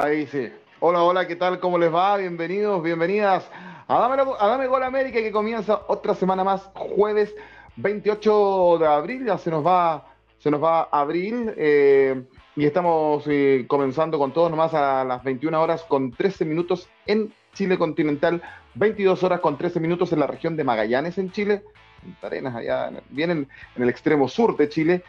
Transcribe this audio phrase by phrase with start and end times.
[0.00, 0.48] Ahí sí.
[0.80, 1.60] Hola, hola, ¿qué tal?
[1.60, 2.16] ¿Cómo les va?
[2.16, 3.46] Bienvenidos, bienvenidas
[3.86, 7.34] a Dame, Gol América que comienza otra semana más, jueves
[7.76, 10.06] 28 de abril, ya se nos va,
[10.38, 12.22] se nos va abril eh,
[12.56, 17.30] y estamos eh, comenzando con todos nomás a las 21 horas con 13 minutos en
[17.52, 18.40] Chile continental,
[18.76, 21.64] 22 horas con 13 minutos en la región de Magallanes en Chile,
[22.02, 23.46] en Arenas, allá vienen
[23.76, 25.04] en el extremo sur de Chile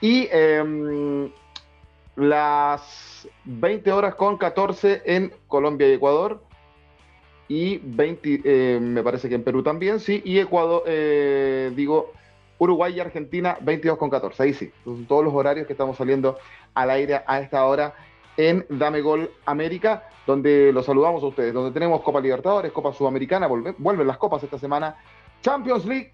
[0.00, 1.28] y em,
[2.18, 6.42] las 20 horas con 14 en Colombia y Ecuador.
[7.46, 10.20] Y 20, eh, me parece que en Perú también, sí.
[10.24, 12.12] Y Ecuador, eh, digo,
[12.58, 14.42] Uruguay y Argentina, 22 con 14.
[14.42, 14.70] Ahí sí.
[14.84, 16.38] Son todos los horarios que estamos saliendo
[16.74, 17.94] al aire a esta hora
[18.36, 23.46] en Dame Gol América, donde los saludamos a ustedes, donde tenemos Copa Libertadores, Copa Sudamericana,
[23.46, 24.96] vuelven las copas esta semana,
[25.40, 26.12] Champions League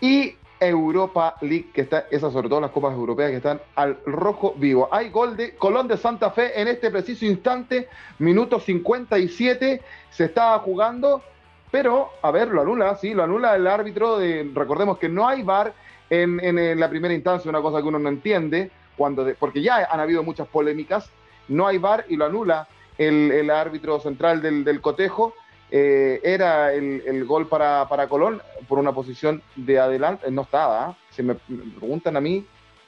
[0.00, 4.54] y Europa League, que está, esas sobre todo las copas europeas que están al rojo
[4.56, 4.88] vivo.
[4.90, 10.58] Hay gol de Colón de Santa Fe en este preciso instante, minuto 57, se está
[10.60, 11.22] jugando,
[11.70, 15.42] pero, a ver, lo anula, sí, lo anula el árbitro, de, recordemos que no hay
[15.42, 15.74] VAR
[16.08, 20.22] en, la primera instancia, una cosa que uno no entiende, cuando porque ya han habido
[20.22, 21.10] muchas polémicas,
[21.48, 25.34] no hay VAR y lo anula el, árbitro central del, del cotejo,
[25.70, 30.96] eh, era el, gol para, Colón por una posición de adelante, no estaba, ¿ah?
[31.10, 32.46] si me, preguntan a mí,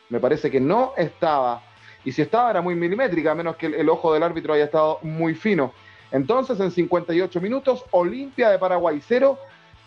[0.09, 1.63] me parece que no estaba,
[2.05, 4.99] y si estaba era muy milimétrica, a menos que el, ojo del árbitro haya estado
[5.03, 5.73] muy fino.
[6.11, 9.39] Entonces, en 58 minutos, Olimpia de Paraguay 0,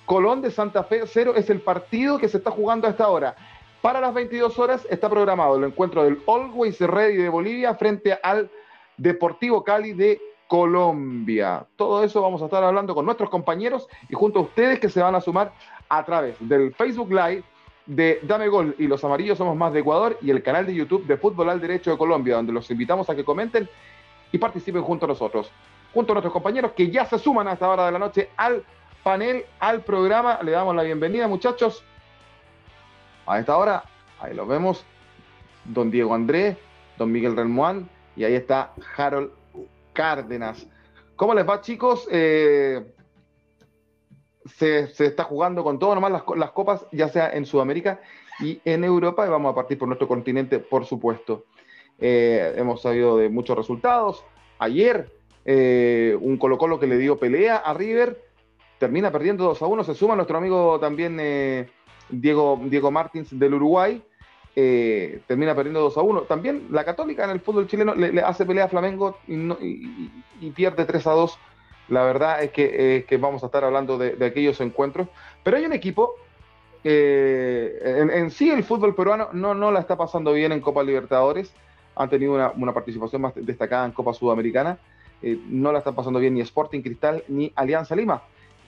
[0.06, 3.36] Colón de Santa Fe 0 es el partido que se está jugando a esta hora.
[3.81, 8.52] Para las 22 horas está programado el encuentro del Always Ready de Bolivia frente al
[8.97, 10.22] Deportivo Cali de
[10.52, 11.66] Colombia.
[11.78, 15.02] Todo eso vamos a estar hablando con nuestros compañeros y junto a ustedes que se
[15.02, 15.54] van a sumar
[15.88, 17.44] a través del Facebook Live
[17.86, 21.06] de Dame Gol y los amarillos somos más de Ecuador y el canal de YouTube
[21.06, 23.70] de Fútbol al Derecho de Colombia, donde los invitamos a que comenten
[24.34, 25.50] y participen junto a nosotros,
[25.94, 28.66] junto a nuestros compañeros que ya se suman a esta hora de la noche al
[29.04, 30.40] panel, al programa.
[30.44, 31.81] Le damos la bienvenida, muchachos.
[33.25, 33.86] A esta hora,
[34.20, 34.84] ahí los vemos,
[35.64, 36.58] don Diego Andrés,
[36.98, 39.31] don Miguel Relmuán y ahí está Harold
[39.94, 40.68] Cárdenas.
[41.16, 42.07] ¿Cómo les va, chicos?
[42.12, 42.84] Eh,
[44.57, 48.01] se, está jugando con todo, nomás las, copas, ya sea en Sudamérica
[48.40, 51.46] y en Europa, y vamos a partir por nuestro continente, por supuesto.
[52.00, 54.24] Eh, hemos sabido de muchos resultados.
[54.57, 55.12] Ayer,
[55.46, 58.19] eh, un Colo-Colo que le dio pelea a River,
[58.80, 59.84] termina perdiendo 2 a 1.
[59.84, 61.18] Se suma nuestro amigo también
[62.09, 64.03] Diego, Diego Martins del Uruguay.
[64.53, 66.22] Eh, termina perdiendo 2 a 1.
[66.23, 71.07] También la Católica en el fútbol chileno le, hace pelea a Flamengo y, pierde 3
[71.07, 71.39] a 2.
[71.89, 75.07] La verdad es que, vamos a estar hablando de, aquellos encuentros.
[75.44, 76.16] Pero hay un equipo,
[76.84, 81.53] eh, en, sí el fútbol peruano no, no la está pasando bien en Copa Libertadores.
[81.95, 84.78] Han tenido una, participación más destacada en Copa Sudamericana.
[85.22, 88.23] Eh, no la está pasando bien ni Sporting Cristal ni Alianza Lima.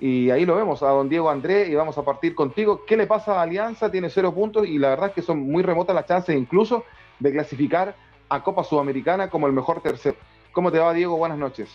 [0.06, 2.84] Y ahí lo vemos a don Diego André y vamos a partir contigo.
[2.86, 3.90] ¿Qué le pasa a Alianza?
[3.90, 6.84] Tiene cero puntos y la verdad es que son muy remotas las chances incluso
[7.20, 7.96] de clasificar
[8.28, 10.18] a Copa Sudamericana como el mejor tercer.
[10.52, 11.16] ¿Cómo te va Diego?
[11.16, 11.70] Buenas noches.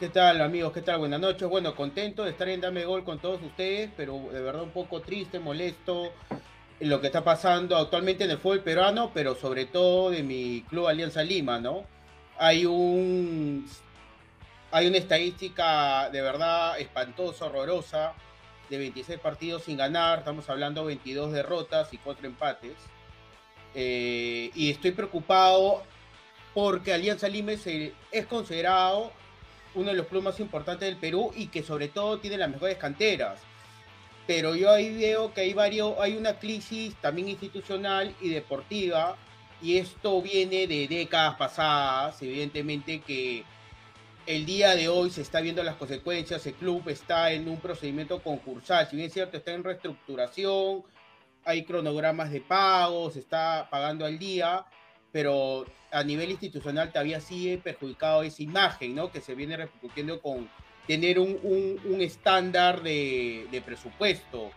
[0.00, 0.72] ¿Qué tal amigos?
[0.72, 1.00] ¿Qué tal?
[1.00, 1.46] Buenas noches.
[1.46, 5.02] Bueno, contento de estar en Dame Gol con todos ustedes, pero de verdad un poco
[5.02, 6.12] triste, molesto
[6.80, 10.64] en lo que está pasando actualmente en el fútbol peruano, pero sobre todo de mi
[10.70, 11.82] club Alianza Lima, ¿no?
[12.38, 13.66] Hay un
[14.76, 18.12] hay una estadística de verdad espantosa, horrorosa,
[18.68, 22.74] de 26 partidos sin ganar, estamos hablando de 22 derrotas y 4 empates.
[23.74, 25.82] Eh, y estoy preocupado
[26.52, 29.12] porque Alianza Lima es considerado
[29.74, 32.76] uno de los clubes más importantes del Perú y que sobre todo tiene las mejores
[32.76, 33.40] canteras.
[34.26, 39.16] Pero yo ahí veo que hay varios, hay una crisis también institucional y deportiva,
[39.62, 43.42] y esto viene de décadas pasadas, evidentemente que
[44.26, 48.22] el día de hoy se está viendo las consecuencias, el club está en un procedimiento
[48.22, 50.82] concursal, si bien es cierto, está en reestructuración,
[51.44, 54.66] hay cronogramas de pagos, se está pagando al día,
[55.12, 59.12] pero a nivel institucional todavía sigue perjudicado esa imagen, ¿no?
[59.12, 60.50] Que se viene repercutiendo con
[60.88, 64.50] tener un, estándar de, presupuesto.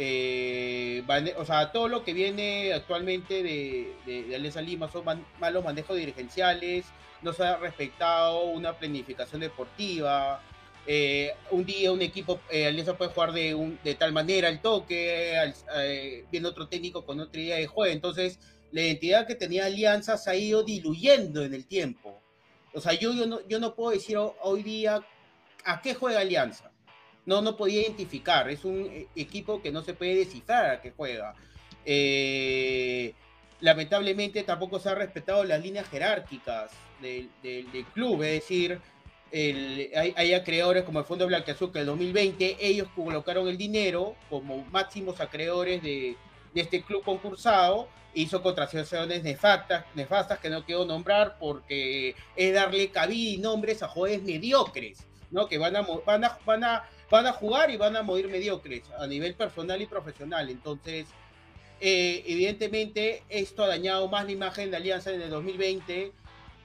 [0.00, 1.02] Eh,
[1.36, 5.04] o sea, todo lo que viene actualmente de, de, Alianza Lima son
[5.40, 6.86] malos manejos dirigenciales,
[7.20, 10.40] no se ha respetado una planificación deportiva.
[10.86, 15.34] Eh, un día un equipo, eh, Alianza puede jugar de tal manera el toque,
[15.76, 17.92] eh, viene otro técnico con otra idea de juego.
[17.92, 18.38] Entonces,
[18.70, 22.22] la identidad que tenía Alianza se ha ido diluyendo en el tiempo.
[22.72, 25.04] O sea, yo, yo, no, yo no puedo decir hoy día
[25.64, 26.67] a qué juega Alianza.
[27.28, 28.48] No, no podía identificar.
[28.48, 31.34] Es un equipo que no se puede descifrar a qué juega.
[31.84, 33.12] Eh,
[33.60, 36.70] lamentablemente tampoco se han respetado las líneas jerárquicas
[37.02, 37.28] del,
[37.92, 38.80] club, es decir,
[39.32, 44.16] hay, hay, acreedores como el Fondo Blanqueazul que en el 2020 ellos colocaron el dinero
[44.30, 46.16] como máximos acreedores de,
[46.54, 52.90] de este club concursado hizo contrataciones nefastas, nefastas que no quiero nombrar porque es darle
[52.90, 55.46] cabida y nombres a jugadores mediocres, ¿no?
[55.46, 59.34] Que van a, van a, van a jugar y van a morir mediocres a nivel
[59.34, 60.50] personal y profesional.
[60.50, 61.06] Entonces,
[61.80, 66.12] eh, evidentemente, esto ha dañado más la imagen de Alianza en el 2020,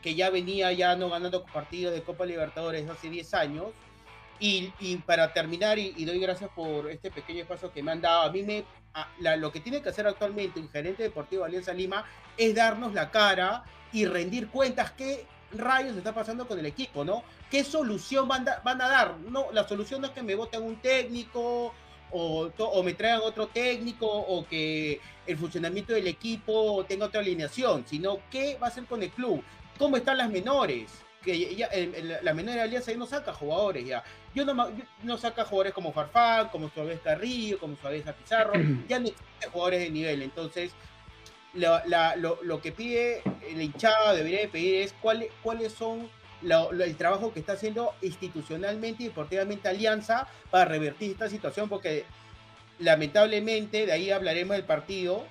[0.01, 3.67] que ya venía ya no ganando partidos de Copa Libertadores hace 10 años.
[4.39, 8.23] Y, para terminar, y, y, doy gracias por este pequeño espacio que me han dado,
[8.23, 8.65] a mí me
[9.37, 12.05] lo que tiene que hacer actualmente un gerente deportivo de Alianza Lima
[12.37, 15.25] es darnos la cara y rendir cuentas qué
[15.57, 17.23] rayos está pasando con el equipo, ¿no?
[17.49, 19.19] ¿Qué solución van, van a dar?
[19.19, 21.73] No, la solución no es que me voten un técnico
[22.11, 27.85] o, o, me traigan otro técnico o que el funcionamiento del equipo tenga otra alineación,
[27.87, 29.43] sino qué va a hacer con el club,
[29.79, 30.91] cómo están las menores,
[31.23, 31.69] que ya,
[32.21, 34.03] la menor alianza ya no saca jugadores ya.
[34.35, 34.69] Yo no,
[35.03, 38.53] no saca jugadores como Farfán, como Suárez Carrillo, como Suárez Pizarro,
[38.87, 40.21] ya no existen jugadores de nivel.
[40.21, 40.71] Entonces,
[41.53, 46.09] lo, que pide el hinchado debería pedir es cuáles cuáles son
[46.41, 52.03] el trabajo que está haciendo institucionalmente y deportivamente Alianza para revertir esta situación, porque
[52.79, 55.25] lamentablemente, de ahí hablaremos del partido,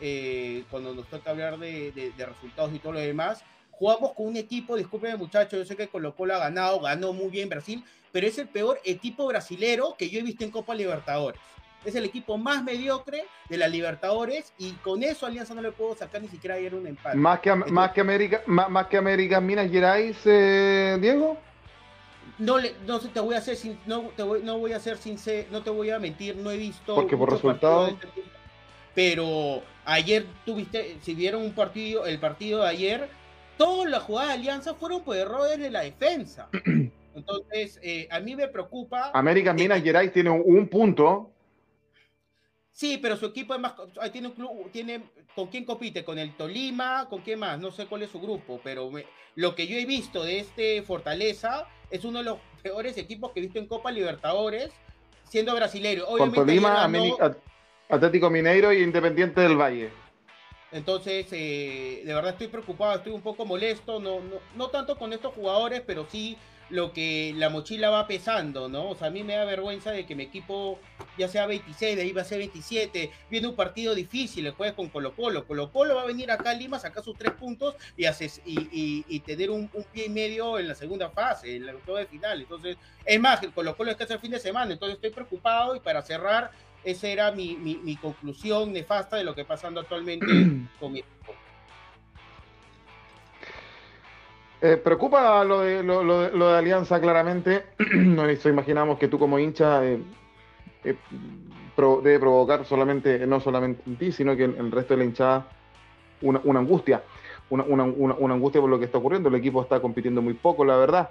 [0.00, 3.42] eh, cuando nos toca hablar de resultados y todo lo demás,
[3.78, 7.28] jugamos con un equipo, discúlpenme muchachos, yo sé que Colo Colo ha ganado, ganó muy
[7.30, 11.40] bien Brasil, pero es el peor equipo brasilero que yo he visto en Copa Libertadores.
[11.84, 15.94] Es el equipo más mediocre de la Libertadores y con eso Alianza no le puedo
[15.94, 17.16] sacar ni siquiera ayer un empate.
[17.16, 21.38] Más que, más que América, más, que América Minas Gerais, eh, Diego.
[22.38, 24.98] No, le, no te voy a hacer sin, no te voy, no voy a hacer
[24.98, 26.94] sincero, no te voy a mentir, no he visto.
[26.94, 27.88] Porque por resultado.
[27.88, 28.08] Este
[28.98, 33.08] pero ayer tuviste, si vieron un partido, el partido de ayer,
[33.56, 36.48] todas las jugadas de Alianza fueron por errores de la defensa.
[37.14, 39.12] Entonces, eh, a mí me preocupa.
[39.14, 41.30] América Minas Gerais tiene un, punto.
[42.78, 43.74] Sí, pero su equipo es más.
[44.12, 45.02] Tiene un club, tiene.
[45.34, 46.04] ¿Con quién compite?
[46.04, 47.08] ¿Con el Tolima?
[47.10, 47.58] ¿Con quién más?
[47.58, 48.88] No sé cuál es su grupo, pero
[49.34, 53.40] lo que yo he visto de este Fortaleza es uno de los peores equipos que
[53.40, 54.70] he visto en Copa Libertadores,
[55.28, 56.06] siendo brasileño.
[56.06, 56.88] Con Tolima,
[57.88, 59.90] Atlético Mineiro y Independiente del Valle.
[60.70, 65.12] Entonces, eh, de verdad estoy preocupado, estoy un poco molesto, no, no, no tanto con
[65.12, 66.38] estos jugadores, pero sí
[66.70, 68.90] lo que la mochila va pesando, ¿no?
[68.90, 70.78] O sea, a mí me da vergüenza de que mi equipo
[71.16, 74.74] ya sea 26, de ahí va a ser 27, viene un partido difícil, el jueves
[74.74, 75.46] con Colo Colo.
[75.46, 79.04] Colo Colo va a venir acá a Lima, sacar sus tres puntos y, haces, y,
[79.08, 82.40] y, tener un, pie y medio en la segunda fase, en la de final.
[82.40, 85.74] Entonces, es más, el Colo Colo es que el fin de semana, entonces estoy preocupado
[85.74, 86.50] y para cerrar,
[86.84, 90.26] esa era mi, mi, conclusión nefasta de lo que está pasando actualmente
[90.80, 91.34] con mi equipo.
[94.60, 97.64] Eh, preocupa lo de, lo, lo, de, Alianza, claramente.
[97.94, 100.00] no imaginamos que tú como hincha eh,
[100.84, 100.96] eh,
[102.02, 105.48] debe provocar solamente, no solamente en ti, sino que en, el resto de la hinchada
[106.22, 107.02] una, una angustia.
[107.50, 109.28] Una, una, una, angustia por lo que está ocurriendo.
[109.28, 111.10] El equipo está compitiendo muy poco, la verdad.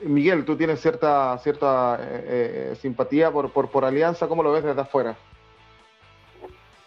[0.00, 2.00] Miguel, tú tienes cierta, cierta
[2.80, 5.16] simpatía por, por, Alianza, ¿cómo lo ves desde afuera?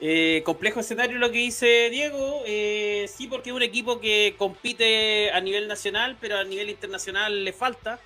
[0.01, 5.41] Eh, complejo escenario lo que dice Diego, sí porque es un equipo que compite a
[5.41, 7.99] nivel nacional, pero a nivel internacional le falta.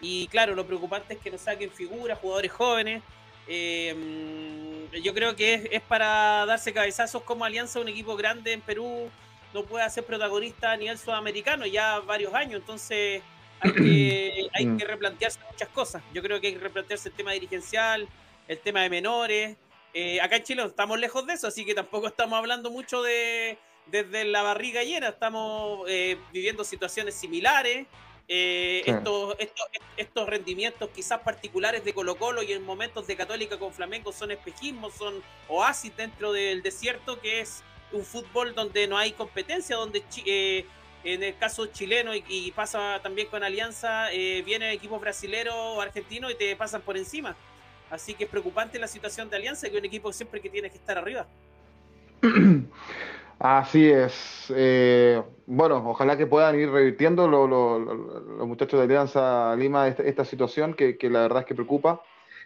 [0.00, 3.02] Y claro, lo preocupante es que no saquen figuras, jugadores jóvenes.
[3.48, 9.10] yo creo que es, es, para darse cabezazos como Alianza, un equipo grande en Perú,
[9.52, 12.60] no puede ser protagonista a nivel sudamericano ya varios años.
[12.60, 13.22] Entonces,
[13.60, 14.78] hay que, hay mm.
[14.78, 16.02] que replantearse muchas cosas.
[16.12, 18.08] Yo creo que hay que replantearse el tema dirigencial,
[18.48, 19.56] el tema de menores.
[19.92, 23.58] Eh, acá en Chile estamos lejos de eso, así que tampoco estamos hablando mucho de
[23.86, 27.86] desde la barriga llena, estamos eh, viviendo situaciones similares.
[28.28, 29.66] Eh, estos, estos,
[29.96, 34.30] estos, rendimientos quizás particulares de Colo Colo y en momentos de Católica con Flamengo son
[34.30, 40.04] espejismos, son oasis dentro del desierto, que es un fútbol donde no hay competencia, donde
[41.02, 46.30] en el caso chileno y, pasa también con Alianza, eh, vienen equipos brasileños o argentinos
[46.32, 47.36] y te pasan por encima.
[47.90, 50.70] Así que es preocupante la situación de Alianza, que es un equipo siempre que tiene
[50.70, 51.26] que estar arriba.
[53.38, 54.52] Así es.
[54.54, 60.96] Eh, bueno, ojalá que puedan ir revirtiendo los muchachos de Alianza Lima esta, situación que,
[61.10, 62.02] la verdad es que preocupa.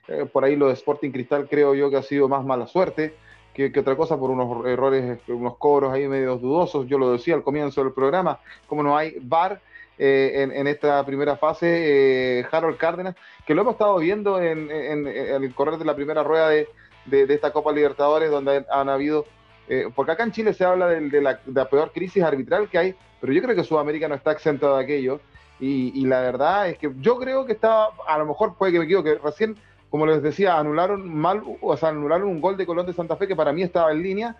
[0.06, 3.14] Eh, por ahí lo de Sporting Cristal creo yo que ha sido más mala suerte
[3.54, 6.86] que, otra cosa por unos errores, unos cobros ahí medio dudosos.
[6.86, 9.60] Yo lo decía al comienzo del programa, como no hay VAR
[9.96, 13.14] eh, en, esta primera fase, eh, Harold Cárdenas,
[13.46, 16.66] que lo hemos estado viendo en, el correr de la primera rueda de,
[17.10, 19.26] esta Copa Libertadores donde han, habido,
[19.68, 23.32] eh, porque acá en Chile se habla de, la, peor crisis arbitral que hay, pero
[23.32, 25.20] yo creo que Sudamérica no está exento de aquello.
[25.60, 28.84] Y, la verdad es que yo creo que estaba, a lo mejor puede que me
[28.84, 29.56] equivoque, recién,
[29.88, 33.28] como les decía, anularon mal, o sea, anularon un gol de Colón de Santa Fe
[33.28, 34.36] que para mí estaba en línea.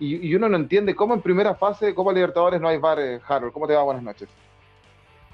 [0.00, 3.20] Y, uno no entiende cómo en primera fase de Copa Libertadores no hay VAR, eh,
[3.26, 3.52] Harold.
[3.52, 3.82] ¿Cómo te va?
[3.82, 4.28] Buenas noches.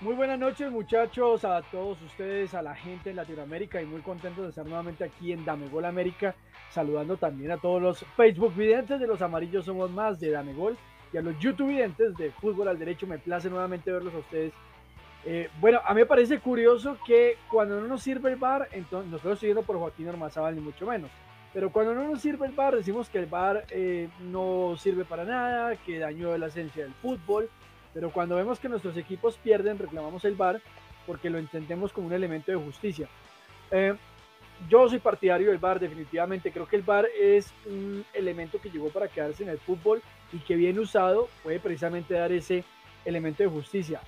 [0.02, 4.44] Muy buenas noches muchachos, a todos ustedes, a la gente en Latinoamérica y muy contentos
[4.44, 6.34] de estar nuevamente aquí en Damegol América,
[6.68, 10.76] saludando también a todos los Facebook videntes de los amarillos somos más de Damegol
[11.14, 14.52] y a los YouTube videntes de Fútbol al Derecho, me place nuevamente verlos a ustedes.
[15.24, 19.10] Eh, bueno, a mí me parece curioso que cuando no nos sirve el bar, entonces
[19.10, 21.10] no estoy siguiendo por Joaquín Ormazábal ni mucho menos,
[21.54, 25.24] pero cuando no nos sirve el bar decimos que el bar eh, no sirve para
[25.24, 27.48] nada, que dañó la esencia del fútbol,
[27.96, 30.60] pero cuando vemos que nuestros equipos pierden, reclamamos el VAR
[31.06, 33.08] porque lo entendemos como un elemento de justicia.
[33.70, 33.94] Eh,
[34.68, 36.52] yo soy partidario del VAR, definitivamente.
[36.52, 40.40] Creo que el VAR es un elemento que llegó para quedarse en el fútbol y
[40.40, 42.64] que bien usado puede precisamente dar ese
[43.06, 44.02] elemento de justicia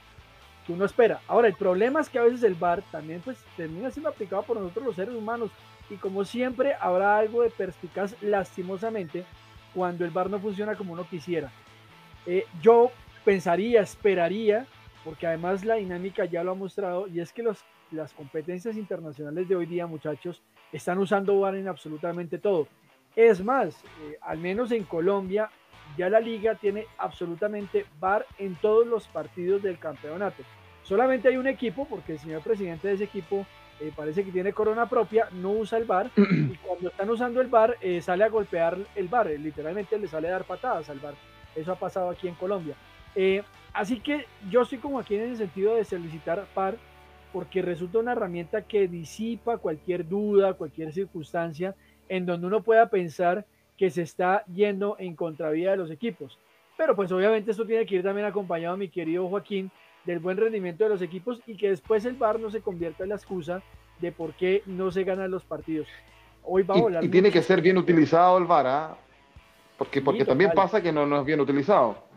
[0.66, 1.23] que uno espera.
[1.26, 4.59] Ahora, el problema es que a veces el VAR también pues, termina siendo aplicado por
[4.59, 5.50] nosotros los seres humanos
[5.88, 9.25] y como siempre habrá algo de perspicaz lastimosamente
[9.73, 11.50] cuando el VAR no funciona como uno quisiera.
[12.26, 12.92] Eh, yo
[13.28, 14.66] pensaría, esperaría,
[15.04, 19.47] porque además la dinámica ya lo ha mostrado, y es que los, las competencias internacionales
[19.47, 20.40] de hoy día, muchachos,
[20.73, 22.68] están usando VAR en absolutamente todo.
[23.14, 25.50] Es más, eh, al menos en Colombia,
[25.99, 30.42] ya la liga tiene absolutamente VAR en todos los partidos del campeonato.
[30.82, 33.44] Solamente hay un equipo, porque el señor presidente de ese equipo
[33.78, 37.49] eh, parece que tiene corona propia, no usa el VAR, y cuando están usando el
[37.49, 41.14] VAR, eh, sale a golpear el VAR, literalmente le sale a dar patadas al VAR.
[41.54, 42.75] Eso ha pasado aquí en Colombia.
[43.14, 46.76] Eh, así que yo estoy como aquí en el sentido de solicitar par
[47.32, 51.74] porque resulta una herramienta que disipa cualquier duda, cualquier circunstancia
[52.08, 53.44] en donde uno pueda pensar
[53.76, 56.38] que se está yendo en contravía de los equipos.
[56.76, 59.70] Pero pues obviamente esto tiene que ir también acompañado, mi querido Joaquín,
[60.04, 63.10] del buen rendimiento de los equipos y que después el VAR no se convierta en
[63.10, 63.62] la excusa
[64.00, 65.86] de por qué no se ganan los partidos.
[66.44, 68.96] Hoy va a volar y, tiene que ser bien utilizado el VAR, ¿ah?
[69.76, 72.07] porque, porque también pasa que no, no es bien utilizado.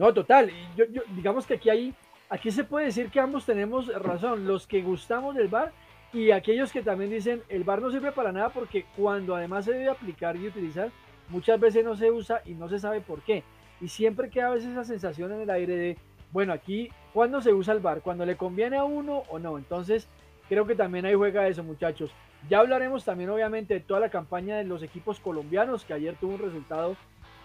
[0.00, 0.50] No, total.
[0.76, 1.94] Yo, digamos que aquí hay,
[2.30, 4.46] aquí se puede decir que ambos tenemos razón.
[4.46, 5.72] Los que gustamos del bar
[6.14, 9.72] y aquellos que también dicen el bar no sirve para nada porque cuando además se
[9.72, 10.90] debe aplicar y utilizar,
[11.28, 13.44] muchas veces no se usa y no se sabe por qué.
[13.78, 15.98] Y siempre queda a veces esa sensación en el aire de,
[16.32, 18.00] bueno, aquí, ¿cuándo se usa el bar?
[18.00, 19.58] ¿Cuando le conviene a uno o no?
[19.58, 20.08] Entonces,
[20.48, 22.10] creo que también hay juega eso, muchachos.
[22.48, 26.36] Ya hablaremos también, obviamente, de toda la campaña de los equipos colombianos, que ayer tuvo
[26.36, 26.96] un resultado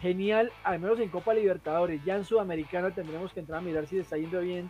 [0.05, 1.99] genial, al menos en Copa Libertadores.
[2.05, 4.69] Ya en Sudamericana tendremos que entrar a mirar si está yendo bien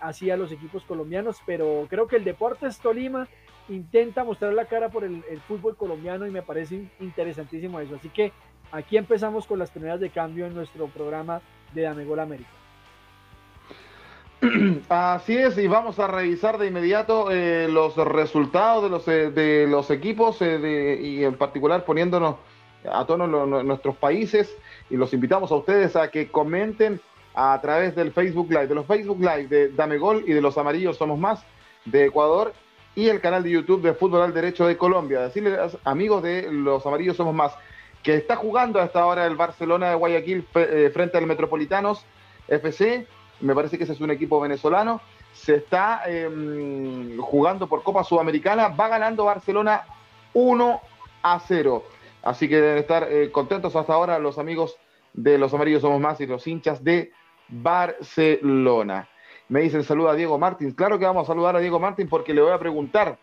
[0.00, 3.26] así a los equipos colombianos, pero creo que el Deportes Tolima
[3.68, 7.96] intenta mostrar la cara por el, fútbol colombiano y me parece interesantísimo eso.
[7.96, 8.32] Así que
[8.70, 11.40] aquí empezamos con las primeras de cambio en nuestro programa
[11.74, 12.50] de Damegol América.
[14.88, 19.66] Así es, y vamos a revisar de inmediato eh, los resultados de los, eh, de
[19.66, 22.36] los equipos eh, y en particular poniéndonos
[22.90, 23.28] a todos
[23.64, 24.56] nuestros países
[24.90, 27.00] y los invitamos a ustedes a que comenten
[27.34, 30.56] a través del Facebook Live, de los Facebook Live de Dame Gol y de los
[30.56, 31.44] Amarillos Somos Más
[31.84, 32.54] de Ecuador
[32.94, 35.20] y el canal de YouTube de Fútbol al Derecho de Colombia.
[35.20, 37.52] Decirles, amigos de los Amarillos Somos Más,
[38.02, 42.04] que está jugando a esta hora el Barcelona de Guayaquil eh, frente al Metropolitanos
[42.48, 43.06] FC.
[43.40, 45.02] Me parece que ese es un equipo venezolano.
[45.34, 48.68] Se está em, jugando por Copa Sudamericana.
[48.68, 49.82] Va ganando Barcelona
[50.32, 50.80] 1
[51.22, 51.84] a 0.
[52.26, 54.76] Así que deben estar eh, contentos hasta ahora los amigos
[55.12, 57.12] de Los Amarillos Somos Más y los hinchas de
[57.48, 59.08] Barcelona.
[59.48, 60.72] Me dicen saluda a Diego Martín.
[60.72, 63.16] Claro que vamos a saludar a Diego Martín porque le voy a preguntar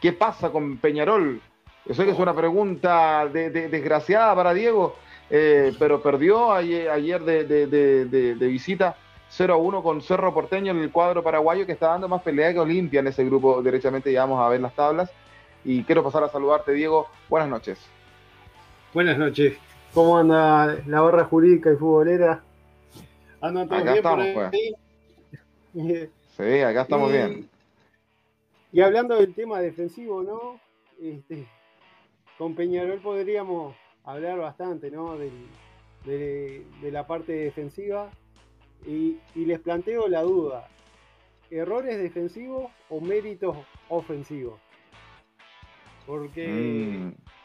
[0.00, 1.40] qué pasa con Peñarol.
[1.86, 4.96] Yo sé que es una pregunta desgraciada para Diego,
[5.30, 8.96] eh, pero perdió ayer, de, visita
[9.28, 12.52] 0 a 1 con Cerro Porteño en el cuadro paraguayo que está dando más pelea
[12.52, 13.62] que Olimpia en ese grupo.
[13.62, 15.12] Derechamente ya vamos a ver las tablas.
[15.64, 17.06] Y quiero pasar a saludarte, Diego.
[17.28, 17.78] Buenas noches.
[18.92, 19.56] Buenas noches.
[19.94, 22.42] ¿Cómo anda la barra jurídica y futbolera?
[23.40, 24.76] ¿Andan todos acá bien estamos, por ahí?
[25.72, 26.10] Pues.
[26.36, 27.48] Sí, acá estamos bien.
[28.72, 30.60] Y hablando del tema defensivo, ¿no?
[31.00, 31.46] Este,
[32.36, 35.16] con Peñarol podríamos hablar bastante, ¿no?
[35.16, 38.10] de, la parte defensiva.
[38.84, 40.66] Y, les planteo la duda.
[41.48, 43.56] ¿Errores defensivos o méritos
[43.88, 44.58] ofensivos?
[46.06, 47.39] Porque mm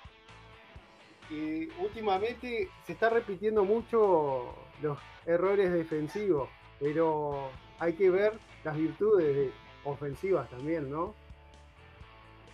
[1.79, 9.51] últimamente se está repitiendo mucho los errores defensivos, pero hay que ver las virtudes
[9.83, 11.13] ofensivas también, ¿no?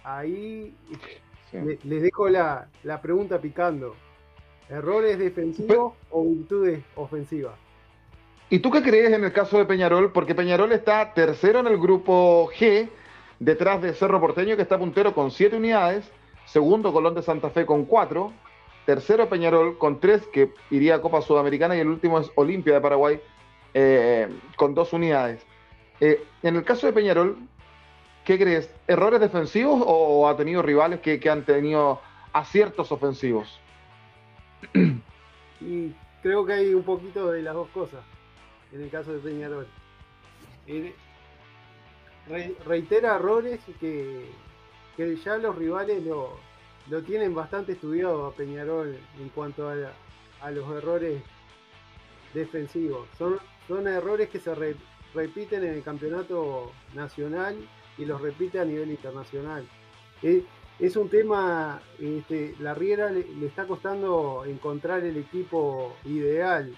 [0.03, 0.75] Ahí
[1.83, 2.67] les dejo la,
[3.01, 3.95] pregunta picando.
[4.69, 7.55] ¿Errores defensivos o virtudes ofensivas?
[8.49, 10.11] ¿Y tú qué crees en el caso de Peñarol?
[10.11, 12.89] Porque Peñarol está tercero en el grupo G,
[13.39, 16.09] detrás de Cerro Porteño, que está puntero con siete unidades,
[16.45, 18.33] segundo Colón de Santa Fe con cuatro,
[18.85, 22.81] tercero Peñarol con tres, que iría a Copa Sudamericana, y el último es Olimpia de
[22.81, 23.21] Paraguay
[23.73, 25.45] eh, con dos unidades.
[25.99, 27.37] Eh, en el caso de Peñarol,
[28.25, 28.73] ¿qué crees?
[28.87, 32.01] ¿Errores defensivos o ha tenido rivales que, han tenido
[32.33, 33.59] aciertos ofensivos?
[35.63, 38.01] Y creo que hay un poquito de las dos cosas
[38.73, 39.67] en el caso de Peñarol.
[42.65, 44.25] Reitera errores que,
[44.97, 46.39] que ya los rivales lo,
[46.89, 49.75] lo, tienen bastante estudiado a Peñarol en cuanto a,
[50.41, 51.21] a los errores
[52.33, 53.07] defensivos.
[53.17, 54.53] Son, son errores que se
[55.13, 57.55] repiten en el campeonato nacional
[57.97, 59.67] y los repite a nivel internacional.
[60.21, 66.75] Es, un tema, este, la Riera le, está costando encontrar el equipo ideal.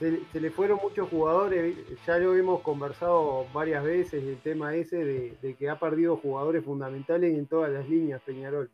[0.00, 1.76] Se, le fueron muchos jugadores,
[2.06, 7.36] ya lo hemos conversado varias veces, el tema ese de, que ha perdido jugadores fundamentales
[7.36, 8.70] en todas las líneas Peñarol.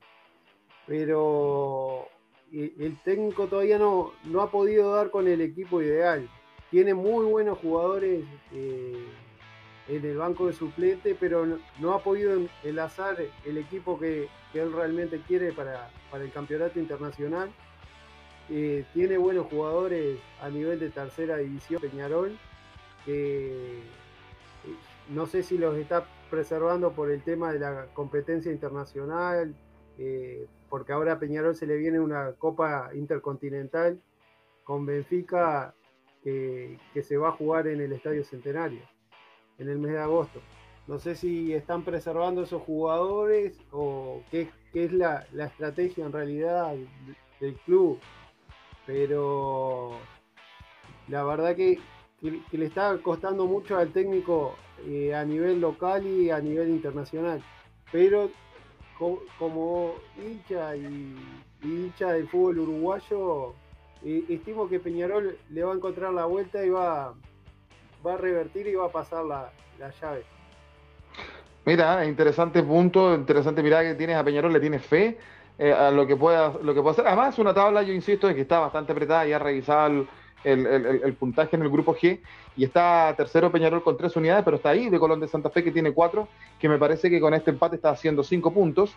[0.86, 2.06] Pero
[2.52, 6.28] eh, el técnico todavía no, no ha podido dar con el equipo ideal.
[6.70, 9.04] Tiene muy buenos jugadores eh,
[9.88, 11.44] en el banco de suplente, pero
[11.80, 17.50] no, ha podido enlazar el equipo que, él realmente quiere para, para el campeonato internacional
[18.48, 22.38] eh, tiene buenos jugadores a nivel de tercera división Peñarol,
[23.04, 23.82] que eh,
[25.08, 29.54] no sé si los está preservando por el tema de la competencia internacional,
[29.98, 34.00] eh, porque ahora a Peñarol se le viene una Copa Intercontinental
[34.62, 35.74] con Benfica
[36.22, 38.80] que, se va a jugar en el Estadio Centenario
[39.58, 40.40] en el mes de agosto.
[40.86, 46.74] No sé si están preservando esos jugadores o qué, es la, la estrategia en realidad
[47.40, 47.98] del club
[48.86, 49.98] pero
[51.08, 51.78] la verdad que,
[52.22, 57.42] le está costando mucho al técnico eh, a nivel local y a nivel internacional.
[57.92, 58.30] Pero
[59.38, 61.14] como hincha y,
[61.62, 63.54] hincha del fútbol uruguayo,
[64.04, 67.14] eh, estimo que Peñarol le va a encontrar la vuelta y va,
[68.04, 69.52] va a revertir y va a pasar la,
[70.00, 70.24] llave.
[71.66, 75.18] Mira, interesante punto, interesante mirada que tienes a Peñarol, le tienes fe
[75.58, 77.06] eh, a lo que pueda lo que pueda hacer.
[77.06, 80.08] Además, una tabla, yo insisto, de que está bastante apretada, ya revisado el,
[80.44, 82.20] el, puntaje en el grupo G
[82.56, 85.64] y está tercero Peñarol con tres unidades, pero está ahí de Colón de Santa Fe
[85.64, 86.28] que tiene cuatro,
[86.60, 88.94] que me parece que con este empate está haciendo cinco puntos.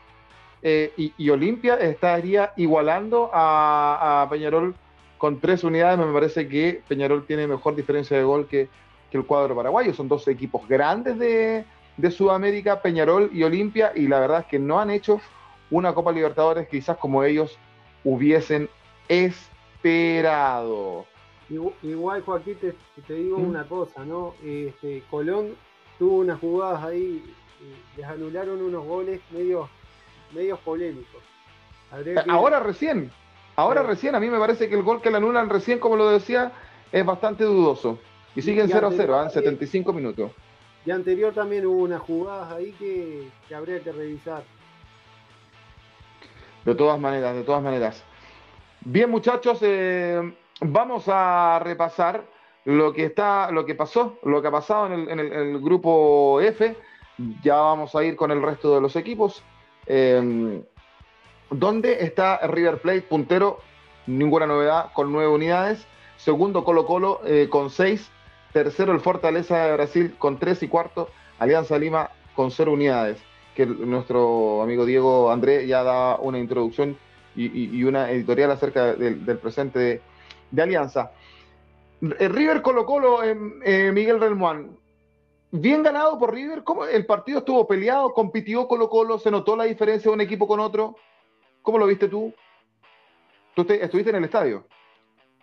[0.62, 4.76] Eh, y, Olimpia estaría igualando a, Peñarol
[5.18, 5.98] con tres unidades.
[5.98, 8.68] Me parece que Peñarol tiene mejor diferencia de gol que,
[9.10, 9.94] que el cuadro paraguayo.
[9.94, 11.64] Son dos equipos grandes de,
[11.96, 15.22] de Sudamérica, Peñarol y Olimpia, y la verdad es que no han hecho
[15.72, 17.58] una Copa Libertadores quizás como ellos
[18.04, 18.70] hubiesen
[19.08, 21.06] esperado.
[21.82, 22.58] Igual, Joaquín,
[23.08, 23.50] te, digo ¿Mm?
[23.50, 24.36] una cosa, ¿no?
[24.44, 25.56] Este, Colón
[25.98, 27.24] tuvo unas jugadas ahí,
[27.98, 29.68] les anularon unos goles medios,
[30.34, 31.22] medios polémicos.
[32.28, 33.12] Ahora recién,
[33.56, 36.10] ahora recién, a mí me parece que el gol que le anulan recién, como lo
[36.10, 36.52] decía,
[36.92, 37.98] es bastante dudoso.
[38.36, 40.32] Y siguen 0 a 0, en 75 minutos.
[40.86, 44.44] Y anterior también hubo unas jugadas ahí que habría que revisar.
[46.66, 48.04] De todas maneras, de todas maneras.
[48.82, 52.24] Bien, muchachos, eh, vamos a repasar
[52.66, 56.76] lo que está, lo que pasó, lo que ha pasado en el, grupo F.
[57.44, 59.44] Ya vamos a ir con el resto de los equipos.
[59.86, 60.62] Eh,
[61.50, 63.60] ¿Dónde está River Plate puntero?
[64.06, 65.86] Ninguna novedad, con nueve unidades.
[66.18, 68.12] Segundo, Colo Colo eh, con seis.
[68.54, 70.64] Tercero, el Fortaleza de Brasil con tres.
[70.64, 73.29] Y cuarto, Alianza Lima con cero unidades
[73.60, 76.98] que nuestro amigo Diego André ya da una introducción
[77.36, 80.02] y, una editorial acerca del, presente
[80.50, 81.12] de, Alianza.
[82.02, 84.78] Eh, River Colo Colo, eh, eh, Miguel Relmuán,
[85.52, 88.14] bien ganado por River, ¿cómo el partido estuvo peleado?
[88.14, 89.20] ¿Compitió Colo Colo?
[89.20, 90.96] ¿Se notó la diferencia de un equipo con otro?
[91.62, 92.34] ¿Cómo lo viste tú?
[93.56, 94.66] ¿Tú estuviste en el estadio?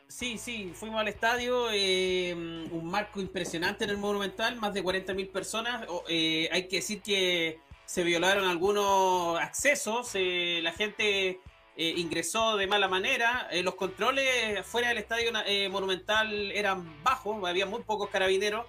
[0.08, 5.86] Sí, sí, fuimos al estadio, un marco impresionante en el Monumental, más de 40.000 personas.
[6.08, 11.40] hay que decir que se violaron algunos accesos, eh, la gente
[11.76, 15.30] eh, ingresó de mala manera, eh, los controles fuera del estadio
[15.70, 18.66] monumental eran bajos, había muy pocos carabineros,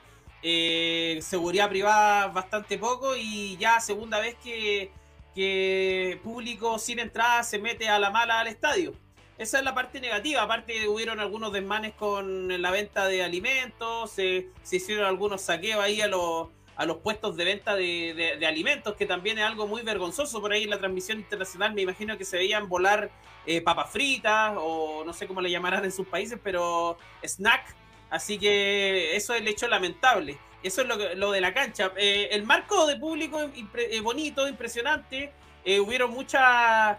[1.23, 4.91] seguridad privada bastante poco y ya segunda vez que,
[5.34, 8.93] que público sin entrada se mete a la mala al estadio.
[9.39, 10.41] Esa es la parte negativa.
[10.41, 16.08] Aparte, hubieron algunos desmanes con la venta de alimentos, se hicieron algunos saqueos ahí a
[16.08, 20.53] los, a los puestos de venta de, alimentos, que también es algo muy vergonzoso por
[20.53, 21.73] ahí en la transmisión internacional.
[21.73, 23.09] Me imagino que se veían volar
[23.47, 27.75] eh, papas fritas o no sé cómo le llamarán en sus países, pero snack.
[28.11, 30.37] Así que eso es el hecho lamentable.
[30.61, 30.87] Eso es
[31.17, 31.91] lo, de la cancha.
[31.97, 35.33] Eh, el marco de público eh, bonito, impresionante.
[35.65, 36.97] hubieron muchas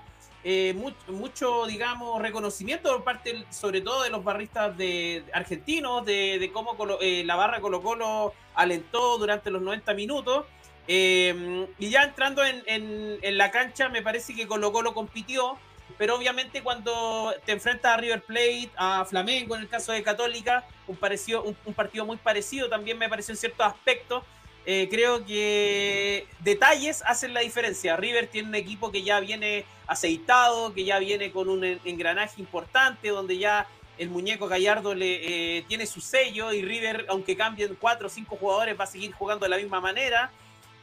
[0.50, 0.72] eh,
[1.08, 7.22] mucho, digamos, reconocimiento por parte, sobre todo de los barristas de argentinos, de, cómo eh,
[7.26, 10.46] la barra Colo Colo alentó durante los 90 minutos.
[10.86, 15.58] Eh, y ya entrando en, la cancha, me parece que Colo Colo compitió,
[15.98, 20.66] pero obviamente cuando te enfrentas a River Plate, a Flamengo, en el caso de Católica,
[20.86, 24.24] un, parecido, un partido muy parecido, también me pareció en ciertos aspectos.
[24.70, 27.96] Eh, creo que detalles hacen la diferencia.
[27.96, 33.08] River tiene un equipo que ya viene aceitado, que ya viene con un engranaje importante,
[33.08, 38.08] donde ya el muñeco Gallardo le, eh, tiene su sello y River, aunque cambien cuatro
[38.08, 40.30] o cinco jugadores, va a seguir jugando de la misma manera.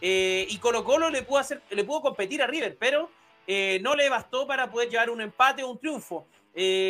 [0.02, 3.12] Eh, y Colo Colo le pudo, hacer, le pudo competir a River, pero
[3.82, 6.26] no le bastó para poder llevar un empate o un triunfo.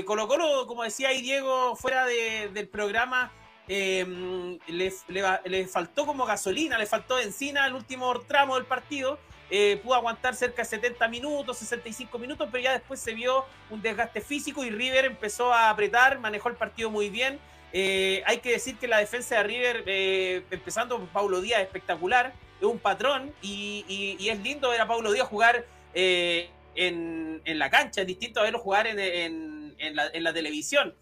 [0.05, 3.33] Colo Colo, como decía ahí Diego, fuera del programa,
[3.67, 9.19] eh, le, faltó como gasolina, le faltó encina el último tramo del partido.
[9.49, 13.81] Eh, pudo aguantar cerca de 70 minutos, 65 minutos, pero ya después se vio un
[13.81, 17.39] desgaste físico y River empezó a apretar, manejó el partido muy bien.
[17.71, 22.33] Eh, hay que decir que la defensa de River, eh, empezando por Paulo Díaz, espectacular,
[22.59, 28.07] es un patrón y, es lindo ver a Paulo Díaz jugar en, la cancha, es
[28.07, 30.95] distinto a verlo jugar en la, televisión.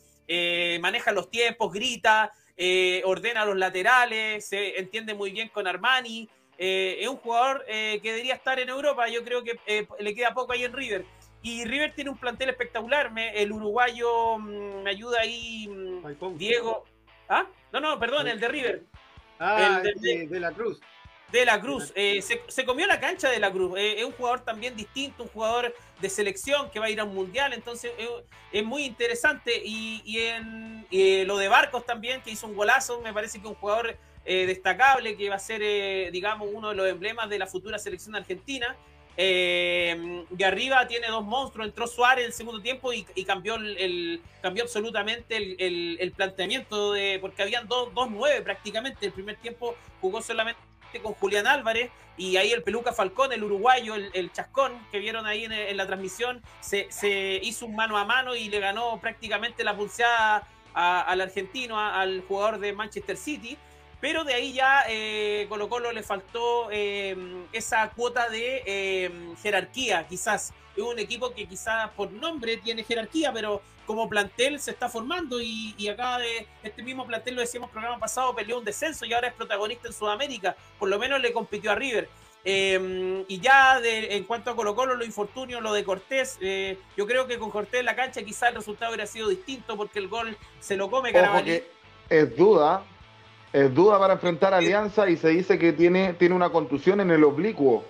[0.81, 6.29] maneja los tiempos, grita, eh, ordena los laterales, se entiende muy bien con Armani.
[6.57, 10.33] Eh, es un jugador eh, que debería estar en Europa, yo creo que le queda
[10.33, 11.05] poco ahí en River.
[11.41, 16.85] Y River tiene un plantel espectacular, el uruguayo mm, me ayuda ahí, mm, Diego.
[17.27, 17.47] ¿Ah?
[17.71, 18.83] No, no, perdón, el de River.
[19.39, 20.79] Ah, el de la Cruz
[21.33, 21.91] de la Cruz.
[21.95, 23.73] Eh, se, comió la cancha de la Cruz.
[23.75, 27.05] Eh, es un jugador también distinto, un jugador de selección que va a ir a
[27.05, 27.53] un mundial.
[27.53, 27.91] Entonces
[28.51, 29.59] es muy interesante.
[29.65, 30.85] Y, en
[31.27, 35.17] lo de Barcos también, que hizo un golazo, me parece que un jugador eh, destacable
[35.17, 38.77] que va a ser, digamos, uno de los emblemas de la futura selección argentina.
[39.17, 41.67] y arriba tiene dos monstruos.
[41.67, 47.41] Entró Suárez en el segundo tiempo y, cambió, el, cambió absolutamente el, planteamiento, de, porque
[47.41, 49.07] habían dos, dos nueve prácticamente.
[49.07, 50.61] El primer tiempo jugó solamente
[51.01, 55.45] con Julián Álvarez y ahí el Peluca Falcón, el uruguayo, el, Chascón que vieron ahí
[55.45, 60.47] en, la transmisión, se, hizo un mano a mano y le ganó prácticamente la pulseada
[60.73, 63.57] al argentino, al jugador de Manchester City.
[64.03, 67.15] Pero de ahí ya eh, Colo Colo le faltó eh,
[67.53, 69.11] esa cuota de eh,
[69.41, 70.51] jerarquía, quizás.
[70.75, 75.41] Es un equipo que quizás por nombre tiene jerarquía, pero como plantel se está formando
[75.41, 79.29] y, acá de este mismo plantel, lo decíamos programa pasado, peleó un descenso y ahora
[79.29, 80.53] es protagonista en Sudamérica.
[80.77, 82.09] Por lo menos le compitió a River.
[82.43, 86.37] y ya de, en cuanto a Colo Colo, lo infortunio, lo de Cortés,
[86.97, 89.99] yo creo que con Cortés en la cancha quizás el resultado hubiera sido distinto porque
[89.99, 91.63] el gol se lo come Carabalí.
[92.09, 92.83] Es duda,
[93.53, 97.11] es duda para enfrentar a Alianza y se dice que tiene, tiene una contusión en
[97.11, 97.85] el oblicuo.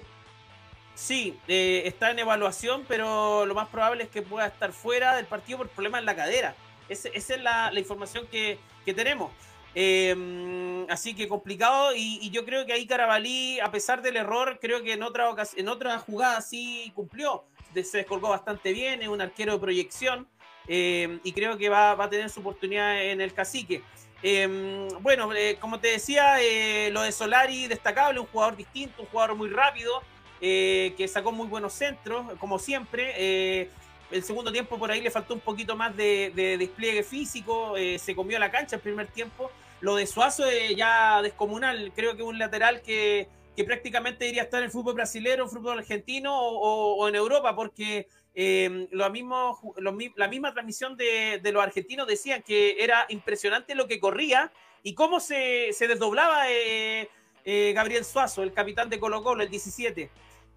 [0.93, 5.26] Sí, eh, está en evaluación, pero lo más probable es que pueda estar fuera del
[5.26, 6.56] partido por problemas en la cadera.
[6.89, 9.32] esa es la, información que, tenemos.
[9.73, 14.84] Em, así que complicado y, yo creo que ahí Carabalí, a pesar del error, creo
[14.84, 17.45] que en otra, en otra jugada sí cumplió.
[17.73, 20.28] Se descolgó bastante bien, es un arquero de proyección
[20.67, 23.82] em, y creo que va, va, a tener su oportunidad en el cacique.
[24.26, 29.10] Em, bueno, eh, como te decía, eh, lo de Solari destacable, un jugador distinto, un
[29.10, 30.02] jugador muy rápido,
[30.40, 33.70] eh, que sacó muy buenos centros, como siempre.
[34.12, 38.40] el segundo tiempo por ahí le faltó un poquito más de, despliegue físico, se comió
[38.40, 39.52] la cancha el primer tiempo.
[39.82, 43.28] Lo de Suazo ya descomunal, creo que un lateral que,
[43.66, 49.10] prácticamente debería estar en el fútbol brasileño, fútbol argentino o en Europa, porque eh, lo
[49.12, 54.96] mismo, la misma transmisión de, los argentinos decían que era impresionante lo que corría y
[54.96, 57.10] cómo se, desdoblaba eh,
[57.46, 60.10] eh, Gabriel Suazo, el capitán de Colo Colo, el 17.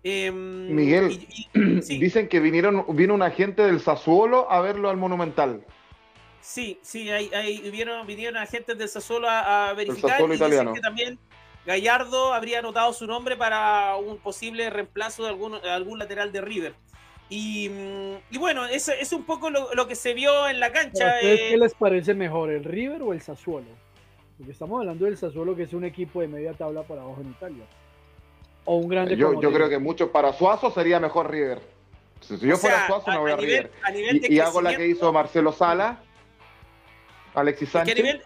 [0.02, 1.26] Em, Miguel,
[1.88, 5.62] dicen que vinieron, vino un agente del Sassuolo a verlo al Monumental.
[6.40, 11.18] Sí, sí, ahí, vinieron, vinieron agentes del Sassuolo a, verificar y dicen que también
[11.66, 16.40] Gallardo habría anotado su nombre para un posible reemplazo de algún, de algún lateral de
[16.40, 16.74] River.
[17.28, 21.20] Mm, y, bueno, eso es un poco lo, que se vio en la cancha.
[21.20, 21.58] ¿Qué eh.
[21.58, 23.66] les parece mejor, el River o el Sassuolo?
[24.36, 27.30] Porque estamos hablando del Sassuolo, que es un equipo de media tabla para abajo en
[27.30, 27.64] Italia.
[28.64, 31.60] O un grande Yo, yo creo que mucho para Suazo sería mejor River.
[32.20, 33.70] Si yo fuera Suazo, me voy a, River.
[34.28, 36.00] y, hago la que hizo Marcelo Sala,
[37.34, 38.22] Alexis Sánchez.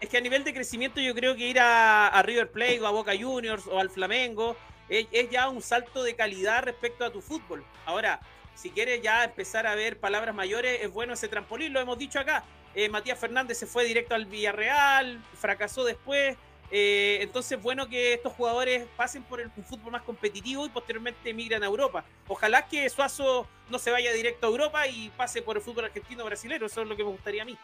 [0.00, 2.90] es que a nivel de crecimiento yo creo que ir a, River Plate o a
[2.90, 4.56] Boca Juniors o al Flamengo
[4.88, 7.64] es, ya un salto de calidad respecto a tu fútbol.
[7.86, 8.20] Ahora,
[8.54, 12.18] si quieres ya empezar a ver palabras mayores, es bueno ese trampolín, lo hemos dicho
[12.18, 12.44] acá.
[12.74, 16.36] Eh, Matías Fernández se fue directo al Villarreal, fracasó después.
[16.70, 21.62] Eh, entonces, bueno que estos jugadores pasen por el fútbol más competitivo y posteriormente emigren
[21.62, 22.04] a Europa.
[22.26, 26.24] Ojalá que Suazo no se vaya directo a Europa y pase por el fútbol argentino
[26.24, 26.66] brasileño.
[26.66, 27.56] Eso es lo que me gustaría a mí.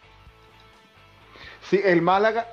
[1.68, 2.46] Sí, el Málaga,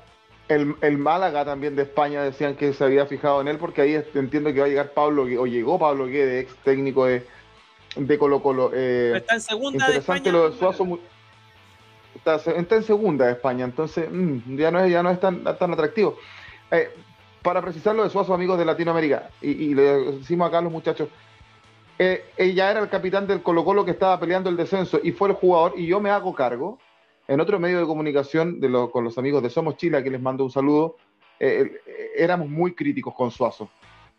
[0.48, 4.52] el, Málaga también de España decían que se había fijado en él porque ahí entiendo
[4.54, 7.24] que va a llegar Pablo, o llegó Pablo Guede, ex técnico de,
[7.98, 8.72] de Colo Colo.
[8.74, 11.00] Eh, está en segunda interesante lo de Suazo.
[12.16, 15.74] Está, en segunda de España, entonces mm, ya no es, ya no es tan, tan
[15.74, 16.18] atractivo.
[16.72, 16.90] Eh,
[17.42, 19.84] para precisar lo de Suazo, amigos de Latinoamérica, y, le
[20.18, 21.10] decimos acá a los muchachos,
[21.98, 25.30] eh, ella era el capitán del Colo Colo que estaba peleando el descenso y fue
[25.30, 26.80] el jugador, y yo me hago cargo,
[27.28, 30.44] en otro medio de comunicación de con los amigos de Somos Chile, que les mando
[30.44, 30.98] un saludo,
[31.40, 31.72] eh,
[32.16, 33.70] éramos muy críticos con Suazo.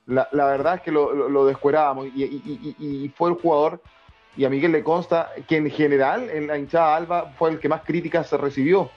[0.09, 3.81] La, verdad es que lo, descuerábamos y, fue el jugador,
[4.37, 7.69] y a Miguel le consta, que en general en la hinchada Alba fue el que
[7.69, 8.91] más críticas recibió.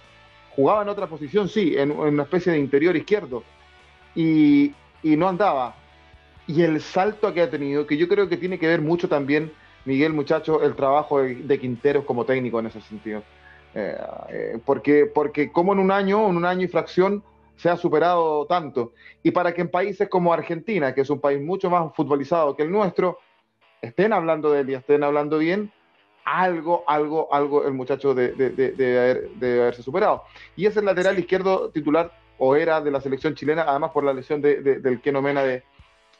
[0.55, 3.43] Jugaba en otra posición, sí, en, una especie de interior izquierdo,
[4.15, 5.75] y, no andaba.
[6.47, 9.51] Y el salto que ha tenido, que yo creo que tiene que ver mucho también,
[9.83, 13.21] Miguel, muchacho, el trabajo de, de Quinteros como técnico en ese sentido.
[13.73, 13.97] Eh,
[14.29, 17.23] eh, porque, porque como en un año, en un año y fracción,
[17.61, 18.93] se ha superado tanto.
[19.21, 22.63] Y para que en países como Argentina, que es un país mucho más futbolizado que
[22.63, 23.19] el nuestro,
[23.81, 25.71] estén hablando de él y estén hablando bien,
[26.25, 30.23] algo, algo, algo el muchacho debe de, haberse superado.
[30.55, 34.13] Y es el lateral izquierdo titular o era de la selección chilena, además por la
[34.13, 35.63] lesión del Kenomena de,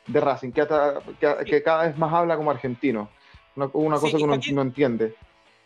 [0.08, 0.68] Racing, que,
[1.48, 3.10] que, cada vez más habla como argentino.
[3.56, 5.16] Una, cosa que uno no entiende.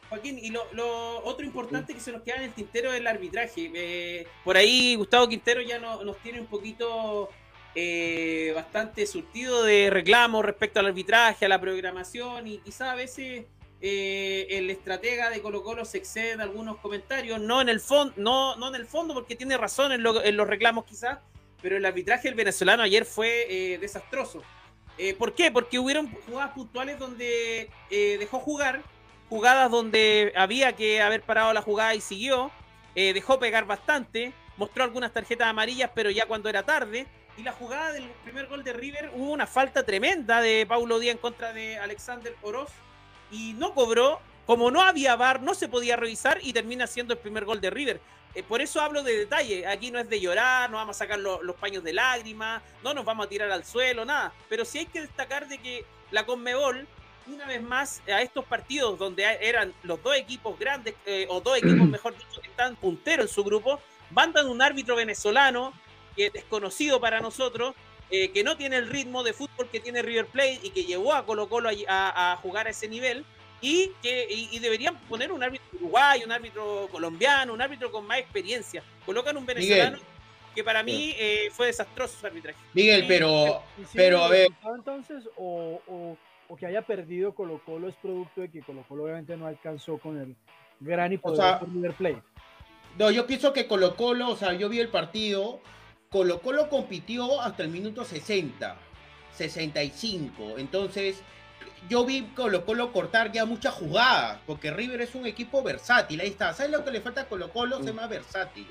[0.10, 3.72] Joaquín, y lo, otro importante que se nos queda en el tintero es el arbitraje.
[3.74, 7.30] Eh, por ahí Gustavo Quintero ya nos tiene un poquito
[7.74, 13.46] eh, bastante surtido de reclamos respecto al arbitraje, a la programación, y quizá a veces
[13.82, 18.14] eh, el estratega de Colo Colo se excede en algunos comentarios, no en el fondo,
[18.18, 21.18] no, no en el fondo, porque tiene razón en, los reclamos quizás,
[21.62, 24.44] pero el arbitraje del venezolano ayer fue desastroso.
[25.18, 25.52] ¿Por qué?
[25.52, 28.82] Porque hubieron jugadas puntuales donde dejó jugar
[29.30, 32.52] jugadas donde había que haber parado la jugada y siguió,
[32.96, 37.08] eh, dejó pegar bastante, mostró algunas tarjetas amarillas, pero ya cuando era tarde.
[37.38, 41.16] Y la jugada del primer gol de River hubo una falta tremenda de Paulo Díaz
[41.16, 42.72] en contra de Alexander Oroz
[43.32, 44.20] y no cobró.
[44.46, 47.72] Como no había VAR, no se podía revisar y termina siendo el primer gol de
[47.72, 48.00] River.
[48.36, 49.66] Eh, por eso hablo de detalle.
[49.66, 53.04] Aquí no es de llorar, no vamos a sacar los paños de lágrimas, no nos
[53.04, 54.32] vamos a tirar al suelo, nada.
[54.48, 56.88] Pero sí hay que destacar de que la Conmebol
[57.28, 61.58] una vez más a estos partidos donde eran los dos equipos grandes, eh, o dos
[61.58, 63.80] equipos, mejor dicho, que están punteros en su grupo,
[64.12, 65.74] mandan un árbitro venezolano
[66.16, 67.76] que es desconocido para nosotros,
[68.10, 71.14] eh, que no tiene el ritmo de fútbol que tiene River Plate y que llevó
[71.14, 73.26] a Colo Colo a, jugar a ese nivel,
[73.62, 78.20] y que y, deberían poner un árbitro uruguayo, un árbitro colombiano, un árbitro con más
[78.20, 78.84] experiencia.
[79.06, 79.98] Colocan un venezolano.
[80.54, 82.58] que para mí eh, fue desastroso su arbitraje.
[82.74, 84.50] Miguel, pero, pero a ver.
[84.76, 86.18] Entonces, o o
[86.58, 90.18] que haya perdido Colo Colo es producto de que Colo Colo obviamente no alcanzó con
[90.20, 90.36] el
[90.80, 92.22] gran y poderoso River Plate.
[92.98, 95.60] No, yo pienso que Colo Colo, o sea, yo vi el partido,
[96.10, 98.78] Colo Colo compitió hasta el minuto 60,
[99.34, 101.22] 65, entonces
[101.90, 106.30] yo vi Colo Colo cortar ya muchas jugadas, porque River es un equipo versátil, ahí
[106.30, 107.80] está, ¿sabes lo que le falta a Colo Colo?
[107.80, 108.68] Se llama versátil.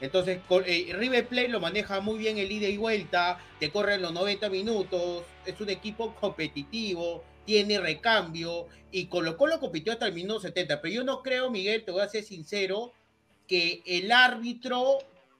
[0.00, 4.12] Entonces, eh, River Plate lo maneja muy bien el ida y vuelta, te corre los
[4.12, 10.40] 90 minutos, es un equipo competitivo, tiene recambio y Colo Colo compitió hasta el minuto
[10.40, 10.80] 70.
[10.80, 12.92] Pero yo no creo, Miguel, te voy a ser sincero,
[13.46, 14.98] que el árbitro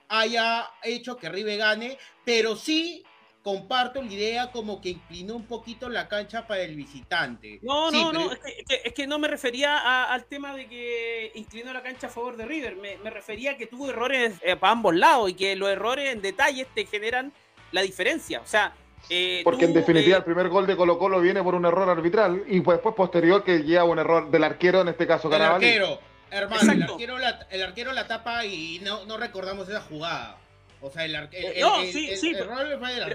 [0.09, 3.05] haya hecho que River gane, pero sí
[3.43, 7.61] comparto la idea como que inclinó un poquito la cancha para el visitante.
[7.63, 12.09] No, no, no, es que, no me refería al tema de que inclinó la cancha
[12.09, 15.35] a favor de River, me, refería a que tuvo errores eh, para ambos lados y
[15.35, 17.33] que los errores en detalles te generan
[17.73, 18.41] la diferencia.
[18.41, 18.75] O sea,
[19.11, 21.89] eh, porque en definitiva eh, el primer gol de Colo Colo viene por un error
[21.89, 26.01] arbitral y después posterior que lleva un error del arquero, en este caso El arquero,
[26.31, 30.37] hermano, el arquero, la, el arquero la tapa y no, no recordamos esa jugada.
[30.81, 31.49] O sea, el, arquero.
[31.61, 32.33] no, sí, sí,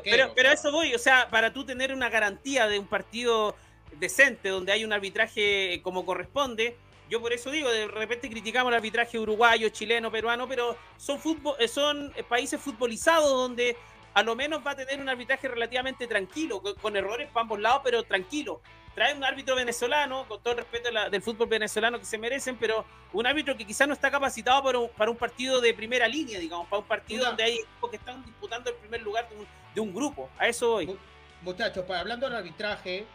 [0.03, 3.55] pero, pero, a eso voy, o sea, para tú tener una garantía de un partido
[3.99, 6.75] decente donde hay un arbitraje como corresponde,
[7.09, 11.55] yo por eso digo, de repente criticamos el arbitraje uruguayo, chileno, peruano, pero son, fútbol,
[11.59, 13.77] eh, son países futbolizados donde
[14.13, 17.81] a lo menos va a tener un arbitraje relativamente tranquilo, con, errores para ambos lados,
[17.83, 18.61] pero tranquilo.
[18.93, 22.85] Trae un árbitro venezolano, con todo el respeto del fútbol venezolano que se merecen, pero
[23.11, 24.63] un árbitro que quizás no está capacitado
[24.95, 28.23] para un, partido de primera línea, digamos, para un partido donde hay equipos que están
[28.25, 29.27] disputando el primer lugar
[29.73, 30.29] de un, grupo.
[30.37, 30.97] A eso voy.
[31.41, 33.05] Muchachos, para, hablando del arbitraje,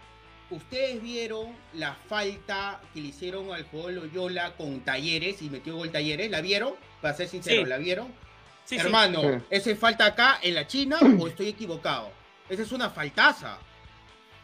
[0.51, 5.91] ustedes vieron la falta que le hicieron al jugador Loyola con Talleres y metió gol
[5.91, 6.75] Talleres, ¿la vieron?
[7.01, 8.12] Para ser sincero, ¿la vieron?
[8.64, 12.11] Sí, Hermano, ¿ese falta acá en la China o estoy equivocado?
[12.49, 13.59] Esa es una faltaza.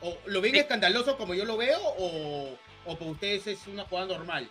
[0.04, 2.50] ¿O lo ven escandaloso como yo lo veo o,
[2.84, 4.50] o para ustedes es una jugada normal?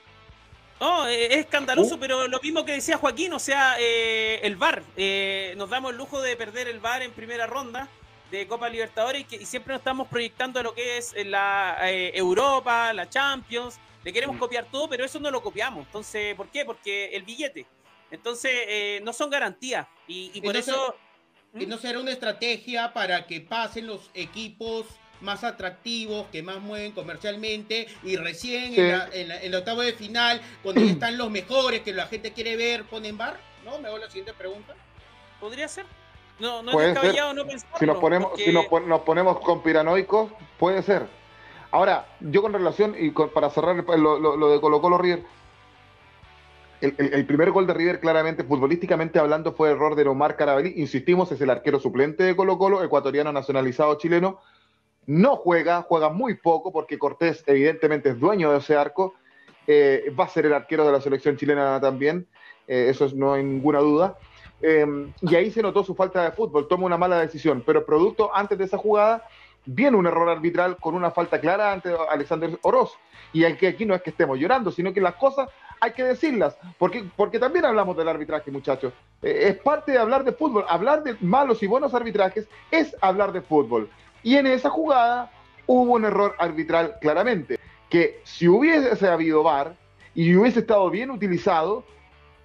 [0.80, 2.00] No, eh, es escandaloso, uh.
[2.00, 4.82] pero lo mismo que decía Joaquín, o sea, eh, el VAR.
[4.98, 7.88] Eh, nos damos el lujo de perder el VAR en primera ronda
[8.32, 13.08] de Copa Libertadores y, siempre nos estamos proyectando a lo que es la Europa, la
[13.08, 13.78] Champions.
[14.04, 14.40] Le queremos mm.
[14.40, 15.86] copiar todo, pero eso no lo copiamos.
[15.86, 16.66] Entonces, ¿por qué?
[16.66, 17.68] Porque el billete.
[18.10, 19.88] Entonces, no son garantías.
[20.08, 20.96] Y, por eso...
[21.58, 24.88] ¿Y no será una estrategia para que pasen los equipos
[25.22, 30.92] más atractivos, que más mueven comercialmente, y recién en, el octavo de final, cuando ya
[30.92, 33.80] están los mejores, que la gente quiere ver, ponen bar, ¿no?
[33.80, 34.76] Me hago la siguiente pregunta.
[35.40, 35.86] ¿Podría ser?
[36.40, 37.78] No, no es descabellado no pensarlo.
[37.78, 41.08] Si nos ponemos, si nos, ponemos con piranoicos, puede ser.
[41.72, 45.24] Ahora, yo con relación, y para cerrar lo, de Colo Colo River,
[46.82, 50.74] el, primer gol de River, claramente, futbolísticamente hablando, fue error de Omar Carabelli.
[50.76, 54.42] Insistimos, es el arquero suplente de Colo Colo, ecuatoriano nacionalizado chileno,
[55.06, 59.16] no juega, juega muy poco porque Cortés evidentemente es dueño de ese arco,
[59.68, 62.28] eh, va a ser el arquero de la selección chilena también,
[62.68, 64.18] eh, eso no hay ninguna duda.
[64.62, 68.34] Em, y ahí se notó su falta de fútbol, toma una mala decisión, pero producto
[68.34, 69.28] antes de esa jugada
[69.66, 72.94] viene un error arbitral con una falta clara ante Alexander Oroz.
[73.34, 76.58] Y aquí, aquí no es que estemos llorando, sino que las cosas hay que decirlas,
[76.78, 78.94] porque, porque también hablamos del arbitraje, muchachos.
[79.22, 80.64] Eh, es parte de hablar de fútbol.
[80.70, 83.90] Hablar de malos y buenos arbitrajes es hablar de fútbol.
[84.24, 85.32] Y en esa jugada
[85.68, 87.60] hubo un error arbitral claramente,
[87.90, 89.76] que si hubiese habido VAR
[90.16, 91.84] y hubiese estado bien utilizado,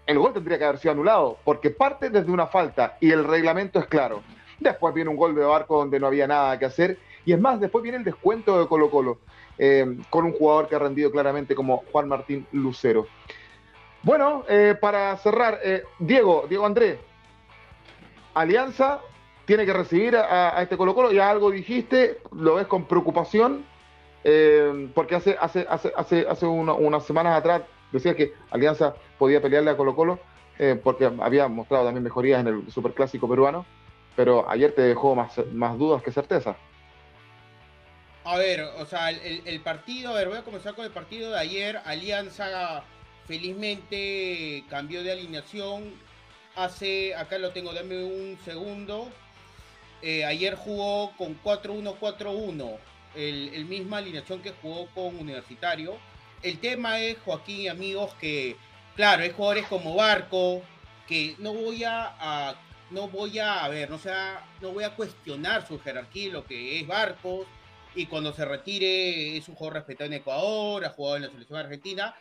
[0.06, 3.78] el gol tendría que haber sido anulado, porque parte desde una falta y el reglamento
[3.78, 4.22] es claro.
[4.58, 6.98] Después viene un gol de barco donde no había nada que hacer.
[7.24, 9.18] Y es más, después viene el descuento de Colo Colo,
[9.58, 13.06] eh, con un jugador que ha rendido claramente como Juan Martín Lucero.
[14.02, 16.98] Bueno, eh, para cerrar, eh, Diego, Diego Andrés,
[18.34, 19.00] Alianza
[19.48, 21.10] tiene que recibir a, este Colo Colo.
[21.10, 23.64] Ya algo dijiste, lo ves con preocupación,
[24.22, 29.70] eh, porque hace, hace, hace, hace, hace unas semanas atrás decías que Alianza podía pelearle
[29.70, 30.20] a Colo Colo,
[30.58, 33.64] eh, porque había mostrado también mejorías en el superclásico peruano,
[34.14, 36.54] pero ayer te dejó más, más dudas que certeza.
[38.24, 41.30] A ver, o sea, el, el, partido, a ver, voy a comenzar con el partido
[41.30, 41.80] de ayer.
[41.86, 42.82] Alianza
[43.26, 45.94] felizmente cambió de alineación.
[46.54, 49.08] Hace, acá lo tengo, dame un segundo.
[50.02, 52.78] Eh, ayer jugó con 4-1-4-1,
[53.16, 55.96] el, el, misma alineación que jugó con Universitario.
[56.42, 58.56] El tema es, Joaquín amigos, que,
[58.94, 60.62] claro, hay jugadores como Barco,
[61.08, 62.54] que no voy a,
[62.90, 66.86] no voy a, ver, no, sea, no voy a cuestionar su jerarquía, lo que es
[66.86, 67.46] Barco,
[67.94, 71.58] y cuando se retire es un jugador respetado en Ecuador, ha jugado en la selección
[71.58, 72.14] argentina,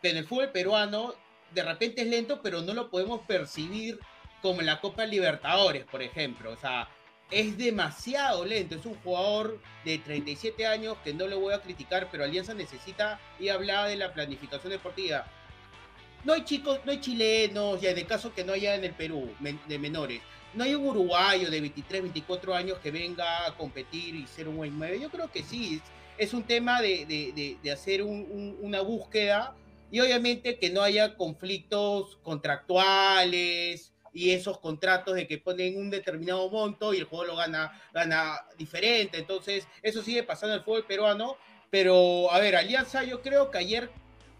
[0.00, 1.14] pero en el fútbol peruano
[1.54, 4.00] de repente es lento, pero no lo podemos percibir
[4.40, 6.50] como en la Copa Libertadores, por ejemplo.
[6.50, 6.88] O sea,
[7.30, 8.74] es demasiado lento.
[8.74, 13.20] Es un jugador de 37 años que no le voy a criticar, pero Alianza necesita
[13.38, 15.26] y hablar de la planificación deportiva.
[16.24, 18.92] No hay chicos, no hay chilenos, ya en el caso que no haya en el
[18.92, 20.20] Perú, de menores.
[20.54, 24.58] No hay un uruguayo de 23, 24 años que venga a competir y ser un
[24.58, 25.00] buen 9.
[25.00, 25.80] Yo creo que sí,
[26.18, 29.56] es, un tema de, hacer una búsqueda
[29.90, 36.48] y obviamente que no haya conflictos contractuales, y esos contratos de que ponen un determinado
[36.50, 39.18] monto y el juego lo gana, gana diferente.
[39.18, 41.36] Entonces, eso sigue pasando en el fútbol peruano.
[41.70, 43.90] Pero, a ver, Alianza, yo creo que ayer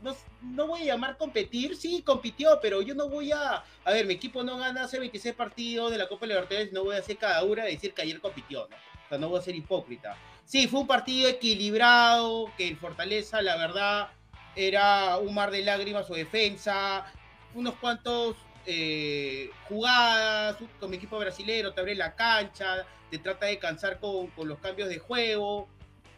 [0.03, 3.65] no, no, voy a llamar competir, sí, compitió, pero yo no voy a.
[3.85, 6.97] A ver, mi equipo no gana hace 26 partidos de la Copa Libertadores, no voy
[6.97, 8.77] a hacer cada hora de decir que ayer compitió, ¿no?
[8.77, 10.17] O sea, no voy a ser hipócrita.
[10.45, 14.11] Sí, fue un partido equilibrado, que en Fortaleza, la verdad,
[14.57, 17.07] era un mar de lágrimas su defensa,
[17.55, 23.59] unos cuantos eh, jugadas, con mi equipo brasileño te abre la cancha, te trata de
[23.59, 25.69] cansar con, los cambios de juego,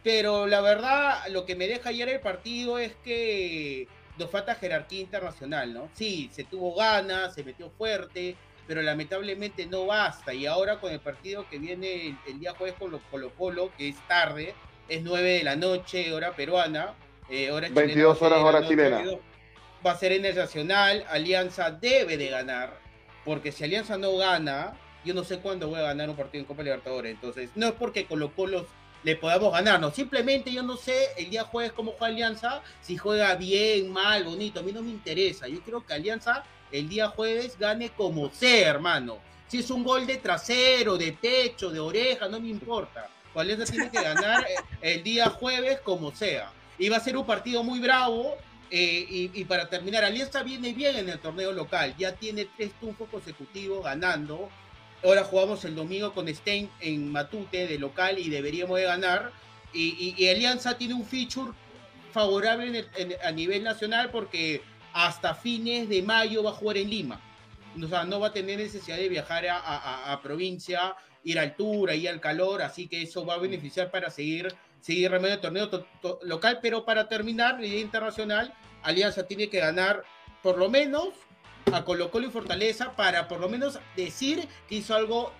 [0.03, 5.01] pero la verdad lo que me deja ayer el partido es que nos falta jerarquía
[5.01, 5.89] internacional, ¿no?
[5.93, 8.35] Sí, se tuvo ganas, se metió fuerte,
[8.67, 10.33] pero lamentablemente no basta.
[10.33, 13.89] Y ahora con el partido que viene el, día jueves con los Colo Colo, que
[13.89, 14.53] es tarde,
[14.87, 16.93] es 9 de la noche, hora peruana,
[17.29, 19.03] eh, hora 22 horas hora chilena
[19.85, 22.79] va a ser en el Nacional, Alianza debe de ganar,
[23.23, 24.73] porque si Alianza no gana,
[25.03, 27.73] yo no sé cuándo voy a ganar un partido en Copa Libertadores, entonces no es
[27.73, 28.65] porque Colo Colo
[29.03, 29.79] le podamos ganar.
[29.79, 34.23] No, simplemente yo no sé el día jueves cómo juega Alianza, si juega bien, mal,
[34.23, 35.47] bonito, a mí no me interesa.
[35.47, 39.19] Yo creo que Alianza el día jueves gane como sea, hermano.
[39.47, 43.07] Si es un gol de trasero, de pecho, de oreja, no me importa.
[43.35, 46.51] Alianza tiene que ganar eh, el día jueves como sea.
[46.79, 48.35] Y va a ser un partido muy bravo.
[48.71, 51.95] Eh, y, para terminar, Alianza viene bien en el torneo local.
[51.97, 54.49] Ya tiene tres triunfos consecutivos ganando.
[55.03, 59.31] Ahora jugamos el domingo con Stein en Matute de local y deberíamos de ganar.
[59.73, 61.51] Y, Alianza tiene un feature
[62.11, 62.85] favorable
[63.23, 64.61] a nivel nacional porque
[64.93, 67.21] hasta fines de mayo va a jugar en Lima.
[67.83, 70.95] O sea, no va a tener necesidad de viajar a, provincia,
[71.25, 74.47] ir a altura, ir al calor, así que eso va a beneficiar para seguir,
[74.85, 80.03] seguir remediando el torneo local, pero para terminar, la internacional, Alianza tiene que ganar
[80.43, 81.07] por lo menos
[81.73, 85.33] a Colo Colo y Fortaleza para por lo menos decir que hizo algo,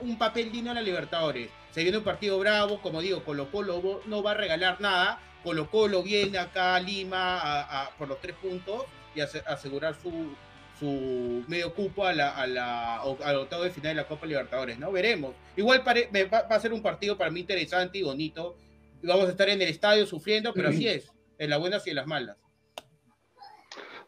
[0.00, 1.48] un papel digno en la Libertadores.
[1.70, 5.20] Se viene un partido bravo, como digo, Colo Colo no va a regalar nada.
[5.44, 8.82] Colo Colo viene acá a Lima por los tres puntos
[9.14, 10.34] y asegurar su,
[10.76, 14.76] su medio cupo a la, a la, al octavo de final de la Copa Libertadores,
[14.76, 14.90] ¿no?
[14.90, 15.36] Veremos.
[15.56, 18.56] Igual va, a ser un partido para mí interesante y bonito.
[19.02, 21.96] Vamos a estar en el estadio sufriendo, pero así es, en las buenas y en
[21.96, 22.36] las malas.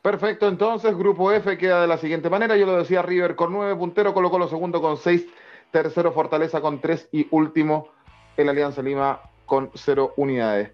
[0.02, 2.56] Perfecto, entonces Grupo F queda de la siguiente manera.
[2.56, 5.26] Yo lo decía River con nueve puntero, colocó lo segundo con seis,
[5.70, 7.88] tercero Fortaleza con tres y último
[8.36, 10.70] el Alianza Lima con cero unidades.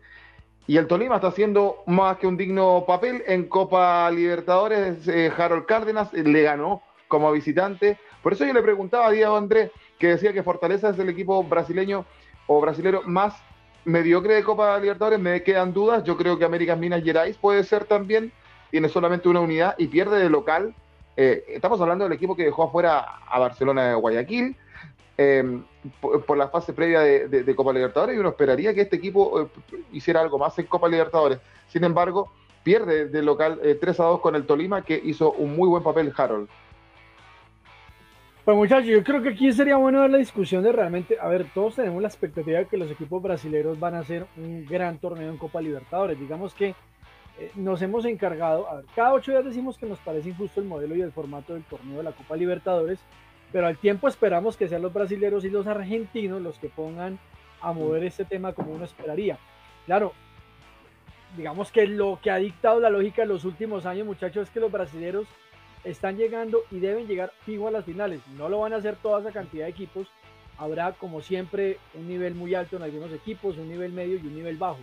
[0.69, 5.07] Y el Tolima está haciendo más que un digno papel en Copa Libertadores.
[5.07, 7.99] Eh, Harold Cárdenas eh, le ganó como visitante.
[8.23, 11.43] Por eso yo le preguntaba a Diego Andrés, que decía que Fortaleza es el equipo
[11.45, 12.05] brasileño
[12.49, 13.35] o brasilero más
[13.87, 15.19] mediocre de Copa Libertadores.
[15.19, 16.05] Me quedan dudas.
[16.05, 18.33] Yo creo que América Minas Gerais puede ser también
[18.71, 20.75] tiene solamente una unidad y pierde de local.
[21.17, 24.55] Eh, estamos hablando del equipo que dejó afuera a Barcelona de Guayaquil
[25.17, 25.65] em,
[26.01, 29.49] por, la fase previa de, Copa Libertadores y uno esperaría que este equipo eh,
[29.93, 31.39] hiciera algo más en Copa Libertadores.
[31.69, 32.33] Sin embargo,
[32.63, 35.83] pierde de local 3 eh, a 2 con el Tolima, que hizo un muy buen
[35.83, 36.49] papel Harold.
[38.47, 41.47] Pues muchachos, yo creo que aquí sería bueno ver la discusión de realmente, a ver,
[41.53, 45.29] todos tenemos la expectativa de que los equipos brasileños van a hacer un gran torneo
[45.29, 46.17] en Copa Libertadores.
[46.17, 46.69] Digamos que
[47.41, 50.69] eh, nos hemos encargado, a ver, cada ocho días decimos que nos parece injusto el
[50.69, 53.01] modelo y el formato del torneo de la Copa Libertadores,
[53.51, 57.19] pero al tiempo esperamos que sean los brasileños y los argentinos los que pongan
[57.61, 59.39] a mover este tema como uno esperaría.
[59.87, 60.13] Claro,
[61.37, 64.61] digamos que lo que ha dictado la lógica en los últimos años, muchachos, es que
[64.61, 65.27] los brasileños
[65.87, 68.21] están llegando y deben llegar fijo a las finales.
[68.37, 70.09] No lo van a hacer toda esa cantidad de equipos.
[70.59, 74.35] Habrá, como siempre, un nivel muy alto en algunos equipos, un nivel medio y un
[74.35, 74.79] nivel bajo.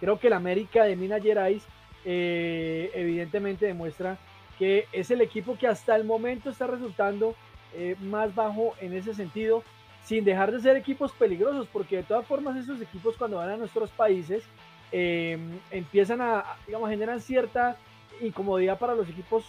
[0.00, 1.64] Creo que el América de Minas Gerais
[2.04, 4.18] eh, evidentemente demuestra
[4.58, 7.34] que es el equipo que hasta el momento está resultando
[7.74, 9.62] eh, más bajo en ese sentido,
[10.04, 13.56] sin dejar de ser equipos peligrosos, porque de todas formas esos equipos cuando van a
[13.56, 14.44] nuestros países
[14.90, 15.38] eh,
[15.70, 17.76] empiezan a, digamos, generan cierta
[18.20, 19.44] incomodidad para los equipos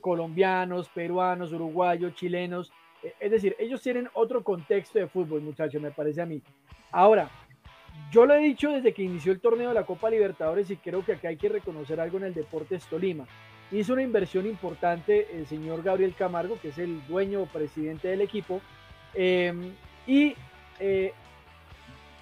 [0.00, 2.72] colombianos, peruanos, uruguayos, chilenos.
[3.20, 6.42] es decir, ellos tienen otro contexto de fútbol, muchachos, me parece a mí.
[6.90, 7.30] Ahora,
[8.10, 11.04] yo lo he dicho desde que inició el torneo de la Copa Libertadores y creo
[11.04, 13.26] que acá hay que reconocer algo en el Deportes Tolima.
[13.72, 18.20] Hizo una inversión importante el señor Gabriel Camargo, que es el dueño o presidente del
[18.20, 18.60] equipo,
[19.14, 19.72] em,
[20.06, 20.34] y
[20.78, 21.12] eh,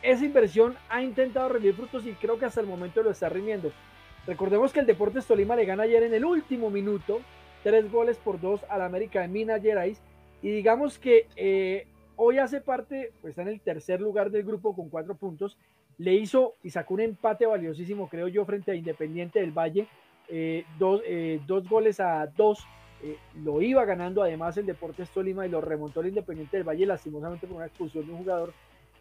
[0.02, 3.72] esa inversión ha intentado rendir frutos y creo que hasta el momento lo está rindiendo.
[4.26, 7.20] Recordemos que el Deportes Tolima le gana ayer en el último minuto,
[7.62, 10.00] tres goles por dos al América de Minas Gerais,
[10.42, 14.74] y digamos que eh, hoy hace parte, pues está en el tercer lugar del grupo
[14.74, 15.58] con cuatro puntos.
[15.98, 19.86] Le hizo y sacó un empate valiosísimo, creo yo, frente a Independiente del Valle.
[20.28, 20.64] Eh,
[21.04, 22.64] eh, dos, goles a dos.
[23.02, 26.86] Eh, lo iba ganando además el Deportes Tolima y lo remontó el Independiente del Valle,
[26.86, 28.52] lastimosamente por una expulsión de un jugador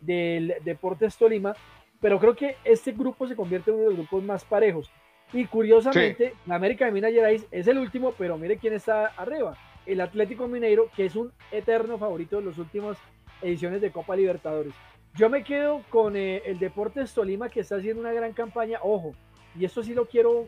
[0.01, 1.55] del Deportes Tolima.
[1.99, 4.91] Pero creo que este grupo se convierte en uno de los grupos más parejos.
[5.33, 9.57] Y curiosamente, la América de Minas Gerais es el último, pero mire quién está arriba
[9.85, 12.97] el Atlético Mineiro, que es un eterno favorito de las últimas
[13.41, 14.73] ediciones de Copa Libertadores.
[15.15, 18.79] Yo me quedo con eh, el Deportes Tolima, que está haciendo una gran campaña.
[18.81, 19.13] Ojo,
[19.57, 20.47] y esto sí lo quiero,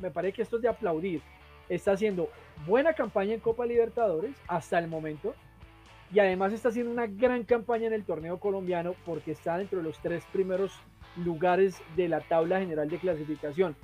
[0.00, 1.22] me parece que esto es de aplaudir.
[1.68, 2.28] Está haciendo
[2.66, 5.34] buena campaña en Copa Libertadores hasta el momento.
[6.12, 9.84] Y además está haciendo una gran campaña en el torneo colombiano porque está dentro de
[9.84, 10.72] los tres primeros
[11.24, 13.76] lugares de la tabla general de clasificación.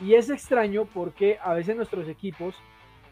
[0.00, 2.54] Y es extraño porque a veces nuestros equipos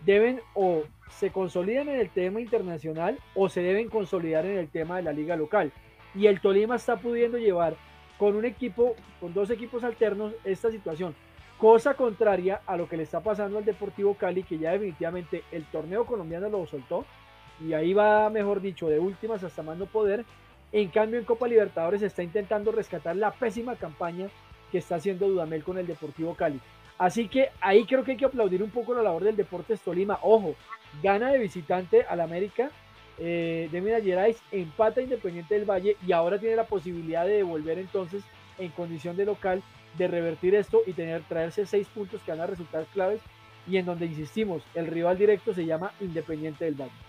[0.04, 4.96] deben o se consolidan en el tema internacional o se deben consolidar en el tema
[4.96, 5.72] de la liga local.
[6.14, 7.76] Y el Tolima está pudiendo llevar
[8.18, 11.14] con un equipo, con dos equipos alternos, esta situación.
[11.58, 15.64] Cosa contraria a lo que le está pasando al Deportivo Cali, que ya definitivamente el
[15.64, 17.04] torneo colombiano lo soltó.
[17.60, 20.24] Y ahí va, mejor dicho, de últimas hasta más no poder.
[20.76, 24.28] En cambio, en Copa Libertadores está intentando rescatar la pésima campaña
[24.70, 26.60] que está haciendo Dudamel con el Deportivo Cali.
[26.98, 30.18] Así que ahí creo que hay que aplaudir un poco la labor del Deportes Tolima.
[30.20, 30.54] Ojo,
[31.02, 32.70] gana de visitante al América
[33.16, 37.78] eh, de Minas Gerais, empata Independiente del Valle y ahora tiene la posibilidad de devolver
[37.78, 38.22] entonces
[38.58, 39.62] en condición de local,
[39.96, 43.22] de revertir esto y tener, traerse seis puntos que van a resultar claves
[43.66, 47.05] y en donde insistimos, el rival directo se llama Independiente del Valle.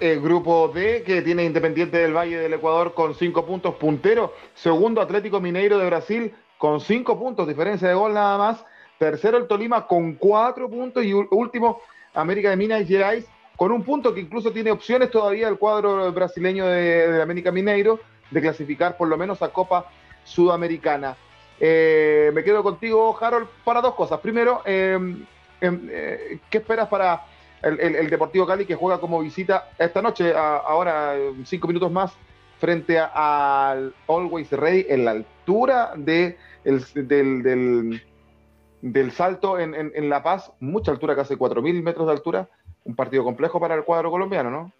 [0.00, 4.34] El grupo D, que tiene Independiente del Valle del Ecuador con cinco puntos puntero.
[4.54, 8.64] Segundo, Atlético Mineiro de Brasil con cinco puntos, diferencia de gol nada más.
[8.98, 11.02] Tercero, el Tolima con cuatro puntos.
[11.02, 11.80] Y último,
[12.12, 13.26] América de Minas Gerais
[13.56, 18.00] con un punto que incluso tiene opciones todavía el cuadro brasileño de, América Mineiro
[18.30, 19.86] de clasificar por lo menos a Copa
[20.24, 21.16] Sudamericana.
[21.58, 24.20] Eh, me quedo contigo, Harold, para dos cosas.
[24.20, 25.24] Primero, em,
[25.60, 27.22] em, eh, ¿qué esperas para
[27.62, 32.12] el, Deportivo Cali que juega como visita esta noche, ahora cinco minutos más,
[32.58, 38.00] frente al Always Ready en la altura de del,
[39.12, 42.48] salto en, La Paz, mucha altura, casi 4.000 metros de altura,
[42.84, 44.72] un partido complejo para el cuadro colombiano, ¿no?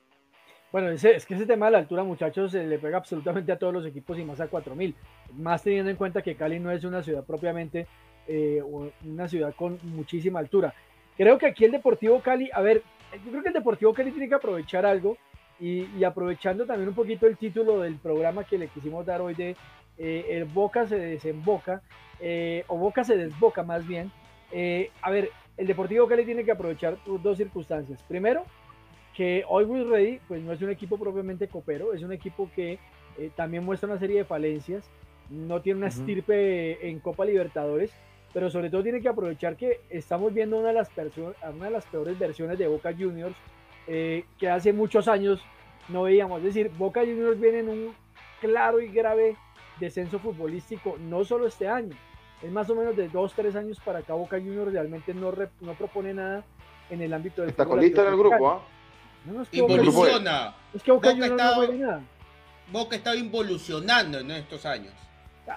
[0.72, 3.74] Bueno, es que ese tema de la altura, muchachos, se le pega absolutamente a todos
[3.74, 4.94] los equipos y más a 4.000,
[5.34, 7.88] más teniendo en cuenta que Cali no es una ciudad propiamente,
[8.28, 8.62] eh,
[9.04, 10.72] una ciudad con muchísima altura.
[11.20, 14.26] Creo que aquí el Deportivo Cali, a ver, yo creo que el Deportivo Cali tiene
[14.26, 15.18] que aprovechar algo
[15.60, 19.54] y, aprovechando también un poquito el título del programa que le quisimos dar hoy de
[19.98, 21.82] eh, el Boca se desemboca,
[22.20, 24.10] eh, o Boca se desboca más bien.
[24.50, 28.02] Eh, a ver, el Deportivo Cali tiene que aprovechar dos circunstancias.
[28.04, 28.46] Primero,
[29.14, 32.78] que Always Ready pues no es un equipo propiamente copero, es un equipo que
[33.36, 34.88] también muestra una serie de falencias,
[35.28, 37.92] no tiene una estirpe en Copa Libertadores,
[38.32, 40.90] pero sobre todo tiene que aprovechar que estamos viendo una de las,
[41.54, 43.34] una de las peores versiones de Boca Juniors
[43.86, 45.40] eh, que hace muchos años
[45.88, 46.38] no veíamos.
[46.38, 47.94] Es decir, Boca Juniors viene en un
[48.40, 49.36] claro y grave
[49.78, 51.96] descenso futbolístico, no solo este año,
[52.42, 55.74] es más o menos de dos, tres años para acá Boca Juniors realmente no, no
[55.74, 56.44] propone nada
[56.90, 58.62] en el ámbito del Está colista en el grupo, ¿ah?
[59.42, 60.54] es que Involuciona.
[60.74, 62.02] es que Boca, Juniors no puede nada.
[62.70, 64.92] Boca está involucionando en estos años.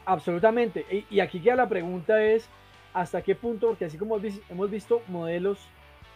[0.06, 0.86] Absolutamente.
[0.90, 2.50] Y, y aquí queda la pregunta es,
[2.94, 4.20] hasta qué punto, porque así como
[4.50, 5.60] hemos visto modelos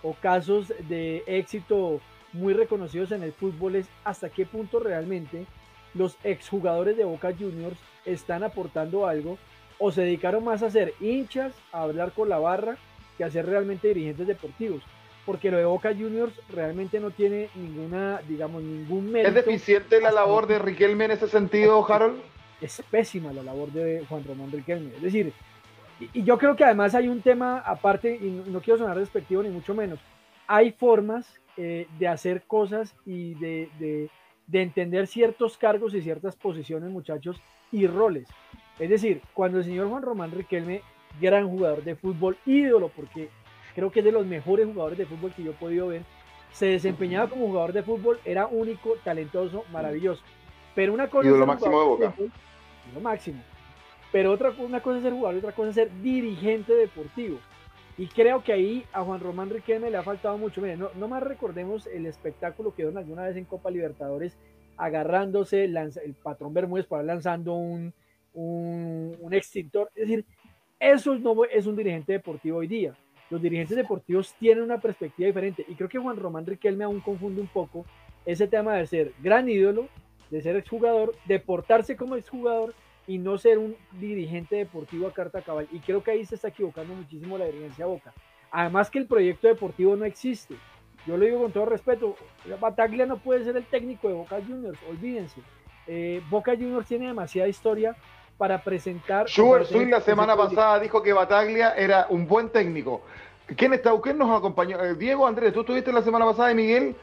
[0.04, 2.00] o casos de éxito
[2.34, 5.46] muy reconocidos en el fútbol, es hasta qué punto realmente
[5.94, 9.38] los exjugadores de Boca Juniors están aportando algo
[9.80, 12.78] o se dedicaron más a ser hinchas, a hablar con la barra,
[13.18, 14.84] que a ser realmente dirigentes deportivos.
[15.26, 19.38] Porque lo de Boca Juniors realmente no tiene ninguna, digamos, ningún mérito.
[19.38, 22.22] ¿Es deficiente la labor de Riquelme en ese sentido, Harold?
[22.62, 24.96] Es pésima la labor de Juan Román Riquelme.
[24.96, 25.34] Es decir,
[26.00, 29.50] y, yo creo que además hay un tema aparte, y no, quiero sonar despectivo ni
[29.50, 30.00] mucho menos,
[30.48, 34.10] hay formas eh, de hacer cosas y de, de,
[34.48, 37.42] de, entender ciertos cargos y ciertas posiciones, muchachos,
[37.72, 38.28] y roles.
[38.80, 40.82] Es decir, cuando el señor Juan Román Riquelme,
[41.20, 43.30] gran jugador de fútbol, ídolo, porque
[43.76, 46.04] creo que es de los mejores jugadores de fútbol que yo he podido ver,
[46.52, 50.24] se desempeñaba como jugador de fútbol, era único, talentoso, maravilloso.
[50.76, 51.30] Pero una cosa...
[51.30, 52.14] lo máximo de Boca.
[52.94, 53.42] lo máximo
[54.12, 57.40] pero otra una cosa es ser jugador y otra cosa es ser dirigente deportivo.
[57.98, 60.62] Y creo que ahí a Juan Román Riquelme le ha faltado mucho.
[60.62, 64.38] Miren, no, más recordemos el espectáculo que dieron alguna vez en Copa Libertadores,
[64.78, 67.92] agarrándose el patrón Bermúdez para lanzando un,
[68.38, 69.90] un, extintor.
[69.96, 70.26] Es decir,
[70.80, 72.94] eso no es un dirigente deportivo hoy día.
[73.30, 75.66] Los dirigentes deportivos tienen una perspectiva diferente.
[75.68, 77.86] Y creo que Juan Román Riquelme aún confunde un poco
[78.26, 79.88] ese tema de ser gran ídolo,
[80.30, 82.74] de ser exjugador, de portarse como exjugador
[83.08, 85.68] y no ser un dirigente deportivo a carta cabal.
[85.72, 88.14] Y creo que ahí se está equivocando muchísimo la dirigencia Boca.
[88.52, 90.56] Además que el proyecto deportivo no existe.
[91.06, 92.16] Yo lo digo con todo respeto,
[92.60, 95.42] Bataglia no puede ser el técnico de Boca Juniors, olvídense.
[95.88, 97.96] Eh, Boca Juniors tiene demasiada historia
[98.38, 99.28] para presentar.
[99.28, 103.04] Schubert Swing la semana pasada dijo que Bataglia era un buen técnico.
[103.56, 104.84] ¿Quién, está, quién nos acompañó?
[104.84, 106.96] Eh, Diego, Andrés, tú estuviste la semana pasada y Miguel.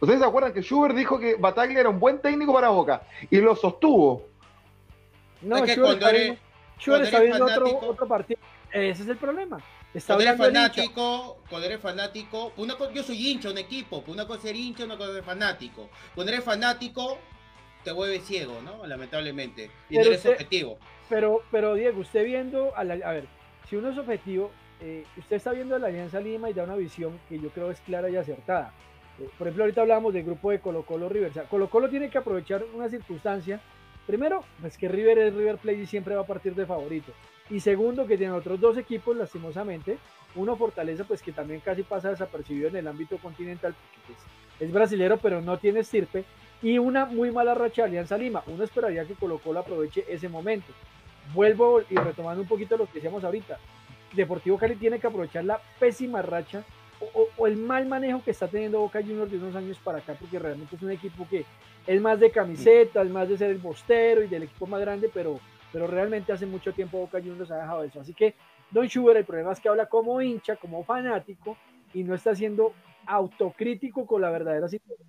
[0.00, 3.02] ¿Ustedes se acuerdan que Schubert dijo que Bataglia era un buen técnico para Boca?
[3.30, 4.31] Y lo sostuvo.
[5.42, 6.38] No, es que cuando eres,
[6.78, 8.40] está viendo otro, partido.
[8.70, 9.60] Ese es el problema.
[9.92, 14.38] Está cuando eres fanático, cuando eres fanático, una yo soy hincha un equipo, una cosa
[14.38, 15.90] es ser hincha, una cosa es fanático.
[16.14, 17.18] Cuando eres fanático,
[17.84, 18.86] te vuelves ciego, ¿no?
[18.86, 19.70] Lamentablemente.
[19.90, 20.78] Y no eres objetivo.
[21.10, 23.26] Pero, pero Diego, usted viendo, a, ver,
[23.68, 27.20] si uno es objetivo, eh, usted está viendo la Alianza Lima y da una visión
[27.28, 28.72] que yo creo es clara y acertada.
[29.18, 31.32] Eh, por ejemplo, ahorita hablábamos del grupo de Colo Colo River.
[31.50, 33.60] Colo Colo tiene que aprovechar una circunstancia
[34.06, 37.12] Primero, es que River es River Plate y siempre va a partir de favorito.
[37.50, 39.98] Y segundo, que tiene otros dos equipos, lastimosamente.
[40.34, 44.18] Uno, Fortaleza, pues que también casi pasa desapercibido en el ámbito continental, porque pues,
[44.60, 46.24] es brasilero, pero no tiene estirpe.
[46.62, 48.42] y una muy mala racha de Alianza Lima.
[48.46, 50.72] Uno esperaría que Colo Colo aproveche ese momento.
[51.34, 53.58] Vuelvo y retomando un poquito lo que decíamos ahorita.
[54.12, 56.64] Deportivo Cali tiene que aprovechar la pésima racha
[57.36, 60.38] o, el mal manejo que está teniendo Boca Juniors de unos años para acá, porque
[60.38, 61.44] realmente es un equipo que
[61.86, 65.10] es más de camiseta, es más de ser el bostero y del equipo más grande,
[65.12, 65.40] pero,
[65.72, 68.00] pero realmente hace mucho tiempo Boca Juniors ha dejado eso.
[68.00, 68.34] Así que
[68.70, 71.56] Don Schubert, el problema es que habla como hincha, como fanático,
[71.92, 72.72] y no está siendo
[73.06, 75.08] autocrítico con la verdadera situación.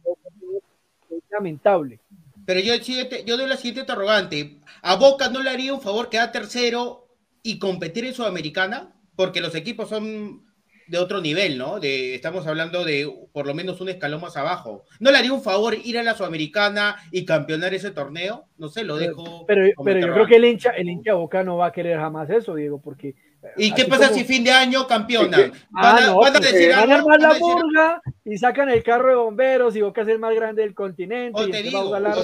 [1.10, 2.00] Es lamentable.
[2.46, 4.60] Pero yo, yo doy la siguiente interrogante.
[4.82, 7.08] ¿A Boca no le haría un favor quedar tercero
[7.42, 8.94] y competir en Sudamericana?
[9.16, 10.44] Porque los equipos son
[10.88, 11.80] de otro nivel, ¿no?
[11.80, 14.86] De, estamos hablando de por lo menos un escalón más abajo.
[15.00, 18.46] ¿No le haría un favor ir a la Sudamericana y campeonar ese torneo?
[18.58, 19.46] No sé, lo dejo.
[19.46, 22.30] Pero, pero yo creo que el hincha, el hincha Boca no va a querer jamás
[22.30, 23.16] eso, Diego, porque
[23.58, 25.38] ¿Y qué pasa si fin de año campeona?
[25.70, 29.76] Van a, ah, decir van a armar la burga y sacan el carro de bomberos
[29.76, 31.42] y Boca es el más grande del continente.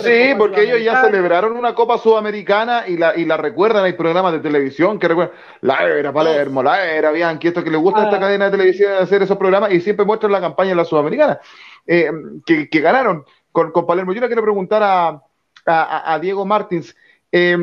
[0.03, 4.33] sí, porque ellos ya celebraron una Copa Sudamericana y la, y la recuerdan, hay programas
[4.33, 8.03] de televisión que recuerdan la era Palermo, la era Bianchi, esto que les gusta a
[8.05, 8.21] esta ah.
[8.21, 11.39] cadena de televisión hacer esos programas y siempre muestran la campaña de la Sudamericana
[11.85, 12.11] eh,
[12.45, 14.13] que, que, ganaron con, con, Palermo.
[14.13, 15.21] Yo le quiero preguntar a,
[15.65, 16.95] a, a Diego Martins,
[17.31, 17.57] eh,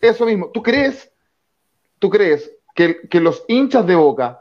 [0.00, 1.10] eso mismo, ¿tú crees
[1.98, 4.40] ¿tú crees que, los hinchas de Boca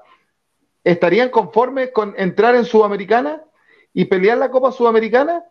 [0.83, 3.41] estarían conformes con entrar en Sudamericana
[3.93, 5.43] y pelear la Copa Sudamericana?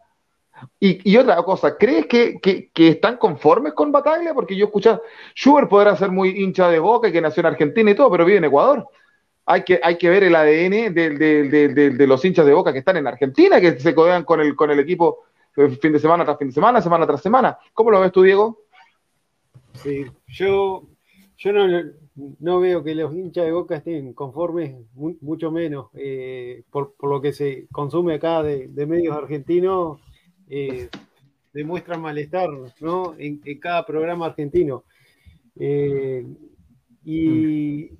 [0.79, 4.35] Y, otra cosa, ¿crees que, están conformes con Bataglia?
[4.35, 4.99] Porque yo escuché,
[5.35, 8.25] Schubert podrá ser muy hincha de Boca y que nació en Argentina y todo, pero
[8.25, 8.87] vive en Ecuador.
[9.45, 13.07] Hay que, hay que ver el ADN de, los hinchas de Boca que están en
[13.09, 15.25] Argentina, que se codean con el, con el equipo
[15.57, 17.59] eh, fin de semana tras fin de semana, semana tras semana.
[17.75, 18.61] ¿Cómo lo ves tú, Diego?
[19.75, 20.85] Sí, yo,
[21.43, 21.66] yo no,
[22.38, 25.88] no veo que los hinchas de Boca estén conformes, mucho menos.
[25.95, 30.01] Eh, por, lo que se consume acá de, medios argentinos,
[30.49, 30.88] eh,
[31.53, 32.49] demuestran malestar
[32.80, 33.14] ¿no?
[33.18, 34.84] en, cada programa argentino.
[35.59, 36.24] Eh,
[37.05, 37.90] y,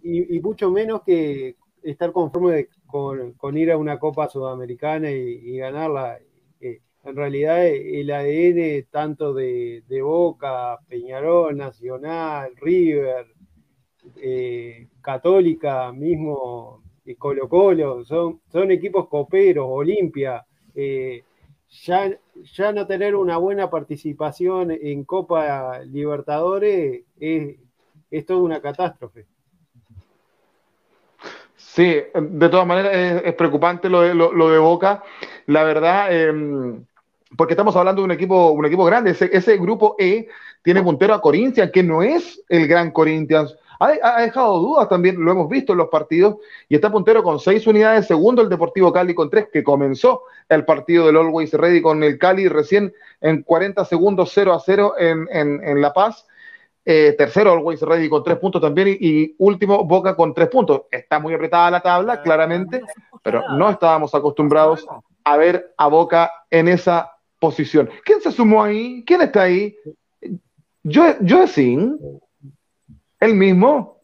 [0.41, 6.21] mucho menos que estar conforme con, ir a una Copa Sudamericana y, ganarla.
[6.61, 13.32] en realidad el ADN tanto de, de Boca, Peñarol, Nacional, River,
[14.17, 20.45] eh, Católica, mismo eh, Colo Colo, son, son equipos coperos, Olimpia.
[20.75, 21.23] Eh,
[21.85, 22.11] ya,
[22.55, 27.57] ya no tener una buena participación en Copa Libertadores es,
[28.11, 29.27] es toda una catástrofe.
[31.57, 35.03] Sí, de todas maneras es, preocupante lo de, lo, de, Boca.
[35.47, 36.85] La verdad, em,
[37.37, 39.13] porque estamos hablando de un equipo, un equipo grande.
[39.13, 40.29] Ese, ese, grupo E
[40.63, 45.33] tiene puntero a Corinthians, que no es el gran Corinthians ha, dejado dudas también, lo
[45.33, 46.37] hemos visto en los partidos,
[46.69, 50.65] y está puntero con seis unidades, segundo el Deportivo Cali con tres, que comenzó el
[50.65, 55.81] partido del Always Ready con el Cali recién en 40 segundos 0 a 0 en,
[55.81, 56.27] La Paz.
[56.85, 58.97] Eh, tercero, Always Ready con tres puntos también.
[59.01, 60.83] Y, último, Boca con tres puntos.
[60.91, 62.83] Está muy apretada la tabla, claramente,
[63.23, 64.87] pero no estábamos acostumbrados
[65.25, 67.91] a ver a Boca en esa posición.
[68.05, 69.03] ¿Quién se sumó ahí?
[69.07, 69.77] ¿Quién está ahí?
[70.83, 71.99] Yo, yo sin.
[73.23, 74.03] ¿El mismo?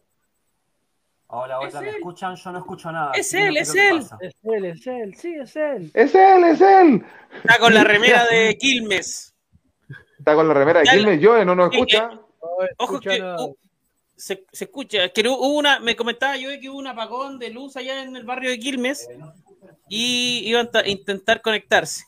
[1.26, 2.36] Hola, hola, ¿me escuchan?
[2.36, 3.10] Yo no escucho nada.
[3.16, 4.06] Es él, es él.
[4.20, 5.90] Es él, es él, sí, es él.
[5.92, 7.04] Es él, es él.
[7.42, 9.34] Está con la remera de Quilmes.
[10.20, 12.10] Está con la remera de Quilmes, yo no nos escucha.
[12.76, 13.20] Ojo que
[14.14, 15.08] se, se, escucha.
[15.08, 18.22] Que hubo una, me comentaba yo que hubo un apagón de luz allá en el
[18.22, 19.08] barrio de Quilmes
[19.88, 22.04] y iban a intentar conectarse.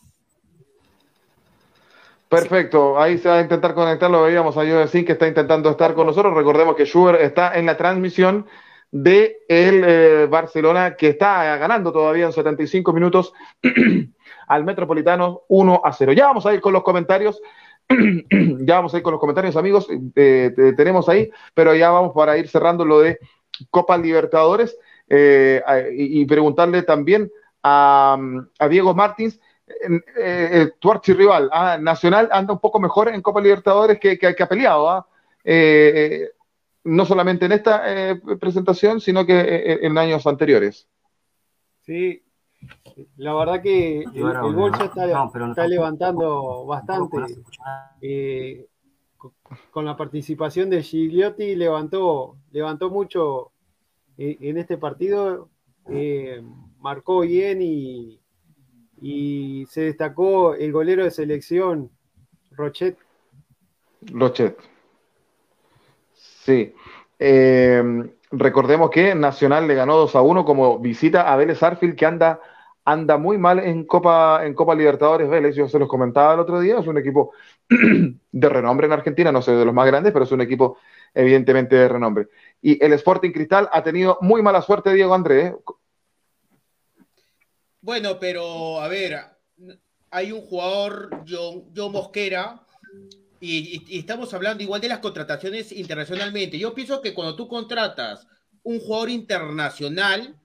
[2.30, 5.94] Perfecto, ahí se va a intentar conectar, lo veíamos a José que está intentando estar
[5.94, 6.32] con nosotros.
[6.32, 8.46] Recordemos que Schubert está en la transmisión
[8.92, 13.32] de el eh, Barcelona que está ganando todavía en 75 minutos
[14.46, 16.12] al Metropolitano 1 a 0.
[16.12, 17.42] Ya vamos a ir con los comentarios.
[18.60, 19.88] ya vamos a ir con los comentarios, amigos.
[20.14, 23.18] tenemos ahí, pero ya vamos para ir cerrando lo de
[23.70, 24.78] Copa Libertadores
[25.08, 25.64] eh,
[25.96, 27.28] y, preguntarle también
[27.64, 28.16] a,
[28.60, 29.40] a Diego Martins
[30.16, 34.48] eh, tu archirrival, ah, Nacional, anda un poco mejor en Copa Libertadores que, que, ha
[34.48, 34.90] peleado.
[34.90, 35.06] ¿ah?
[35.44, 36.30] Eh, eh,
[36.84, 37.82] no solamente en esta
[38.40, 40.88] presentación, sino que en, años anteriores.
[41.82, 42.22] Sí,
[43.16, 47.18] la verdad que el, bolso está, levantando bastante.
[49.70, 53.52] Con, la participación de Gigliotti levantó, levantó mucho
[54.16, 55.50] en este partido,
[56.78, 58.19] marcó bien y,
[59.00, 61.90] y se destacó el golero de selección,
[62.52, 62.98] Rochet.
[64.02, 64.56] Rochet.
[66.14, 66.74] Sí.
[67.18, 67.82] Eh,
[68.30, 72.40] recordemos que Nacional le ganó 2 a 1 como visita a Vélez Arfield, que anda
[72.84, 76.60] anda muy mal en Copa, en Copa Libertadores Vélez, yo se los comentaba el otro
[76.60, 77.32] día, es un equipo
[77.68, 80.78] de renombre en Argentina, no sé de los más grandes, pero es un equipo
[81.14, 82.28] evidentemente de renombre.
[82.62, 85.54] Y el Sporting Cristal ha tenido muy mala suerte, Diego Andrés.
[87.82, 89.18] Bueno, pero a ver,
[90.10, 92.66] hay un jugador, John, Mosquera,
[93.40, 96.58] y, estamos hablando igual de las contrataciones internacionalmente.
[96.58, 98.26] Yo pienso que cuando tú contratas
[98.62, 100.38] un jugador internacional,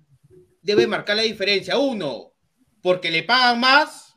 [0.61, 1.77] debe marcar la diferencia.
[1.77, 2.31] Uno,
[2.81, 4.15] porque le pagan más,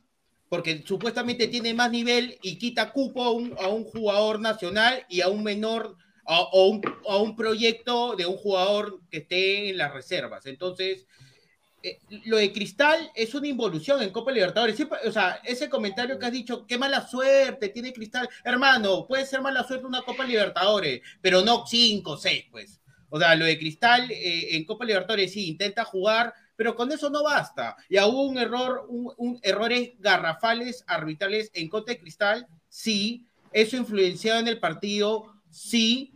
[0.48, 5.22] porque supuestamente tiene más nivel y quita cupo a un, a un jugador nacional y
[5.22, 10.46] a un menor o, un, un, proyecto de un jugador que esté en las reservas.
[10.46, 11.06] Entonces,
[11.82, 14.76] eh, lo de Cristal es una involución en Copa Libertadores.
[15.06, 18.28] o sea, ese comentario que has dicho, qué mala suerte tiene Cristal.
[18.44, 22.80] Hermano, puede ser mala suerte una Copa Libertadores, pero no cinco, seis, pues.
[23.10, 27.08] O sea, lo de Cristal eh, en Copa Libertadores sí intenta jugar, pero con eso
[27.10, 27.76] no basta.
[27.88, 33.24] Y hubo un error, un, errores garrafales arbitrales en contra de Cristal, sí.
[33.52, 36.12] Eso influenciado en el partido, sí,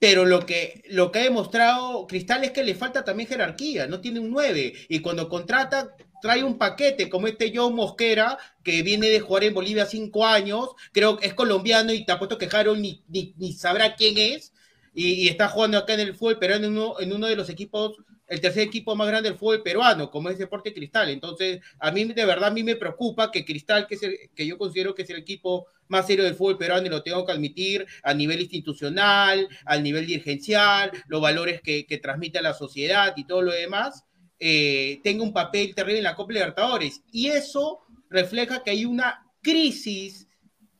[0.00, 4.00] pero lo que, lo que ha demostrado Cristal es que le falta también jerarquía, no
[4.00, 9.08] tiene un 9, y cuando contrata trae un paquete como este Joe Mosquera, que viene
[9.10, 12.80] de jugar en Bolivia cinco años, creo que es colombiano y te apuesto que Harold
[12.80, 14.52] ni, ni, sabrá quién es,
[14.94, 18.62] y, está jugando acá en el fútbol pero en uno, de los equipos el tercer
[18.62, 21.10] equipo más grande del fútbol peruano, como es Deporte Cristal.
[21.10, 24.00] Entonces, a mí de verdad a mí me preocupa que Cristal, que, es
[24.36, 27.26] que yo considero que es el equipo más serio del fútbol peruano, y lo tengo
[27.26, 33.12] que admitir a nivel institucional, al nivel dirigencial, los valores que, transmite a la sociedad
[33.16, 34.04] y todo lo demás,
[34.38, 37.02] eh, tenga un papel terrible en la Copa Libertadores.
[37.10, 40.28] Y eso refleja que hay una crisis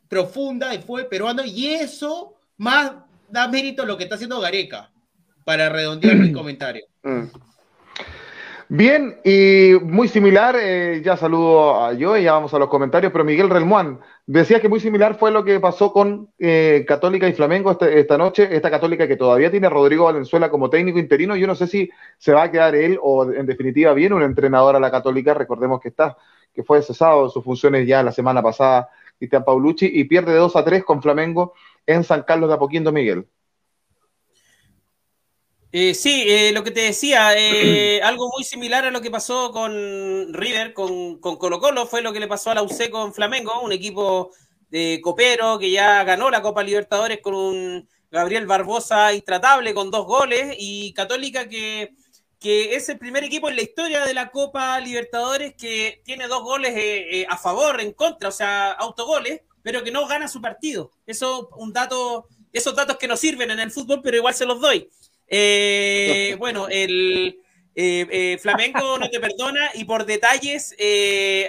[0.09, 2.93] profunda del fútbol peruano y eso más
[3.31, 4.91] da mérito a lo que está haciendo Gareca,
[5.45, 6.85] para redondear mi comentario.
[7.03, 7.25] Mm.
[8.73, 13.11] Bien, y muy similar, eh, ya saludo a yo y ya vamos a los comentarios,
[13.11, 17.33] pero Miguel Relmuán decía que muy similar fue lo que pasó con eh, Católica y
[17.33, 21.35] Flamengo este, esta, noche, esta Católica que todavía tiene a Rodrigo Valenzuela como técnico interino,
[21.35, 24.77] yo no sé si se va a quedar él o en definitiva bien un entrenador
[24.77, 26.17] a la Católica, recordemos que está,
[26.55, 30.55] que fue cesado de sus funciones ya la semana pasada, Cristian Paulucci, y pierde 2
[30.55, 31.55] a 3 con Flamengo
[31.87, 33.27] en San Carlos de Apoquindo, Miguel.
[35.73, 39.53] Eh, sí, eh, lo que te decía, eh, algo muy similar a lo que pasó
[39.53, 43.15] con River, con, con, Colo Colo, fue lo que le pasó a la UC con
[43.15, 44.33] Flamengo, un equipo
[44.69, 50.07] de copero que ya ganó la Copa Libertadores con un Gabriel Barbosa intratable con dos
[50.07, 51.95] goles y Católica que,
[52.41, 56.43] que es el primer equipo en la historia de la Copa Libertadores que tiene dos
[56.43, 60.93] goles a favor, en contra, o sea, autogoles, pero que no gana su partido.
[61.07, 64.61] Eso un dato, esos datos que no sirven en el fútbol, pero igual se los
[64.61, 64.89] doy.
[65.27, 67.39] Eh, bueno, el
[67.75, 70.75] eh, eh, Flamengo no te perdona y por detalles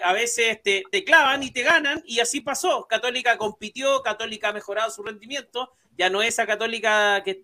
[0.03, 2.87] a veces te, clavan y te ganan y así pasó.
[2.87, 7.43] Católica compitió, Católica ha mejorado su rendimiento, ya no es esa Católica que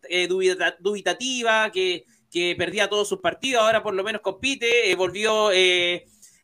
[0.80, 5.52] dubitativa, que, que, perdía todos sus partidos, ahora por lo menos compite, volvió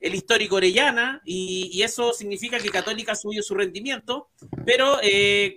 [0.04, 4.30] el histórico Orellana y, eso significa que Católica subió su rendimiento,
[4.66, 5.00] pero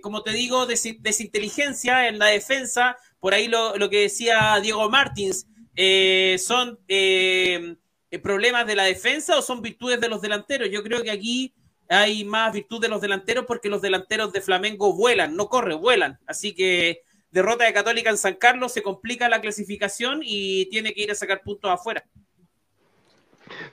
[0.01, 6.37] como te digo, desinteligencia en la defensa, por ahí lo, que decía Diego Martins, eh,
[6.39, 7.75] ¿son eh,
[8.23, 10.69] problemas de la defensa o son virtudes de los delanteros?
[10.71, 11.53] Yo creo que aquí
[11.89, 16.19] hay más virtud de los delanteros porque los delanteros de Flamengo vuelan, no corren, vuelan.
[16.25, 21.01] Así que derrota de Católica en San Carlos, se complica la clasificación y tiene que
[21.01, 22.05] ir a sacar puntos afuera.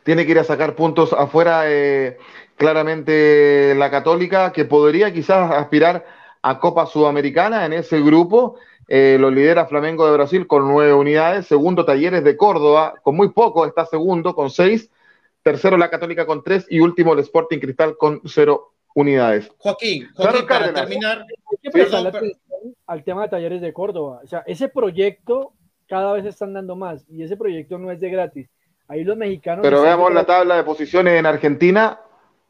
[0.02, 2.18] Tiene que ir a sacar puntos afuera, eh,
[2.56, 6.04] claramente la Católica, que podría quizás aspirar
[6.42, 8.56] a Copa Sudamericana en ese grupo
[8.88, 11.46] eh, lo lidera Flamengo de Brasil con nueve unidades.
[11.46, 14.90] Segundo, Talleres de Córdoba, con muy poco, está segundo con seis.
[15.42, 16.66] Tercero, la Católica con tres.
[16.68, 19.50] Y último, el Sporting Cristal con cero unidades.
[19.58, 21.26] Joaquín, Joaquín para terminar.
[22.86, 24.20] al tema de Talleres de Córdoba.
[24.22, 25.52] O sea, ese proyecto
[25.86, 27.04] cada vez están dando más.
[27.08, 28.48] Y ese proyecto no es de gratis.
[28.88, 29.62] Ahí los mexicanos.
[29.62, 32.00] Pero veamos la tabla de posiciones en Argentina.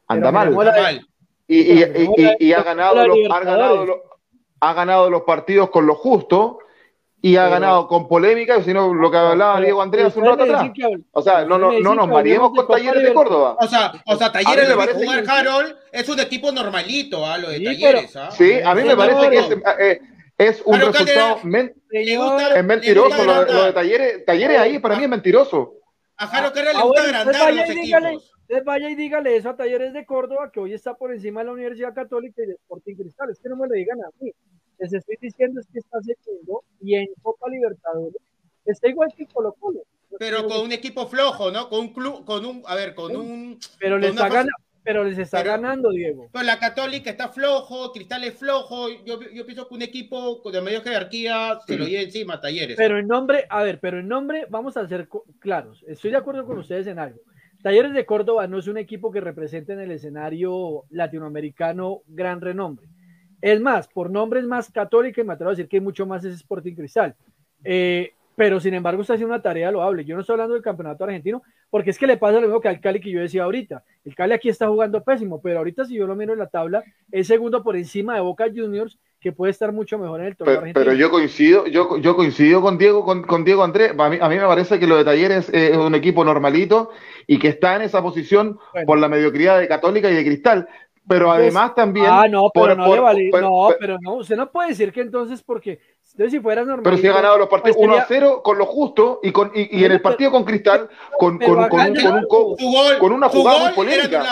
[0.07, 1.05] Anda mal.
[1.47, 3.97] Y, ha ganado los, ha ganado los,
[4.59, 6.59] ha ganado los partidos con lo justo
[7.21, 10.71] y ha ganado con polémica, sino lo que hablaba Diego Andrés hace un rato atrás.
[11.11, 13.57] O sea, no, no, no nos mareemos con Talleres de Córdoba.
[13.59, 17.37] O sea, o sea Talleres de jugar Harold es un equipo normalito, ¿ah?
[17.39, 18.15] lo de Talleres.
[18.15, 18.29] ¿ah?
[18.31, 20.01] Sí, a mí me parece que es, eh,
[20.37, 24.25] es un resultado mentiroso lo, de Talleres.
[24.25, 25.73] Talleres ahí para mí es mentiroso.
[26.17, 28.33] A Jaro Carrera le gusta agrandar los equipos.
[28.63, 31.53] vaya y dígale eso a Talleres de Córdoba, que hoy está por encima de la
[31.53, 33.29] Universidad Católica y de Sporting Cristal.
[33.29, 34.31] Es que no me lo digan a mí
[34.79, 38.21] les estoy diciendo es que está segundo y en Copa Libertadores
[38.65, 39.81] está igual que Colo Colo.
[40.19, 41.69] pero con un equipo flojo, ¿no?
[41.69, 43.59] Con un club, con un, a ver, con un.
[43.79, 44.51] Pero le está ganando.
[44.85, 46.29] Pero les está ganando, Diego.
[46.31, 48.87] Pero la Católica está flojo, Cristal es flojo.
[49.03, 52.77] Yo, yo pienso que un equipo de mayor jerarquía se lo lleva encima, Talleres.
[52.77, 55.09] Pero en nombre, a ver, pero en nombre, vamos a ser
[55.39, 55.83] claros.
[55.87, 57.19] Estoy de acuerdo con ustedes en algo.
[57.63, 62.87] Talleres de Córdoba no es un equipo que represente en el escenario latinoamericano gran renombre.
[63.41, 66.23] Es más, por nombre es más católica y me atrevo a decir que mucho más
[66.25, 67.15] es Sporting Cristal.
[67.63, 70.05] Eh, pero sin embargo está haciendo una tarea loable.
[70.05, 72.67] Yo no estoy hablando del campeonato argentino, porque es que le pasa lo mismo que
[72.67, 73.83] al Cali que yo decía ahorita.
[74.03, 76.83] El Cali aquí está jugando pésimo, pero ahorita si yo lo miro en la tabla,
[77.11, 80.53] es segundo por encima de Boca Juniors, que puede estar mucho mejor en el torneo
[80.53, 80.85] pero, argentino.
[80.85, 83.93] Pero yo coincido, yo, yo coincido con Diego, con, Diego Andrés.
[83.97, 86.91] A mí, a mí, me parece que lo de Talleres es un equipo normalito
[87.25, 90.67] y que está en esa posición por la mediocridad de Católica y de Cristal.
[91.07, 92.07] Pero pues, además también.
[92.09, 95.79] Ah, no, pero no, vale, no, pero no, usted no puede decir que entonces porque
[96.29, 96.83] si fuera normal.
[96.83, 99.51] Pero si ha ganado los partidos 1 pues a 0 con lo justo y, con,
[99.53, 100.89] y, en el partido con Cristal,
[101.19, 101.67] con, con, un,
[102.99, 104.23] con, una jugada muy polémica.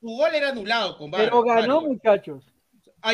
[0.00, 1.26] Su gol era anulado, compadre.
[1.26, 2.44] Pero ganó, muchachos.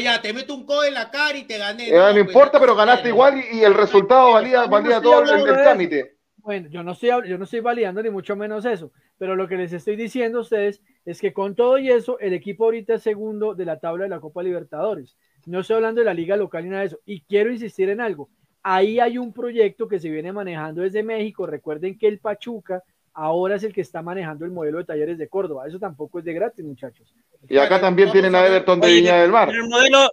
[0.02, 1.88] Ya, te meto un codo en la cara y te gané.
[1.88, 5.54] Eh, no, pues, importa, pero ganaste igual y, el resultado valía, valía todo el, el
[5.54, 6.18] trámite.
[6.48, 9.56] Bueno, yo no, estoy, yo no estoy validando ni mucho menos eso, pero lo que
[9.56, 13.02] les estoy diciendo a ustedes es que con todo y eso, el equipo ahorita es
[13.02, 15.14] segundo de la tabla de la Copa Libertadores.
[15.48, 17.00] No estoy hablando de la liga local ni nada de eso.
[17.04, 18.28] Y quiero insistir en algo.
[18.62, 21.46] Ahí hay un proyecto que se viene manejando desde México.
[21.46, 22.82] Recuerden que el Pachuca
[23.14, 25.66] ahora es el que está manejando el modelo de talleres de Córdoba.
[25.66, 27.14] Eso tampoco es de gratis, muchachos.
[27.48, 29.48] Y acá también tienen a Everton de Viña del Mar.
[29.50, 30.10] El modelo,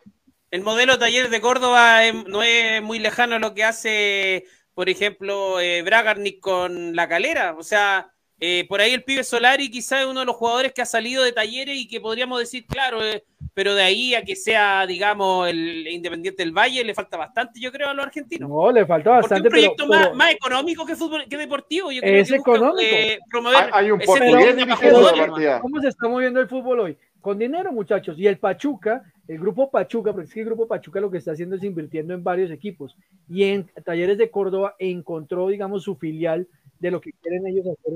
[0.52, 4.90] el modelo de talleres de Córdoba no es muy lejano a lo que hace por
[4.90, 7.56] ejemplo, eh, Bragarnik con la calera.
[7.58, 10.82] O sea, eh, por ahí el pibe Solari quizás es uno de los jugadores que
[10.82, 13.24] ha salido de talleres y que podríamos decir, claro, eh,
[13.54, 17.72] pero de ahí a que sea, digamos, el Independiente del Valle, le falta bastante, yo
[17.72, 18.50] creo, a los argentinos.
[18.50, 19.50] No, le falta bastante.
[19.50, 21.92] Porque un proyecto más, económico que, fútbol, que deportivo.
[21.92, 22.82] Yo creo es que económico.
[22.82, 26.98] Eh, promover hay, un portugués ¿Cómo se está moviendo el fútbol hoy?
[27.22, 28.20] Con dinero, muchachos.
[28.20, 31.32] Y el Pachuca el grupo Pachuca, porque es que el grupo Pachuca lo que está
[31.32, 32.96] haciendo es invirtiendo en varios equipos
[33.28, 36.48] y en Talleres de Córdoba encontró, digamos, su filial
[36.80, 37.94] de lo que quieren ellos hacer.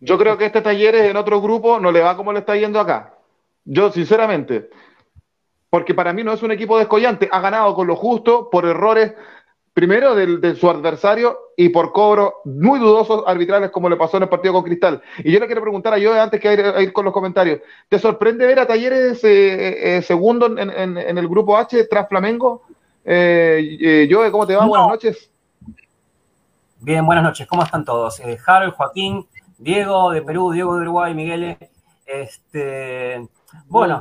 [0.00, 2.80] Yo creo que este Talleres en otro grupo no le va como le está yendo
[2.80, 3.14] acá.
[3.64, 4.70] Yo, sinceramente,
[5.70, 9.14] porque para mí no es un equipo descollante, ha ganado con lo justo por errores
[9.76, 14.28] primero de su adversario y por cobro muy dudosos arbitrales como le pasó en el
[14.30, 15.02] partido con Cristal.
[15.18, 16.50] Y yo le quiero preguntar a yo antes que
[16.80, 17.60] ir, con los comentarios,
[17.90, 22.62] ¿te sorprende ver a Talleres eh, eh, segundo en, el grupo H tras Flamengo?
[23.04, 24.64] Eh, yo, ¿cómo te va?
[24.64, 25.30] Buenas noches.
[26.80, 27.46] Bien, buenas noches.
[27.46, 28.20] ¿Cómo están todos?
[28.46, 29.26] Harold, Joaquín,
[29.58, 31.56] Diego de Perú, Diego de Uruguay, Miguel.
[32.04, 33.26] Este,
[33.66, 33.98] bueno,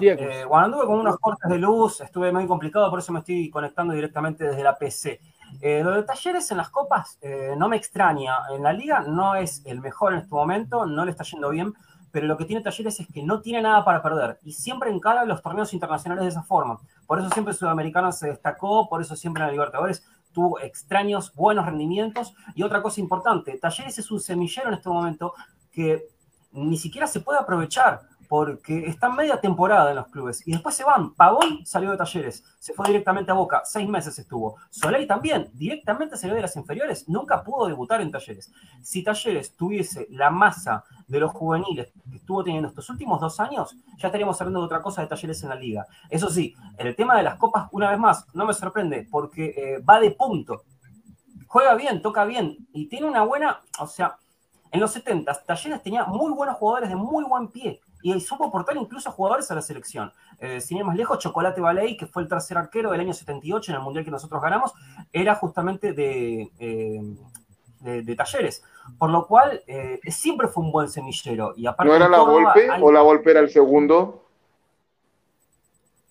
[0.48, 3.94] cuando anduve con unos cortes de luz, estuve muy complicado, por eso me estoy conectando
[3.94, 5.22] directamente desde la PC.
[5.62, 8.40] Eh, lo de Talleres en las copas eh, no me extraña.
[8.54, 11.74] En la liga no es el mejor en este momento, no le está yendo bien,
[12.12, 15.24] pero lo que tiene Talleres es que no tiene nada para perder y siempre encara
[15.24, 16.78] los torneos internacionales de esa forma.
[17.08, 20.06] Por eso siempre Sudamericano se destacó, por eso siempre en la Libertadores
[20.36, 22.36] tuvo extraños, buenos rendimientos.
[22.54, 25.34] Y otra cosa importante, Talleres es un semillero en este momento
[25.72, 26.10] que
[26.52, 28.02] ni siquiera se puede aprovechar
[28.36, 31.14] porque están media temporada en los clubes y después se van.
[31.14, 34.58] Pavón salió de Talleres, se fue directamente a Boca, seis meses estuvo.
[34.70, 38.52] Soleil también, directamente salió de las inferiores, nunca pudo debutar en Talleres.
[38.82, 43.74] Si Talleres tuviese la masa de los juveniles que estuvo teniendo estos últimos dos años,
[43.98, 45.88] ya estaríamos hablando de otra cosa de Talleres en la liga.
[46.10, 49.80] Eso sí, el tema de las copas, una vez más, no me sorprende porque eh,
[49.80, 50.64] va de punto.
[51.48, 54.18] Juega bien, toca bien y tiene una buena, o sea,
[54.74, 58.78] en los 70 Talleres tenía muy buenos jugadores de muy buen pie y supo aportar
[58.78, 60.14] incluso jugadores a la selección.
[60.38, 63.72] Eh, sin ir más lejos, Chocolate Ballet, que fue el tercer arquero del año 78
[63.72, 64.74] en el Mundial que nosotros ganamos,
[65.12, 67.02] era justamente de, eh,
[68.04, 68.64] de, Talleres.
[69.00, 71.54] Por lo cual, eh, siempre fue un buen semillero.
[71.58, 74.24] Y aparte, ¿No era la golpe o la golpe era el segundo?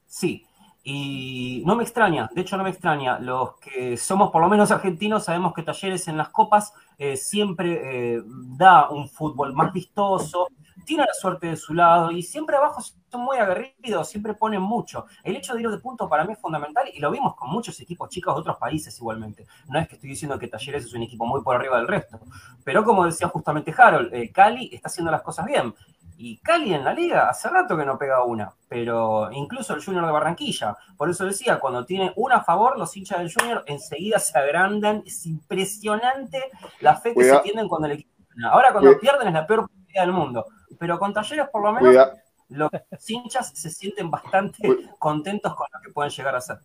[0.08, 0.44] Sí,
[0.82, 4.72] y no me extraña, de hecho no me extraña, los que somos por lo menos
[4.72, 6.72] argentinos sabemos que Talleres en las copas
[7.16, 10.48] siempre da un fútbol más vistoso,
[10.84, 15.06] tiene la suerte de su lado y siempre abajo son muy aguerridos, siempre ponen mucho.
[15.22, 17.80] El hecho de ir de punto para mí es fundamental y lo vimos con muchos
[17.80, 19.46] equipos chicos de otros países igualmente.
[19.68, 22.20] No es que estoy diciendo que Talleres es un equipo muy por arriba del resto,
[22.64, 25.74] pero como decía justamente Harold, eh, Cali está haciendo las cosas bien.
[26.16, 30.06] Y Cali en la liga hace rato que no pega una, pero incluso el Junior
[30.06, 30.76] de Barranquilla.
[30.96, 35.02] Por eso decía, cuando tiene una a favor, los hinchas del Junior enseguida se agrandan.
[35.04, 36.42] Es impresionante
[36.80, 38.10] la fe que se tienen cuando el equipo.
[38.44, 39.68] Ahora cuando pierden es la peor
[40.02, 40.46] del mundo.
[40.78, 42.08] Pero con talleres por lo menos
[42.48, 42.70] los
[43.08, 44.68] hinchas se sienten bastante
[44.98, 46.58] contentos con lo que pueden llegar a ser.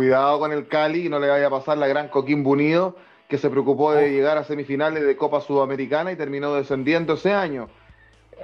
[0.00, 2.96] cuidado con el Cali no le vaya a pasar la gran Coquimbo Unido
[3.28, 7.68] que se preocupó de llegar a semifinales de Copa Sudamericana y terminó descendiendo ese año.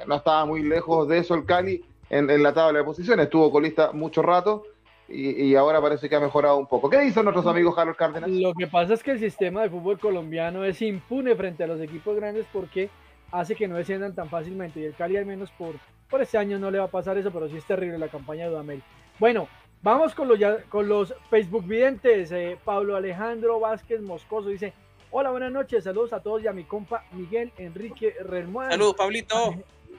[0.07, 3.93] No estaba muy lejos de eso el Cali en, la tabla de posiciones, estuvo colista
[3.93, 4.64] mucho rato
[5.09, 6.91] y, ahora parece que ha mejorado un poco.
[6.91, 8.29] ¿Qué dicen nuestros amigos Harold Cárdenas?
[8.29, 11.81] Lo que pasa es que el sistema de fútbol colombiano es impune frente a los
[11.81, 12.91] equipos grandes porque
[13.31, 15.75] hace que no desciendan tan fácilmente y el Cali al menos por,
[16.11, 18.45] por este año no le va a pasar eso, pero sí es terrible la campaña
[18.45, 18.83] de Dudamel.
[19.19, 19.49] Bueno,
[19.83, 20.39] vamos con los,
[20.69, 22.33] con los Facebook videntes.
[22.33, 24.73] Eh, Pablo Alejandro Vázquez Moscoso dice,
[25.13, 28.73] hola, buenas noches, saludos a todos y a mi compa Miguel Enrique Remuán.
[28.73, 29.55] Saludos, Pablito.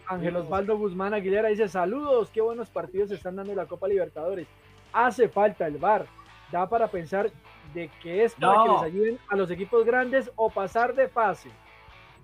[0.10, 3.88] Ángel Osvaldo Guzmán Aguilera dice, saludos, qué buenos partidos se están dando en la Copa
[3.88, 4.48] Libertadores.
[4.98, 6.08] Hace falta el VAR.
[6.52, 7.30] Da para pensar
[7.72, 11.52] de que es para que les ayuden a los equipos grandes o pasar de fase.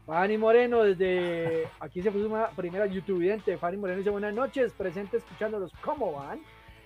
[0.08, 3.60] Fanny Moreno, desde aquí se puso una primera youtubidente.
[3.60, 5.72] Fanny Moreno dice buenas noches, presente escuchándolos.
[5.84, 6.40] ¿Cómo van?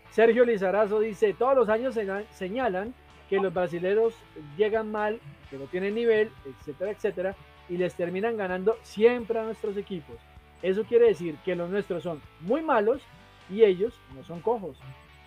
[0.09, 1.97] Sergio Lizarazo dice, todos los años
[2.31, 2.93] señalan
[3.29, 4.13] que los brasileños
[4.57, 7.35] llegan mal, que no tienen nivel, etcétera, etcétera,
[7.69, 10.17] y les terminan ganando siempre a nuestros equipos.
[10.61, 13.01] Eso quiere decir que los nuestros son muy malos
[13.49, 14.77] y ellos no son cojos.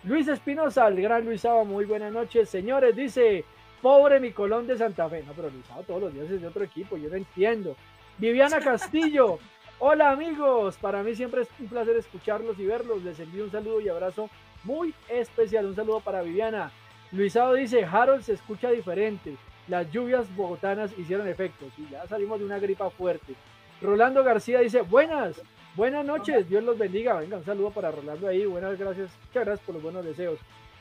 [0.03, 2.49] Luis Espinosa, el gran Luis Saba, muy buenas noches.
[2.49, 3.45] Señores, dice,
[3.81, 5.23] Pobre mi Colón de Santa Fe.
[5.25, 7.75] No, pero Luisado todos los días es de otro equipo, yo no entiendo.
[8.17, 9.39] Viviana Castillo.
[9.79, 13.03] Hola amigos, para mí siempre es un placer escucharlos y verlos.
[13.03, 14.29] Les envío un saludo y abrazo
[14.63, 15.65] muy especial.
[15.65, 16.71] Un saludo para Viviana.
[17.11, 19.35] Luisado dice, Harold se escucha diferente.
[19.67, 21.65] Las lluvias bogotanas hicieron efecto.
[21.77, 23.33] Y ya salimos de una gripa fuerte.
[23.81, 25.41] Rolando García dice, buenas,
[25.75, 27.19] buenas noches, Dios los bendiga.
[27.19, 28.45] Venga, un saludo para Rolando ahí.
[28.45, 30.39] Buenas gracias, muchas gracias por los buenos deseos.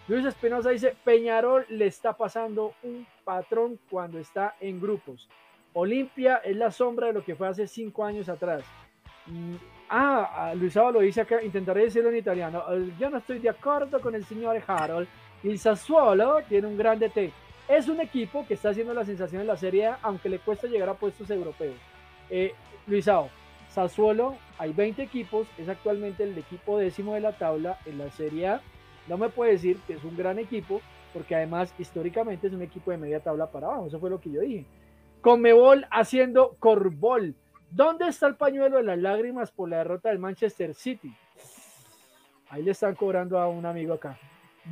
[0.09, 5.29] Luis Espinosa dice, Peñarol le está pasando un patrón cuando está en grupos.
[5.73, 8.65] Olimpia es la sombra de lo que fue hace cinco años atrás.
[9.27, 9.55] Mm,
[9.89, 12.65] ah, Luis lo dice acá, intentaré decirlo en italiano.
[12.99, 15.07] Yo no estoy de acuerdo con el señor Harold.
[15.45, 17.33] El Sassuolo tiene un gran DT.
[17.69, 20.67] Es un equipo que está haciendo la sensación en la Serie A, aunque le cuesta
[20.67, 21.77] llegar a puestos europeos.
[22.29, 22.53] Eh,
[22.89, 23.31] Luisao,
[23.71, 28.49] Sassuolo, hay 20 equipos, es actualmente el equipo décimo de la tabla en la Serie
[28.49, 28.61] A
[29.11, 30.81] no me puede decir que es un gran equipo,
[31.13, 33.89] porque además históricamente es un equipo de media tabla para abajo.
[33.89, 34.67] Eso fue lo que yo dije.
[35.21, 37.35] Conmebol haciendo Corbol.
[37.73, 41.13] ¿Dónde está el pañuelo de las lágrimas por la derrota del Manchester City?
[42.51, 44.17] Ahí le están cobrando a un amigo acá.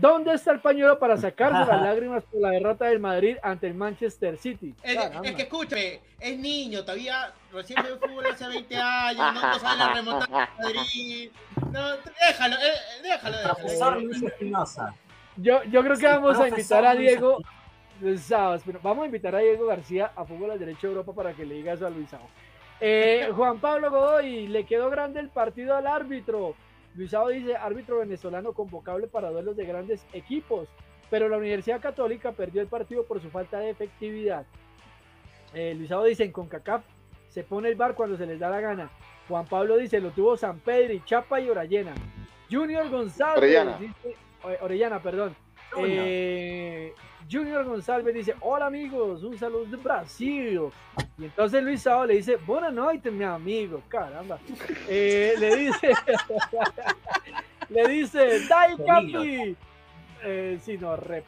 [0.01, 3.75] ¿Dónde está el pañuelo para sacarse las lágrimas por la derrota del Madrid ante el
[3.75, 4.75] Manchester City?
[4.83, 4.97] Es,
[5.35, 10.49] que escúchame, es niño, todavía recién ve fútbol hace 20 años, no, sabe la remontada
[10.59, 11.31] de Madrid.
[11.73, 11.97] No,
[12.29, 14.95] déjalo, eh, déjalo, déjalo.
[15.37, 17.39] Yo, yo creo que vamos a invitar a Diego.
[18.83, 21.57] vamos a invitar a Diego García a Fútbol al Derecho de Europa para que le
[21.57, 22.09] diga eso a Luis
[22.81, 26.55] eh, Juan Pablo Godoy, le quedó grande el partido al árbitro.
[26.99, 30.69] Luisado dice, árbitro venezolano convocable para duelos de grandes equipos,
[31.09, 34.45] pero la Universidad Católica perdió el partido por su falta de efectividad.
[35.55, 36.83] Eh, Luisado dice, en CONCACAF
[37.29, 38.91] se pone el bar cuando se les da la gana.
[39.29, 41.95] Juan Pablo dice, lo tuvo San Pedro y Chapa y Orellana.
[42.51, 44.17] Junior González, Orellana, dice,
[44.61, 45.37] Orellana perdón.
[45.77, 46.93] Eh,
[47.31, 50.61] Junior González dice, hola amigos, un saludo de Brasil.
[51.19, 54.39] Y entonces Luis Sao le dice, buenas noches, mi amigo, caramba.
[54.89, 55.93] Eh, le dice,
[57.69, 59.57] le dice, Dai papi.
[60.25, 61.23] Eh, sí, no, re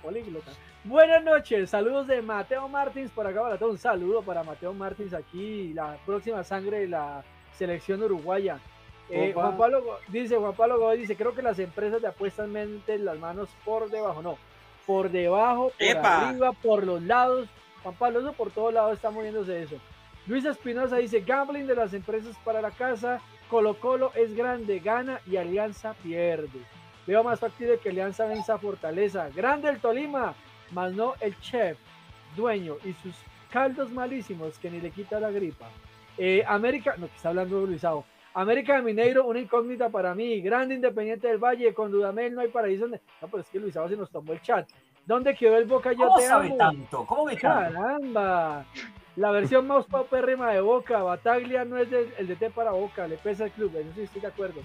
[0.85, 5.75] Buenas noches, saludos de Mateo Martins por acá, para un saludo para Mateo Martins aquí,
[5.75, 7.23] la próxima sangre de la
[7.53, 8.59] selección uruguaya.
[9.11, 13.19] Eh, Juan Pablo dice, Juan Pablo dice, creo que las empresas de apuestas meten las
[13.19, 14.39] manos por debajo, no,
[14.87, 17.49] por debajo, por arriba, por los lados.
[17.83, 19.77] Juan Pablo, eso por todos lados está moviéndose eso.
[20.27, 25.21] Luis Espinosa dice, gambling de las empresas para la casa, Colo Colo es grande, gana
[25.27, 26.61] y Alianza pierde.
[27.07, 29.29] Veo más factible que Alianza venza Fortaleza.
[29.35, 30.35] Grande el Tolima,
[30.73, 31.79] más no el chef,
[32.37, 33.15] dueño y sus
[33.51, 35.69] caldos malísimos que ni le quita la gripa.
[36.17, 38.05] Eh, América, no, que está hablando Luisao.
[38.35, 40.41] América de Mineiro, una incógnita para mí.
[40.41, 42.87] Grande Independiente del Valle, con Dudamel no hay paraíso.
[42.87, 44.69] No, pero es que Luis se nos tomó el chat.
[45.07, 47.05] ¿Dónde quedó el Boca Yo te sabe tanto?
[47.07, 48.65] ¿Cómo me Caramba.
[49.17, 51.03] La versión más paupérrima de Boca.
[51.03, 53.75] Bataglia no es el de T para Boca, le pesa el club.
[53.77, 54.61] Eso sí estoy de acuerdo.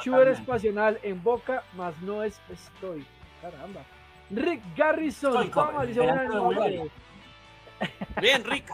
[0.00, 3.04] Schubert es pasional en Boca, más no es estoy.
[3.42, 3.82] Caramba.
[4.30, 5.50] Rick Garrison.
[5.50, 6.00] Toma, dice
[8.20, 8.72] Bien, Rick.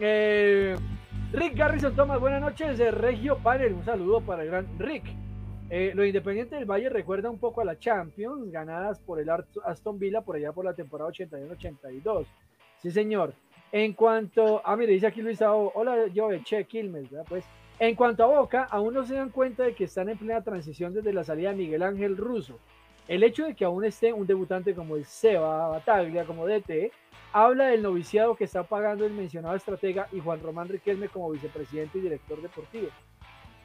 [0.00, 0.76] eh,
[1.34, 2.78] Rick Garrison Thomas, buenas noches.
[2.78, 5.02] De Regio Panel, un saludo para el gran Rick.
[5.68, 9.28] Eh, lo Independiente del Valle recuerda un poco a la Champions, ganadas por el
[9.64, 12.26] Aston Villa por allá por la temporada 81-82.
[12.80, 13.34] Sí, señor.
[13.72, 14.62] En cuanto.
[14.64, 17.44] Ah, mire, dice aquí Luis Hola, yo, Che Quilmes, Pues.
[17.80, 20.94] En cuanto a Boca, aún no se dan cuenta de que están en plena transición
[20.94, 22.60] desde la salida de Miguel Ángel Russo.
[23.08, 26.92] El hecho de que aún esté un debutante como el Seba Bataglia como DT
[27.34, 31.98] habla del noviciado que está pagando el mencionado estratega y Juan Román Riquelme como vicepresidente
[31.98, 32.86] y director deportivo.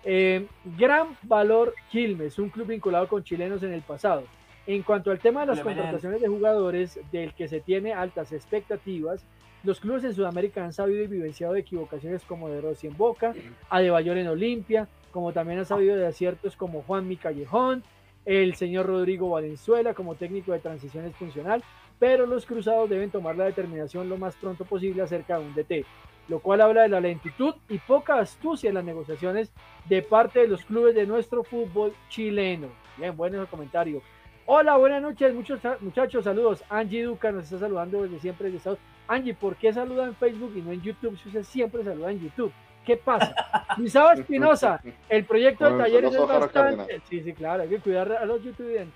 [0.03, 4.23] Eh, gran valor Quilmes, un club vinculado con chilenos en el pasado.
[4.65, 9.23] En cuanto al tema de las contrataciones de jugadores, del que se tiene altas expectativas,
[9.63, 13.35] los clubes en Sudamérica han sabido y vivenciado de equivocaciones como de Rossi en Boca,
[13.69, 17.83] Adebayor en Olimpia, como también han sabido de aciertos como Juan Mi Callejón,
[18.25, 21.63] el señor Rodrigo Valenzuela como técnico de transiciones funcional,
[21.99, 25.85] pero los cruzados deben tomar la determinación lo más pronto posible acerca de un DT,
[26.29, 29.51] lo cual habla de la lentitud y poca astucia en las negociaciones
[29.87, 32.69] de parte de los clubes de nuestro fútbol chileno.
[32.97, 34.01] Bien, bueno comentario.
[34.45, 36.63] Hola, buenas noches, muchos muchachos, saludos.
[36.69, 40.53] Angie Duca nos está saludando desde siempre desde Estados Angie, ¿por qué saluda en Facebook
[40.55, 42.51] y no en YouTube si usted siempre saluda en YouTube?
[42.89, 43.35] ¿Qué pasa?
[43.77, 47.01] Luisaba Espinosa, el proyecto de talleres es bastante...
[47.07, 48.89] Sí, sí, claro, hay que cuidar a los youtubers.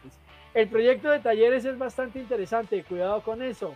[0.52, 3.76] El proyecto de talleres es bastante interesante, cuidado con eso.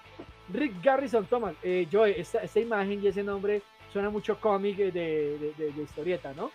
[0.51, 3.61] Rick Garrison Thomas, eh, Joey, esta, imagen y ese nombre
[3.93, 6.49] suena mucho cómic de, de, historieta, ¿no?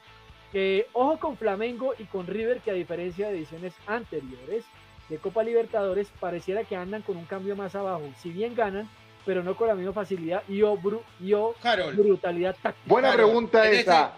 [0.52, 4.64] Eh, ojo con Flamengo y con River, que a diferencia de ediciones anteriores
[5.08, 8.02] de Copa Libertadores, pareciera que andan con un cambio más abajo.
[8.16, 8.88] Si bien ganan,
[9.24, 12.86] pero no con la misma facilidad y o, brutalidad táctica.
[12.86, 14.14] Buena pregunta esa.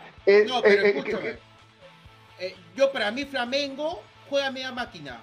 [0.47, 1.37] no, pero escúchame.
[2.41, 5.23] Eh, yo para mí Flamengo juega media máquina.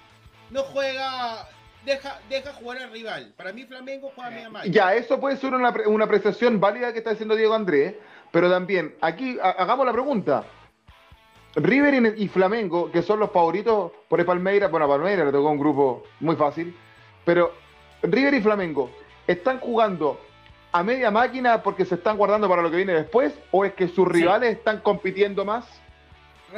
[0.50, 1.48] No juega
[1.86, 3.34] deja, deja jugar al rival.
[3.36, 4.74] Para mí Flamengo juega media máquina.
[4.74, 7.96] Ya, eso puede ser una, una apreciación válida que está diciendo Diego Andrés,
[8.32, 10.46] pero también, aquí hagamos la pregunta.
[11.56, 15.60] River y, Flamengo, que son los favoritos por el Palmeiras, bueno, Palmeiras le tocó un
[15.60, 16.74] grupo muy fácil,
[17.26, 17.52] pero
[18.04, 18.90] River y Flamengo,
[19.28, 20.20] ¿están jugando
[20.72, 23.38] a media máquina porque se están guardando para lo que viene después?
[23.52, 25.66] ¿O es que sus rivales están compitiendo más?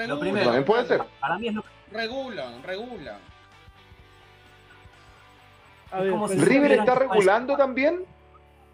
[0.08, 1.02] Lo primero, también puede ser.
[1.20, 3.18] Para mí es lo Regulan, regulan.
[5.92, 8.04] ¿River está regulando también?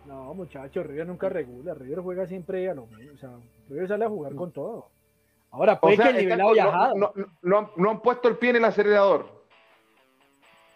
[0.05, 1.73] No, muchachos, River nunca regula.
[1.73, 3.13] River juega siempre a lo mismo.
[3.13, 3.31] O sea,
[3.69, 4.89] River sale a jugar con todo.
[5.51, 7.13] Ahora, puede que el nivel ha viajado.
[7.41, 9.38] No, han, puesto el pie en el acelerador.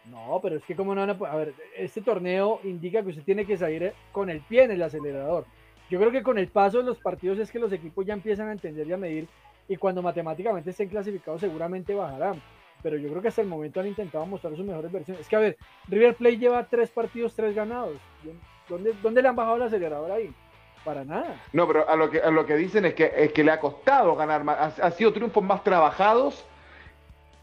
[0.05, 1.31] No, pero es que como no van a...
[1.31, 4.81] A ver, este torneo indica que usted tiene que salir con el pie en el
[4.81, 5.45] acelerador.
[5.89, 8.49] Yo creo que con el paso de los partidos es que los equipos ya empiezan
[8.49, 9.27] a entender y a medir
[9.67, 12.41] y cuando matemáticamente estén clasificados seguramente bajarán.
[12.81, 15.21] Pero yo creo que hasta el momento han intentado mostrar sus mejores versiones.
[15.21, 17.95] Es que a ver, River Plate lleva tres partidos, tres ganados.
[18.67, 20.33] ¿Dónde, dónde le han bajado el acelerador ahí?
[20.83, 21.41] Para nada.
[21.53, 23.59] No, pero a lo que, a lo que dicen es que, es que le ha
[23.59, 24.77] costado ganar más.
[24.79, 26.45] Ha, sido triunfos más trabajados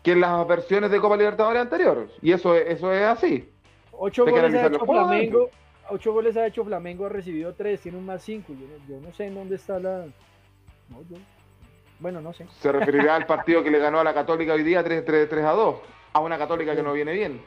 [0.02, 2.10] que en las versiones de Copa Libertadores anteriores.
[2.22, 3.48] Y eso, eso es así.
[3.92, 5.50] Ocho goles ha hecho Flamengo.
[5.90, 8.52] Ocho goles ha hecho Flamengo, ha recibido tres, tiene un más cinco.
[8.88, 10.06] Yo, no sé en dónde está la.
[11.98, 12.46] Bueno, no sé.
[12.60, 15.44] Se referirá al partido que le ganó a la Católica hoy día 3, 3, 3
[15.44, 15.76] a 2.
[16.12, 17.40] A una Católica que no viene bien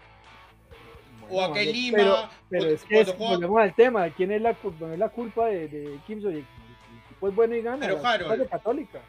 [1.29, 2.29] o a que Lima.
[2.49, 5.99] Pero, es que volvemos al tema: ¿quién es la, no es la culpa de, de
[6.05, 6.45] Kimson?
[7.19, 7.79] Pues bueno y gana.
[7.79, 8.49] Pero Harold.
[8.49, 8.99] Católica.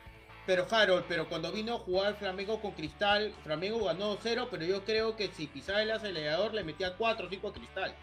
[0.47, 4.85] Pero Harold, pero cuando vino a jugar Flamengo con Cristal, Flamengo ganó 0, pero yo
[4.85, 7.95] creo que si pisaba el acelerador le metía 4 o 5 a Cristal.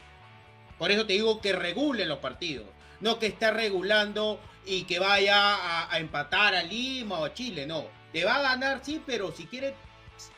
[0.79, 2.65] Por eso te digo que regulen los partidos.
[2.99, 7.85] No que esté regulando y que vaya a, empatar a Lima o a Chile, no.
[8.11, 9.75] Te va a ganar, sí, pero si quiere,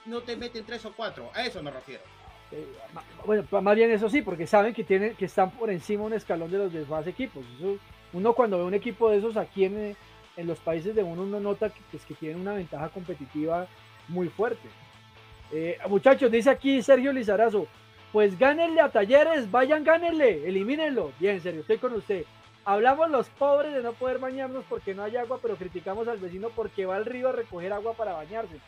[0.06, 1.32] no te meten 3 o 4.
[1.34, 2.04] A eso me refiero.
[2.52, 2.68] Eh,
[3.26, 6.52] bueno, más bien eso sí, porque saben que tienen que están por encima un escalón
[6.52, 7.46] de los demás equipos.
[8.12, 9.96] uno cuando ve un equipo de esos aquí en,
[10.38, 13.68] en los países de uno, uno nota que, pues, que tienen una ventaja competitiva
[14.08, 14.68] muy fuerte.
[15.52, 17.68] Eh, muchachos, dice aquí Sergio Lizarazo,
[18.12, 21.12] pues gánenle a Talleres, vayan, gánenle, elimínenlo.
[21.20, 22.26] Bien, serio, estoy con usted.
[22.66, 26.50] Hablamos los pobres de no poder bañarnos porque no hay agua, pero criticamos al vecino
[26.56, 28.60] porque va al río a recoger agua para bañarse.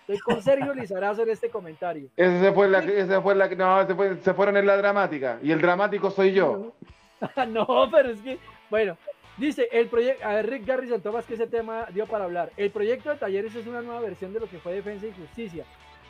[0.00, 2.08] Estoy con Sergio Lizarazo en este comentario.
[2.16, 5.38] Ese fue la, ese fue la, no, fue, se fueron en la dramática.
[5.42, 6.74] Y el dramático soy yo.
[7.48, 8.38] no, pero es que,
[8.70, 8.96] bueno,
[9.40, 12.52] dice el proyecto, a ver, Rick Garrison Thomas, que ese tema dio para hablar.
[12.56, 15.64] El proyecto de Talleres es una nueva versión de lo que fue Defensa y Justicia,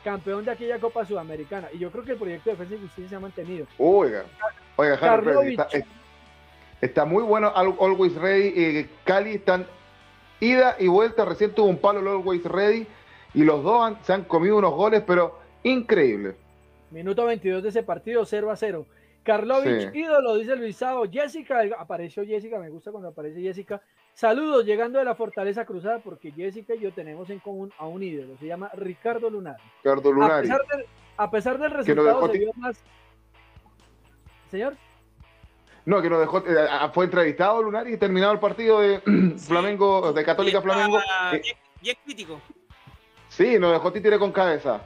[0.04, 1.68] campeón de aquella Copa Sudamericana.
[1.72, 3.66] Y yo creo que el proyecto de Defensa y Justicia se ha mantenido.
[3.78, 4.24] Oiga,
[4.76, 5.56] oiga, Harry,
[6.80, 8.52] está, muy bueno Always Ready.
[8.56, 9.66] Eh, Cali están
[10.40, 11.24] ida y vuelta.
[11.24, 12.86] Recién tuvo un palo el Always Ready
[13.32, 16.34] y los dos se han comido unos goles, pero increíble.
[16.90, 18.86] Minuto 22 de ese partido, 0 a 0.
[19.22, 21.04] Karlovich, ídolo, dice Luisao.
[21.10, 23.80] Jessica, apareció Jessica, me gusta cuando aparece Jessica.
[24.12, 28.02] Saludos, llegando de la Fortaleza Cruzada, porque Jessica y yo tenemos en común a un
[28.02, 29.62] ídolo, se llama Ricardo Lunari.
[29.82, 30.48] Ricardo Lunari.
[31.16, 32.82] A pesar, del resultado, se vio más.
[34.50, 34.74] Señor.
[35.84, 39.00] No, que nos dejó, eh, fue entrevistado Lunari y terminado el partido de
[39.38, 40.98] Flamengo, de Católica Flamengo.
[41.82, 42.40] Y es crítico.
[43.28, 44.82] Sí, nos dejó títere con cabeza.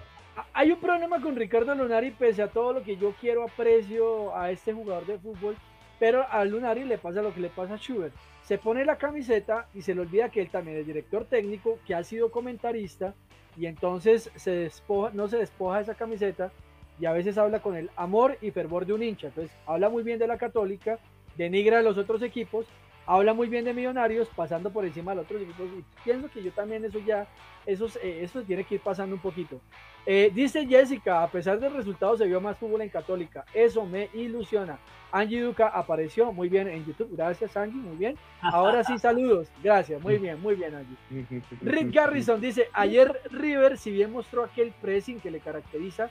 [0.52, 4.50] Hay un problema con Ricardo Lunari, pese a todo lo que yo quiero, aprecio a
[4.50, 5.56] este jugador de fútbol,
[5.98, 8.14] pero a Lunari le pasa lo que le pasa a Schubert.
[8.42, 11.94] Se pone la camiseta y se le olvida que él también es director técnico, que
[11.94, 13.14] ha sido comentarista,
[13.56, 16.50] y entonces se despoja, no se despoja de esa camiseta
[16.98, 19.28] y a veces habla con el amor y fervor de un hincha.
[19.28, 20.98] Entonces habla muy bien de la católica,
[21.36, 22.66] denigra a los otros equipos,
[23.06, 25.66] habla muy bien de millonarios, pasando por encima de los otros equipos.
[25.78, 27.26] Y pienso que yo también eso ya,
[27.66, 29.60] eso, eh, eso tiene que ir pasando un poquito.
[30.06, 33.44] Eh, dice Jessica, a pesar del resultado se vio más fútbol en católica.
[33.54, 34.78] Eso me ilusiona.
[35.10, 37.10] Angie Duca apareció muy bien en YouTube.
[37.12, 38.16] Gracias, Angie, muy bien.
[38.40, 39.48] Ahora sí, saludos.
[39.62, 41.42] Gracias, muy bien, muy bien, Angie.
[41.62, 46.10] Rick Garrison dice: Ayer River, si bien mostró aquel pressing que le caracteriza,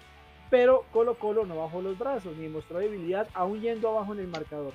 [0.49, 4.27] pero Colo Colo no bajó los brazos ni mostró debilidad, aún yendo abajo en el
[4.27, 4.73] marcador.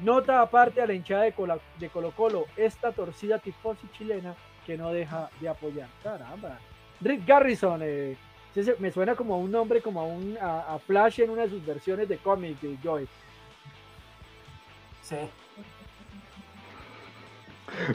[0.00, 4.34] Nota aparte a la hinchada de, Colo Colo, esta torcida tifosi chilena
[4.64, 5.88] que no deja de apoyar.
[6.02, 6.58] Caramba.
[7.00, 8.16] Rick Garrison, eh,
[8.78, 12.08] me suena como un nombre, como a, un, a, Flash en una de sus versiones
[12.08, 13.08] de cómic de Joy.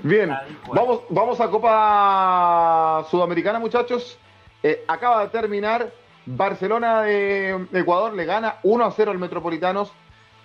[0.04, 0.36] Bien,
[0.74, 4.18] vamos, vamos a Copa Sudamericana, muchachos.
[4.62, 5.92] Eh, acaba de terminar.
[6.26, 9.92] Barcelona de Ecuador le gana 1 a 0 al Metropolitanos.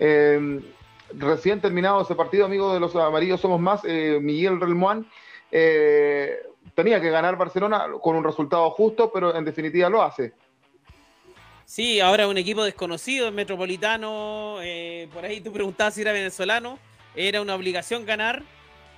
[0.01, 0.61] Eh,
[1.13, 5.07] recién terminado ese partido, amigo de los amarillos somos más, eh, Miguel Relmuán.
[5.51, 10.35] tenía que ganar Barcelona con un resultado justo, pero en definitiva lo hace.
[11.69, 14.57] Sí, ahora un equipo desconocido, Metropolitano.
[14.63, 16.79] Eh, por ahí tú preguntabas si era venezolano.
[17.15, 18.43] Era una obligación ganar.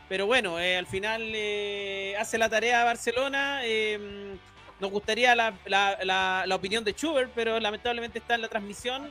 [0.09, 3.65] Pero bueno, eh, al final eh, hace la tarea Barcelona.
[3.65, 4.39] Em,
[4.79, 9.11] nos gustaría la, opinión de Schubert, pero lamentablemente está en la transmisión.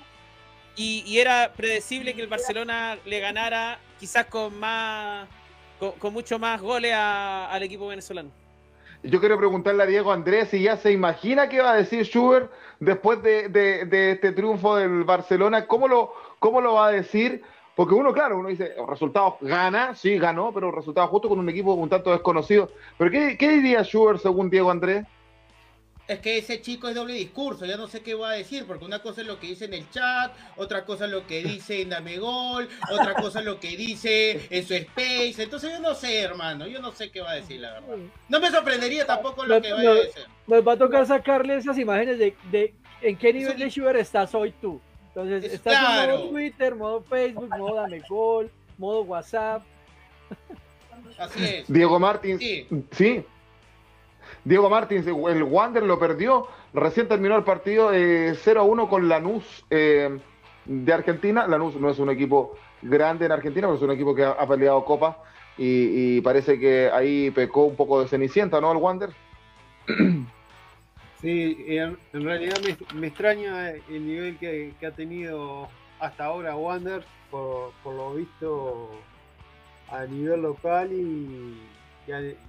[0.82, 5.28] Y, era predecible que el Barcelona le ganara quizás con más
[5.78, 8.30] con, mucho más goles al equipo venezolano.
[9.04, 12.50] Yo quiero preguntarle a Diego Andrés si ya se imagina qué va a decir Schubert
[12.80, 15.68] después de, este triunfo del Barcelona.
[15.68, 17.44] ¿Cómo lo, ¿Cómo lo va a decir?
[17.76, 21.74] Porque uno, claro, uno dice, resultados gana, sí, ganó, pero resultados justo con un equipo
[21.74, 22.72] un tanto desconocido.
[22.98, 25.06] Pero ¿qué, qué diría Schubert según Diego Andrés?
[26.10, 28.84] Es que ese chico es doble discurso, ya no sé qué va a decir, porque
[28.84, 31.84] una cosa es lo que dice en el chat, otra cosa es lo que dice
[31.84, 35.94] en Dame Gol, otra cosa es lo que dice en su space, entonces yo no
[35.94, 37.96] sé, hermano, yo no sé qué va a decir, la verdad.
[38.28, 40.24] No me sorprendería tampoco lo que vaya a decir.
[40.48, 42.74] Nos va a tocar sacarle esas imágenes de, de
[43.04, 44.82] en qué nivel de shooter estás hoy tú.
[45.10, 48.50] Entonces, estás en modo Twitter, modo Facebook, modo Dame Gol,
[48.80, 49.62] modo WhatsApp.
[51.20, 51.72] Así es.
[51.72, 52.40] Diego Martins.
[52.40, 52.68] Sí.
[52.92, 53.24] ¿Sí?
[54.50, 56.48] Diego Martins, el Wander lo perdió.
[56.74, 60.18] Recién terminó el partido 0 a 1 con Lanús eh,
[60.66, 61.46] de Argentina.
[61.46, 64.84] Lanús no es un equipo grande en Argentina, pero es un equipo que ha, peleado
[64.84, 65.22] Copa
[65.56, 68.72] y, parece que ahí pecó un poco de cenicienta, ¿no?
[68.72, 69.12] El Wander.
[71.22, 72.56] Sí, en, realidad
[72.96, 75.68] me, extraña el nivel que, ha tenido
[76.00, 78.90] hasta ahora Wander, por lo visto
[79.92, 81.60] a nivel local y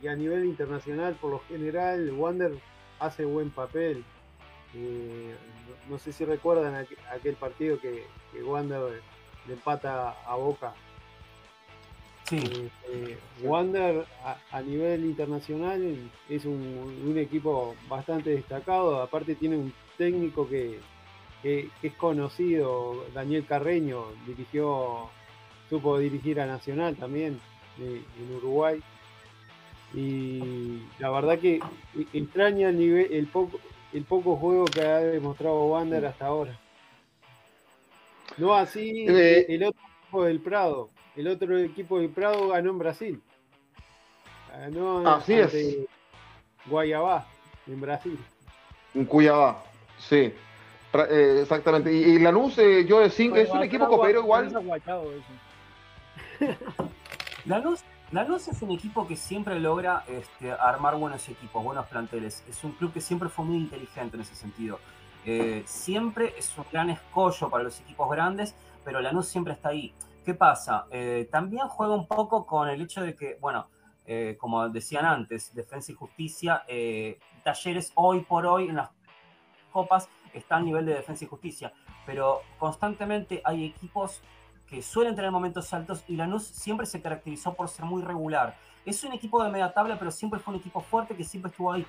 [0.00, 2.52] y a, nivel internacional, por lo general, Wander
[2.98, 4.02] hace buen papel.
[4.74, 5.34] Eh,
[5.88, 8.04] no, sé si recuerdan aquel, partido que,
[8.42, 9.02] Wander
[9.46, 10.72] le empata a Boca.
[12.24, 12.38] Sí.
[12.38, 14.06] Eh, eh, Wander
[14.50, 19.02] a, nivel internacional es un, equipo bastante destacado.
[19.02, 20.80] Aparte tiene un técnico que,
[21.42, 25.10] es conocido, Daniel Carreño, dirigió,
[25.68, 27.38] supo dirigir a Nacional también
[27.78, 28.82] en Uruguay.
[29.92, 31.60] Y la verdad que
[32.12, 33.58] extraña el, nivel, el, poco,
[33.92, 36.58] el poco juego que ha demostrado Wander hasta ahora.
[38.36, 40.90] No así eh, el otro equipo del Prado.
[41.16, 43.22] El otro equipo del Prado ganó en Brasil.
[44.52, 45.78] Ganó así es.
[46.66, 47.26] Guayabá,
[47.66, 48.18] en Brasil.
[48.94, 49.62] En Cuyabá,
[49.98, 50.32] sí.
[50.92, 51.92] Eh, exactamente.
[51.92, 54.52] Y, la Lanús, eh, yo de 5, es un equipo copero igual.
[57.44, 62.44] Lanús Lanús es un equipo que siempre logra este, armar buenos equipos, buenos planteles.
[62.48, 64.80] Es un club que siempre fue muy inteligente en ese sentido.
[65.24, 69.94] Eh, siempre es un gran escollo para los equipos grandes, pero Lanús siempre está ahí.
[70.24, 70.86] ¿Qué pasa?
[70.90, 73.68] Eh, también juega un poco con el hecho de que, bueno,
[74.04, 76.64] eh, como decían antes, Defensa y Justicia,
[77.44, 78.90] Talleres hoy por hoy en las
[79.70, 81.72] copas está a nivel de Defensa y Justicia,
[82.06, 84.20] pero constantemente hay equipos
[84.70, 88.56] que suelen tener momentos altos y Lanús siempre se caracterizó por ser muy regular.
[88.86, 91.72] Es un equipo de media tabla, pero siempre fue un equipo fuerte que siempre estuvo
[91.72, 91.84] ahí.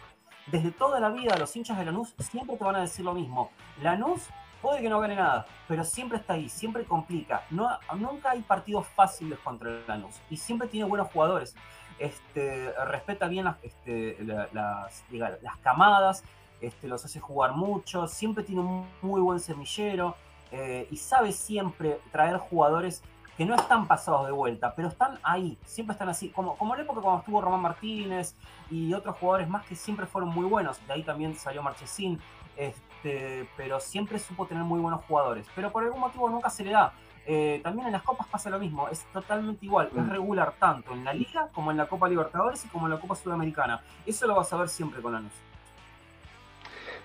[0.47, 3.51] Desde toda la vida, los hinchas de Lanús siempre te van a decir lo mismo.
[3.81, 4.23] Lanús
[4.63, 7.45] puede que no gane nada, pero siempre está ahí, siempre complica.
[7.51, 11.55] No, nunca hay partidos fáciles contra Lanús y siempre tiene buenos jugadores.
[11.99, 16.23] Este, respeta bien las, este, las, las camadas,
[16.59, 20.15] este, los hace jugar mucho, siempre tiene un muy buen semillero
[20.51, 23.03] eh, y sabe siempre traer jugadores
[23.37, 26.79] que no están pasados de vuelta, pero están ahí, siempre están así, como, como en
[26.79, 28.35] la época cuando estuvo Román Martínez
[28.69, 32.19] y otros jugadores más que siempre fueron muy buenos, de ahí también salió Marchesín,
[32.57, 36.71] este, pero siempre supo tener muy buenos jugadores, pero por algún motivo nunca se le
[36.71, 36.93] da.
[37.25, 40.09] Eh, también en las copas pasa lo mismo, es totalmente igual, es mm.
[40.09, 43.15] regular tanto en la Liga como en la Copa Libertadores y como en la Copa
[43.15, 43.81] Sudamericana.
[44.05, 45.33] Eso lo vas a ver siempre con Lanús.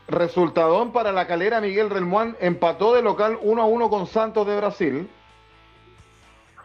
[0.09, 4.57] Resultadón para la calera Miguel Relmuán empató de local 1 a 1 con Santos de
[4.57, 5.11] Brasil.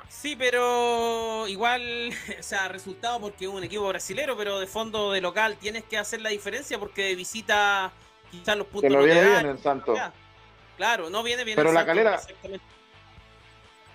[0.07, 5.21] Sí, pero igual, o sea, resultado porque es un equipo brasilero, pero de fondo de
[5.21, 7.91] local tienes que hacer la diferencia porque de visita
[8.29, 8.83] quizás los puntos.
[8.83, 9.97] Que no viene bien el Santos.
[10.77, 11.55] Claro, no viene bien.
[11.55, 12.19] Pero la calera.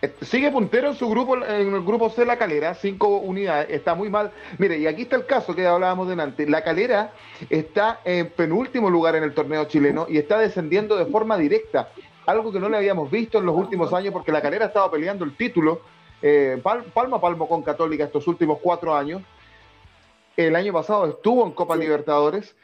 [0.07, 3.95] Eh, sigue puntero en su grupo, en el grupo C La Calera, cinco unidades, está
[3.95, 4.31] muy mal.
[4.59, 6.49] Mire, y aquí está el caso que hablábamos delante.
[6.49, 7.12] La Calera
[7.51, 11.89] está en penúltimo lugar en el torneo chileno y está descendiendo de forma directa,
[12.24, 15.24] algo que no le habíamos visto en los últimos años porque La Calera estaba peleando
[15.24, 15.81] el título
[16.23, 16.62] eh,
[16.93, 19.23] palmo a palmo con Católica estos últimos cuatro años.
[20.37, 22.55] El año pasado estuvo en Copa Libertadores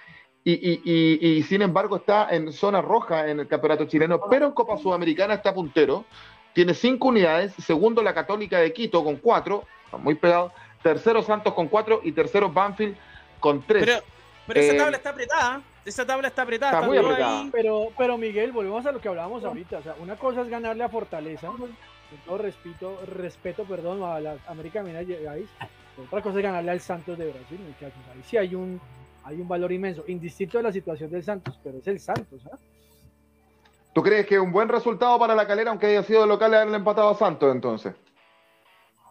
[0.44, 5.35] y, sin embargo está en zona roja en el campeonato chileno, pero en Copa Sudamericana
[5.35, 6.05] está puntero.
[6.53, 9.65] Tiene cinco unidades, segundo la Católica de Quito con cuatro,
[9.99, 10.53] muy pegado,
[10.83, 12.97] tercero Santos con cuatro y tercero Banfield
[13.41, 14.03] con tres.
[14.47, 16.73] Pero, esa eh, tabla está apretada, esa tabla está apretada.
[16.73, 17.49] Está muy apretada.
[17.53, 20.85] Pero, pero Miguel, volvemos a lo que hablábamos ahorita, o sea, una cosa es ganarle
[20.85, 21.70] a Fortaleza, con
[22.27, 25.49] todo respeto, respeto perdón, a la América Mineros
[25.97, 28.01] otra cosa es ganarle al Santos de Brasil, muchachos.
[28.12, 28.81] Ahí sí hay un,
[29.24, 32.41] hay un valor inmenso, indistinto de la situación del Santos, pero es el Santos.
[32.51, 32.59] ¿ah?
[33.93, 36.77] ¿Tú crees que es un buen resultado para la calera, aunque haya sido local haberle
[36.77, 37.94] empatado a Santos entonces?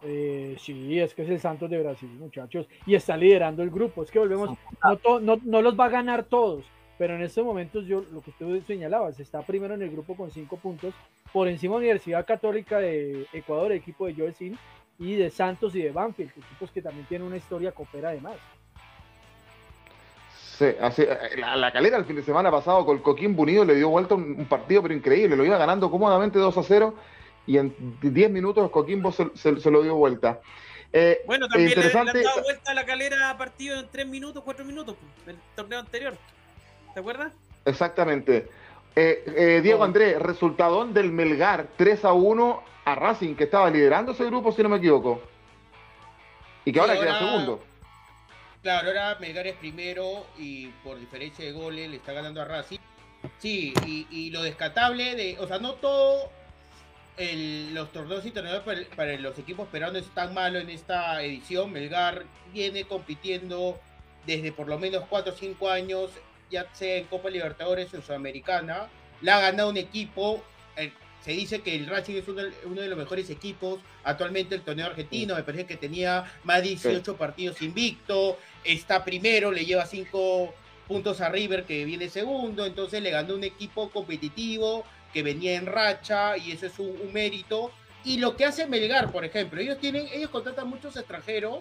[0.02, 4.02] Eh, sí, es que es el Santos de Brasil, muchachos, y está liderando el grupo.
[4.02, 4.58] Es que volvemos,
[5.04, 6.64] no, no, no los va a ganar todos,
[6.98, 10.32] pero en estos momentos yo lo que usted señalaba, está primero en el grupo con
[10.32, 10.92] cinco puntos,
[11.32, 14.58] por encima de Universidad Católica de Ecuador, el equipo de Joel
[14.98, 18.36] y de Santos y de Banfield, equipos que también tienen una historia copera además.
[20.58, 21.06] Sí, así,
[21.56, 24.44] la, calera el fin de semana pasado con el Coquín Bunido le dio vuelta un,
[24.44, 26.94] partido pero increíble, lo iba ganando cómodamente 2 a 0
[27.46, 30.40] y en 10 minutos Coquimbo se, se, lo dio vuelta.
[30.92, 32.12] Eh, bueno, también interesante...
[32.12, 35.42] le, han dado vuelta a la calera partido en 3 minutos, 4 minutos, pues, el
[35.56, 36.16] torneo anterior.
[36.92, 37.32] ¿Te acuerdas?
[37.64, 38.50] Exactamente.
[38.94, 44.12] Eh, eh, Diego Andrés, resultado del Melgar 3 a 1 a Racing, que estaba liderando
[44.12, 45.22] ese grupo, si no me equivoco.
[46.66, 47.71] Y que ahora, queda segundo.
[48.62, 52.78] Claro, ahora Melgar es primero y por diferencia de goles le está ganando a Racing.
[53.38, 56.30] Sí, y, lo descatable de, o sea, no todo
[57.72, 61.72] los torneos internacionales para, para, los equipos peruanos es tan malo en esta edición.
[61.72, 63.80] Melgar viene compitiendo
[64.26, 66.10] desde por lo menos 4 o 5 años
[66.52, 68.88] ya sea en Copa Libertadores o Sudamericana,
[69.22, 70.44] la ha ganado un equipo.
[71.24, 75.34] Se dice que el Racing es uno, de los mejores equipos actualmente el torneo argentino.
[75.34, 78.38] Me parece que tenía más de 18 partidos invicto.
[78.64, 80.54] Está primero, le lleva 5
[80.88, 82.66] puntos a River que viene segundo.
[82.66, 87.12] Entonces le ganó un equipo competitivo que venía en racha y eso es un, un
[87.12, 87.70] mérito.
[88.04, 91.60] Y lo que hace Melgar, por ejemplo, ellos tienen, ellos contratan muchos extranjeros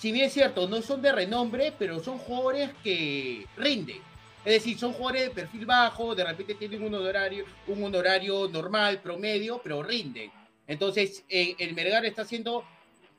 [0.00, 3.98] si bien es cierto, no son de renombre, pero son jugadores que rinden.
[4.44, 9.00] Es decir, son jugadores de perfil bajo, de repente tienen un honorario, un honorario normal,
[9.02, 10.30] promedio, pero rinden.
[10.66, 12.64] Entonces, eh, el Melgar está haciendo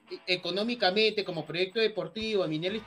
[0.10, 2.82] eh, económicamente, como proyecto deportivo, a nivel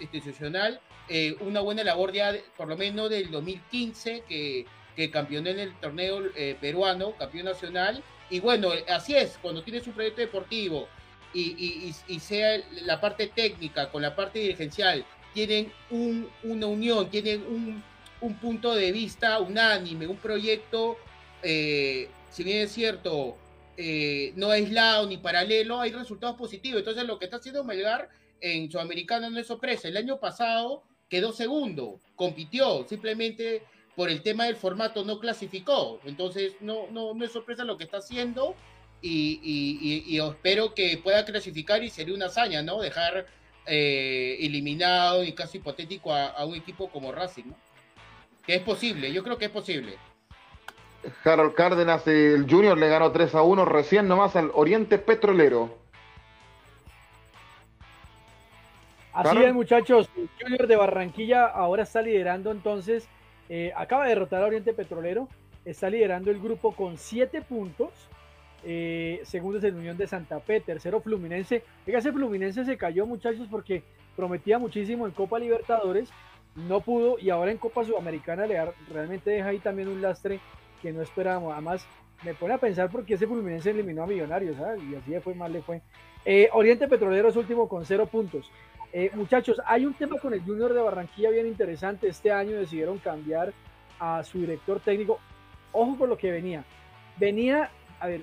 [0.00, 5.60] institucional, eh, una buena labor ya, por lo menos del 2015, que, que campeonó en
[5.60, 6.24] el torneo
[6.60, 8.02] peruano, campeón nacional.
[8.28, 10.88] Y bueno, así es, cuando tienes un proyecto deportivo
[11.32, 15.04] y, sea la parte técnica con la parte dirigencial,
[15.36, 20.96] tienen una unión, tienen un, punto de vista unánime, un proyecto,
[21.42, 23.36] eh, si bien es cierto,
[23.76, 26.78] eh, no aislado ni paralelo, hay resultados positivos.
[26.78, 28.08] Entonces lo que está haciendo Melgar
[28.40, 29.88] en Sudamericana no es sorpresa.
[29.88, 33.62] El año pasado quedó segundo, compitió, simplemente
[33.94, 36.00] por el tema del formato no clasificó.
[36.06, 38.56] Entonces no, no, no es sorpresa lo que está haciendo
[39.02, 42.80] y, espero que pueda clasificar y sería una hazaña, ¿no?
[42.80, 43.26] Dejar
[43.66, 47.56] eh, eliminado y caso hipotético a, un equipo como Racing, ¿no?
[48.46, 49.96] Que es posible, yo creo que es posible.
[51.24, 55.78] Harold Cárdenas, el Junior le ganó 3 a 1 recién nomás al Oriente Petrolero.
[59.12, 60.10] Así es, muchachos.
[60.16, 63.08] El Junior de Barranquilla ahora está liderando entonces.
[63.48, 65.28] Eh, acaba de derrotar a Oriente Petrolero.
[65.64, 67.90] Está liderando el grupo con 7 puntos.
[68.68, 71.62] Eh, segundo es el Unión de Santa Fe, tercero Fluminense.
[71.84, 73.84] Fíjate, Fluminense se cayó muchachos porque
[74.16, 76.10] prometía muchísimo en Copa Libertadores
[76.56, 78.58] no pudo y ahora en Copa Sudamericana le
[78.90, 80.40] realmente deja ahí también un lastre
[80.82, 81.52] que no esperábamos.
[81.52, 81.86] Además,
[82.24, 84.82] me pone a pensar porque ese Fluminense eliminó a Millonarios, ¿sabes?
[84.82, 85.82] Y así fue mal le fue.
[86.24, 88.50] Eh, Oriente Petrolero es último con cero puntos.
[88.92, 92.08] Eh, muchachos, hay un tema con el Junior de Barranquilla bien interesante.
[92.08, 93.52] Este año decidieron cambiar
[94.00, 95.20] a su director técnico.
[95.72, 96.64] Ojo con lo que venía.
[97.18, 97.70] Venía,
[98.00, 98.22] a ver,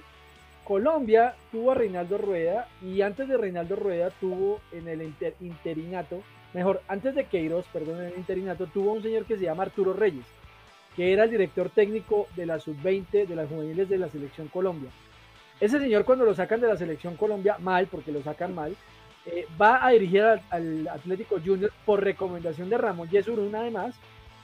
[0.66, 6.22] Colombia tuvo a Reinaldo Rueda y antes de Reinaldo Rueda tuvo en el interinato,
[6.54, 9.94] mejor, antes de Queiroz, perdón, en el interinato, tuvo un señor que se llama Arturo
[9.94, 10.26] Reyes,
[10.96, 14.90] que era el director técnico de la sub-20 de las juveniles de la selección Colombia.
[15.60, 18.76] Ese señor cuando lo sacan de la selección Colombia, mal, porque lo sacan mal,
[19.26, 23.96] eh, va a dirigir al, Atlético Junior por recomendación de Ramón Yesur, una además,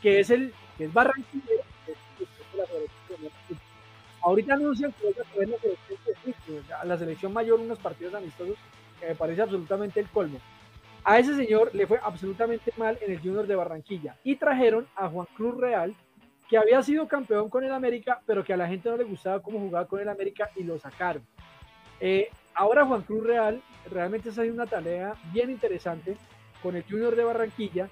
[0.02, 1.64] que es el que es barranquillero.
[4.22, 8.58] Ahorita anuncian que a la selección mayor unos partidos amistosos
[9.00, 10.40] que me parece absolutamente el colmo.
[11.04, 15.08] A ese señor le fue absolutamente mal en el Junior de Barranquilla y trajeron a
[15.08, 15.96] Juan Cruz Real,
[16.50, 19.42] que había sido campeón con el América, pero que a la gente no le gustaba
[19.42, 21.24] cómo jugaba con el América y lo sacaron.
[22.00, 26.18] Eh, ahora Juan Cruz Real realmente está haciendo una tarea bien interesante
[26.62, 27.90] con el Junior de Barranquilla.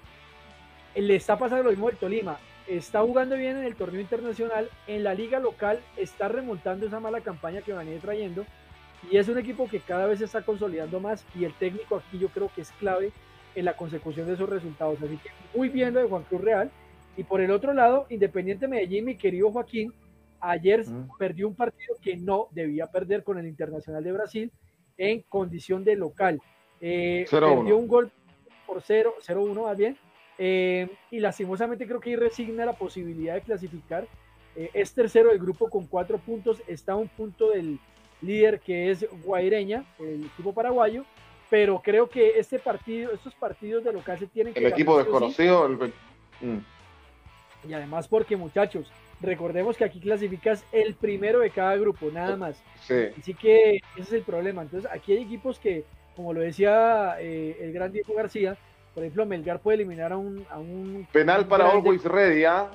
[0.94, 2.38] Le está pasando lo mismo el Tolima.
[2.68, 4.68] Está jugando bien en el torneo internacional.
[4.86, 8.44] En la liga local está remontando esa mala campaña que venía trayendo.
[9.10, 11.24] Y es un equipo que cada vez se está consolidando más.
[11.34, 13.10] Y el técnico aquí yo creo que es clave
[13.54, 14.98] en la consecución de esos resultados.
[15.02, 16.70] Así que muy bien lo de Juan Cruz Real.
[17.16, 19.92] Y por el otro lado, Independiente Medellín, mi querido Joaquín,
[20.38, 20.84] ayer
[21.18, 24.52] perdió un partido que no debía perder con el Internacional de Brasil
[24.98, 26.40] en condición de local.
[26.82, 28.12] Eh, perdió un gol
[28.66, 29.96] por 0, 0-1 más bien.
[30.38, 34.06] Eh, y lastimosamente creo que ahí resigna la posibilidad de clasificar.
[34.56, 37.78] Eh, es tercero del grupo con cuatro puntos, está a un punto del
[38.22, 41.04] líder que es Guaireña, el equipo paraguayo,
[41.50, 44.60] pero creo que este partido, estos partidos de local se tienen que...
[44.60, 45.68] El equipo desconocido.
[46.40, 46.58] Mm.
[47.68, 48.90] Y además porque muchachos,
[49.20, 52.62] recordemos que aquí clasificas el primero de cada grupo, nada más.
[53.18, 54.62] Así que ese es el problema.
[54.62, 55.84] Entonces, aquí hay equipos que,
[56.14, 58.56] como lo decía eh, el gran Diego García,
[58.94, 60.46] por ejemplo, Melgar puede eliminar a un...
[60.50, 62.70] A un Penal para Always Ready, ¿ah?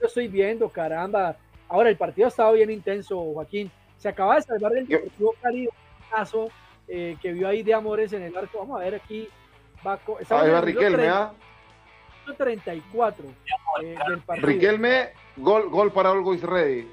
[0.00, 1.36] Lo estoy viendo, caramba.
[1.68, 3.70] Ahora, el partido ha estado bien intenso, Joaquín.
[3.98, 5.72] Se acaba de salvar el Deportivo Cali, un
[6.10, 6.48] caso
[6.88, 8.58] eh, que vio ahí de Amores en el arco.
[8.58, 9.28] Vamos a ver aquí.
[9.86, 9.98] Va,
[10.30, 11.32] ahí va Riquelme, ¿ah?
[12.36, 13.24] 34
[13.82, 14.46] eh, del partido.
[14.46, 16.86] Riquelme Gol, gol para Always Ready.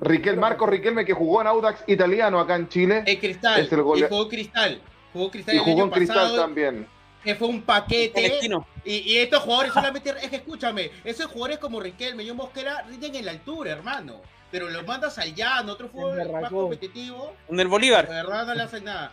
[0.00, 3.04] Riquel, Marco Riquelme que jugó en Audax italiano acá en Chile.
[3.06, 3.64] El Cristal.
[3.64, 4.80] Y jugó Cristal.
[5.12, 5.54] Jugó Cristal.
[5.54, 6.86] Y jugó en Cristal también.
[7.24, 8.40] Que fue un paquete.
[8.84, 10.10] Y, y, estos jugadores solamente.
[10.20, 14.20] Es que escúchame, esos jugadores como Riquelme y Mosquera rinden en la altura, hermano.
[14.50, 17.34] Pero los mandas al llano, otro fútbol más competitivo.
[17.48, 18.06] En el Bolívar.
[18.06, 19.10] De verdad no le hacen nada.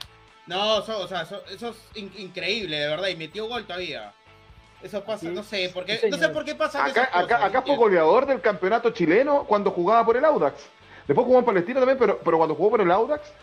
[0.48, 3.08] No, o sea, eso, es increíble, de verdad.
[3.08, 4.12] Y metió gol todavía.
[4.82, 7.76] Eso pasa, no sé, por qué, no sé por qué pasa acá, acá, acá fue
[7.76, 10.70] goleador del campeonato chileno cuando jugaba por el Audax.
[11.06, 13.34] Después jugó en Palestina también, pero, pero cuando jugó por el Audax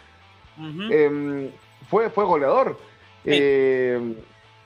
[0.59, 1.51] em,
[1.91, 2.79] fue, fue goleador.
[3.25, 4.17] Em,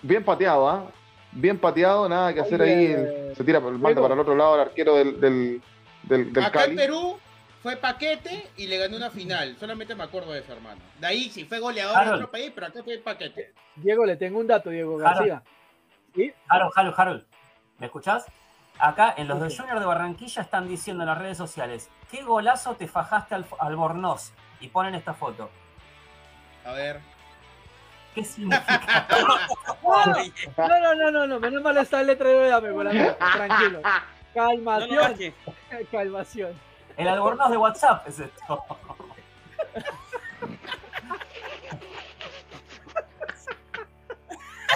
[0.03, 0.91] bien pateado, ¿ah?
[1.33, 3.35] Bien pateado, nada que hacer ahí.
[3.37, 5.63] se tira, manda para el otro lado el arquero del, del,
[6.03, 7.19] del, Acá en Perú
[7.63, 9.57] fue paquete y le ganó una final.
[9.59, 10.81] Solamente me acuerdo de eso, hermano.
[10.99, 13.53] De ahí sí fue goleador en otro país, pero acá fue paquete.
[13.77, 15.43] Diego, le tengo un dato, Diego García.
[16.15, 16.33] ¿Sí?
[16.49, 17.25] Harold, Harold, Harold,
[17.79, 18.27] ¿me escuchás?
[18.79, 22.75] Acá en los de Junior de Barranquilla están diciendo en las redes sociales, ¿qué golazo
[22.75, 24.33] te fajaste al, al Bornoz?
[24.61, 25.51] Y ponen esta foto.
[26.65, 27.01] A ver.
[28.15, 29.07] ¿Qué significa?
[30.57, 33.83] no, no, no, no, no, menos mal está el letrero de Dame, tranquilo.
[34.35, 35.35] Calmación.
[35.91, 36.53] Calmación.
[36.97, 38.65] El albornoz de WhatsApp es esto.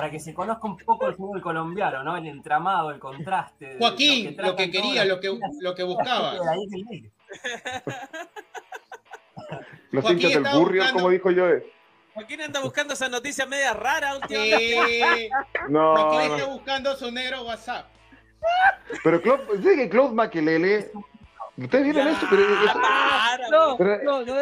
[0.05, 2.17] para que se conozca un poco el fútbol colombiano, ¿no?
[2.17, 3.77] El entramado, el contraste.
[3.79, 6.35] Joaquín, lo que, quería, lo que, lo que buscaba.
[9.91, 11.47] Los hinchas del burrio, como dijo yo.
[12.15, 15.31] Joaquín anda buscando esas noticias medias raras últimamente.
[15.69, 15.97] no.
[15.97, 17.87] Joaquín está buscando su negro WhatsApp.
[19.03, 20.91] Pero Claude, ¿sí que Claude Maquelele
[21.57, 22.43] Ustedes vieron eso, pero.
[23.49, 24.35] no, no, no, no,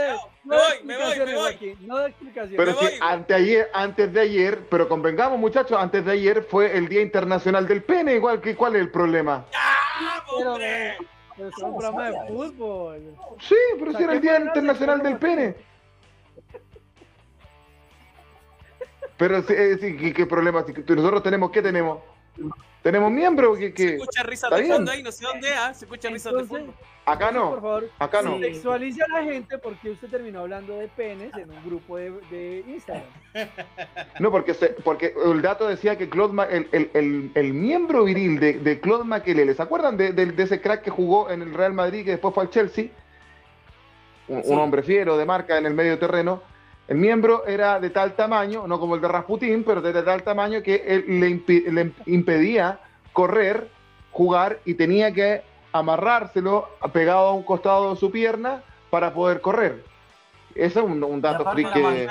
[0.45, 1.79] me voy, me voy, me voy.
[1.81, 2.57] No de explicación.
[2.57, 7.03] Pero si anteayer, antes de ayer, pero convengamos, muchachos, antes de ayer fue el Día
[7.03, 9.45] Internacional del Pene, igual que cuál es el problema.
[9.55, 10.97] ¡Ah, hombre!
[11.37, 13.17] Pero es un programa de fútbol.
[13.41, 15.72] Sí, pero si era el Día Internacional del Pene.
[19.23, 20.65] Pero sí, sí ¿qué, problema?
[20.65, 22.01] Si nosotros tenemos, ¿qué tenemos?
[22.83, 23.83] Tenemos miembros que, que.
[23.91, 25.73] Se escucha risa de fondo ahí, no sé dónde, ¿ah?
[25.73, 26.75] Se escucha risa de fondo.
[27.07, 27.51] Acá no.
[27.51, 28.41] Por favor, acá no.
[28.41, 32.65] Sexualice a la gente porque usted terminó hablando de penes en un grupo de, de
[32.67, 33.07] Instagram.
[34.19, 38.41] No, porque, se, porque el dato decía que Claude el, el, el, el, miembro viril
[38.41, 41.75] de, de Claude Makelele, ¿se acuerdan de, de, ese crack que jugó en el Real
[41.75, 42.87] Madrid que después fue al Chelsea?
[44.27, 46.43] Un, un hombre fiero de marca en el medio terreno
[46.89, 50.63] el miembro era de tal tamaño, no como el de Rasputín, pero de tal tamaño
[50.63, 52.81] que él le, impedía
[53.13, 53.69] correr,
[54.11, 55.43] jugar y tenía que
[55.73, 59.85] amarrárselo pegado a un costado de su pierna para poder correr.
[60.55, 62.09] Ese es un, dato freak que,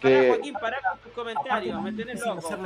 [0.00, 0.28] que...
[0.30, 2.56] Joaquín, para con tus comentarios, me tenés loco.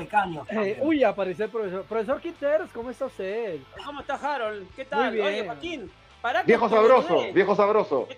[0.51, 1.85] Eh, uy, aparece el profesor.
[1.85, 3.59] Profesor Quinteros, ¿cómo está usted?
[3.85, 4.69] ¿Cómo está Harold?
[4.75, 5.13] ¿Qué tal?
[5.21, 5.91] Oye, Joaquín,
[6.23, 8.09] para Viejo sabroso, viejo sabroso.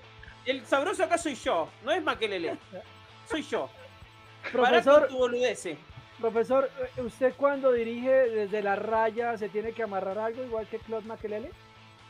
[0.47, 2.57] El sabroso acá soy yo, no es Maquelele
[3.31, 3.69] soy yo.
[4.53, 5.09] Profesor,
[6.19, 10.79] profesor, eh, ¿usted cuando dirige desde la raya se tiene que amarrar algo igual que
[10.79, 11.51] Claude Makelele?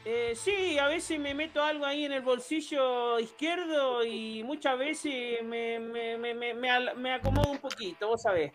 [0.04, 5.42] Eh, sí, a veces me meto algo ahí en el bolsillo izquierdo y muchas veces
[5.44, 8.52] me, me, me, me acomodo un poquito, vos sabés.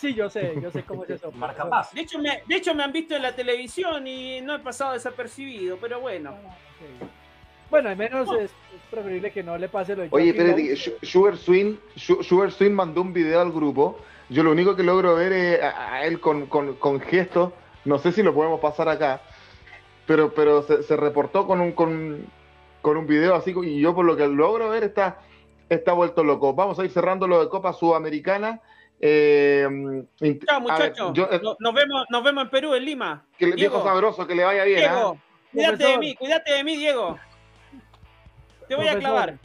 [0.00, 1.30] Sí, yo sé, yo sé cómo es eso.
[1.36, 4.58] Marca De hecho, me, de hecho, me han visto en la televisión y no he
[4.58, 6.34] pasado desapercibido, pero bueno.
[6.46, 6.56] Ah,
[7.70, 8.50] bueno, al menos es,
[8.90, 13.12] preferible que no le pase lo de Oye, espérate, Sugar Swing, Sugar Swing mandó un
[13.12, 13.98] video al grupo.
[14.28, 17.52] Yo lo único que logro ver es a, él con, con, gestos.
[17.84, 19.22] No sé si lo podemos pasar acá.
[20.06, 22.26] Pero, pero se, reportó con un, con,
[22.82, 23.54] con, un video así.
[23.64, 25.20] Y yo por lo que logro ver está,
[25.68, 26.54] está vuelto loco.
[26.54, 28.60] Vamos a ir cerrando lo de Copa Sudamericana.
[29.00, 29.66] Eh,
[30.46, 31.12] Chao, muchachos.
[31.16, 33.24] Eh, nos, vemos, nos vemos en Perú, en Lima.
[33.38, 34.80] Que, viejo sabroso, que le vaya bien.
[34.80, 35.50] Diego, ¿ah?
[35.52, 37.18] cuídate de mí, cuídate de mí, Diego.
[38.70, 39.36] Te voy a clavar.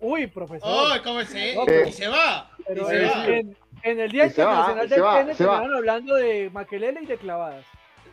[0.00, 0.62] Uy, profesor.
[0.64, 2.50] ¡Oh, cómo se, eh, y se va!
[2.66, 3.26] Pero se va.
[3.26, 7.62] En, en, el Día Internacional del Pene terminaron hablando de maquelele y de clavadas.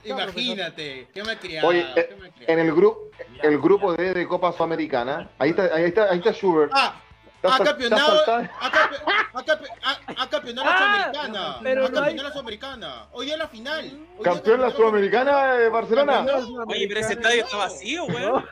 [0.03, 1.69] Imagínate, qué me criado.
[1.69, 2.09] Oye, eh,
[2.47, 3.09] en el, grupo
[3.41, 6.69] el grupo de, de Copa Sudamericana, ahí está, ahí está, ahí está Schubert.
[6.75, 7.01] Ah,
[7.43, 11.59] ha campeonado, ha campeonado la Sudamericana.
[11.63, 13.05] Pero ha campeonado la Sudamericana.
[13.13, 14.05] Hoy es la final.
[14.21, 16.25] ¿Campeón la Sudamericana de Barcelona?
[16.67, 18.43] Oye, pero ese estadio está vacío, weón.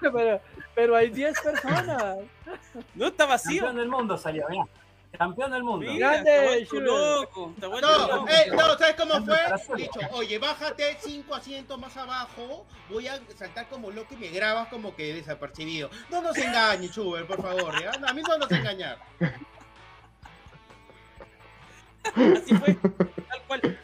[0.75, 2.17] Pero hay 10 personas.
[2.93, 3.63] No está vacío.
[3.63, 4.65] Campeón del mundo salió, mira.
[5.17, 5.85] Campeón del mundo.
[5.95, 7.53] Grande, loco.
[7.57, 9.37] no, eh, no, ¿sabes cómo fue?
[9.77, 12.65] Dicho, oye, bájate cinco asientos más abajo.
[12.89, 15.89] Voy a saltar como loco y me grabas como que desapercibido.
[16.09, 17.73] No nos engañes, Chuber, por favor.
[17.81, 17.91] ¿ya?
[17.91, 18.99] a mí no nos engañar.
[22.15, 23.79] Así fue, tal cual.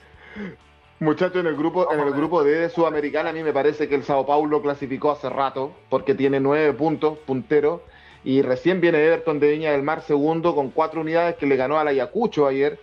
[1.02, 4.04] Muchachos, en el grupo, en el grupo de Sudamericana, a mí me parece que el
[4.04, 7.84] Sao Paulo clasificó hace rato, porque tiene nueve puntos, puntero,
[8.24, 11.80] y recién viene Everton de Viña del Mar segundo con cuatro unidades que le ganó
[11.80, 12.80] al Ayacucho ayer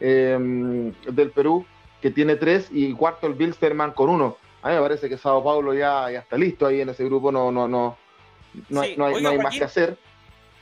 [0.00, 1.64] em, del Perú,
[2.02, 4.36] que tiene tres, y cuarto el Bilsterman con uno.
[4.60, 7.32] A mí me parece que Sao Paulo ya, ya está listo ahí en ese grupo,
[7.32, 7.96] no, no, no,
[8.68, 9.96] no, hay, más que hacer.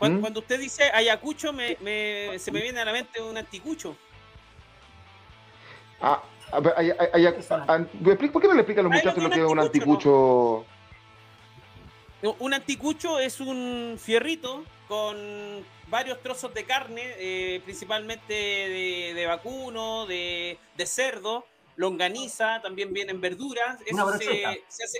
[0.00, 0.20] ¿Mm?
[0.20, 1.76] Cuando, usted dice Ayacucho, me,
[2.38, 3.96] se me viene a la mente un anticucho.
[6.00, 10.64] Ah, ¿Por qué no le explican a los muchachos lo que es un anticucho?
[12.38, 15.16] Un anticucho es un fierrito con
[15.88, 21.46] varios trozos de carne, eh, principalmente de, vacuno, de, cerdo,
[21.76, 23.78] longaniza, también vienen verduras.
[23.90, 24.54] una brocheta.
[24.68, 24.98] Se, hace,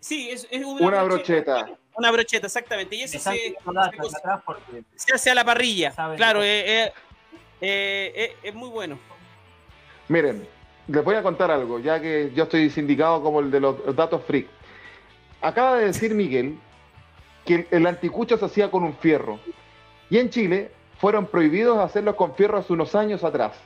[0.00, 1.70] sí, es, una, brocheta.
[1.94, 2.96] Una brocheta, exactamente.
[2.96, 3.56] Y ese se,
[4.96, 5.92] se, hace a la parrilla.
[6.16, 6.92] Claro, eh,
[7.60, 8.98] eh, es muy bueno.
[10.08, 10.46] Miren,
[10.90, 14.22] les voy a contar algo, ya que yo estoy sindicado como el de los datos
[14.24, 14.48] freak.
[15.40, 16.58] Acaba de decir Miguel
[17.44, 19.38] que el anticucho se hacía con un fierro.
[20.10, 23.56] Y en Chile fueron prohibidos hacerlos con fierro hace unos años atrás.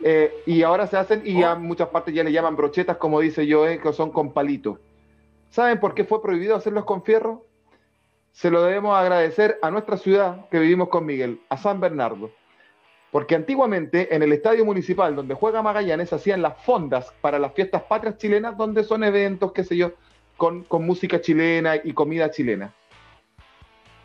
[0.00, 3.46] Eh, y ahora se hacen, y a muchas partes ya le llaman brochetas, como dice
[3.46, 4.78] yo, eh, que son con palito.
[5.50, 7.46] ¿Saben por qué fue prohibido hacerlos con fierro?
[8.32, 12.30] Se lo debemos agradecer a nuestra ciudad que vivimos con Miguel, a San Bernardo.
[13.14, 17.82] Porque antiguamente en el estadio municipal donde juega Magallanes hacían las fondas para las fiestas
[17.82, 19.92] patrias chilenas, donde son eventos, qué sé yo,
[20.36, 22.74] con, música chilena y comida chilena.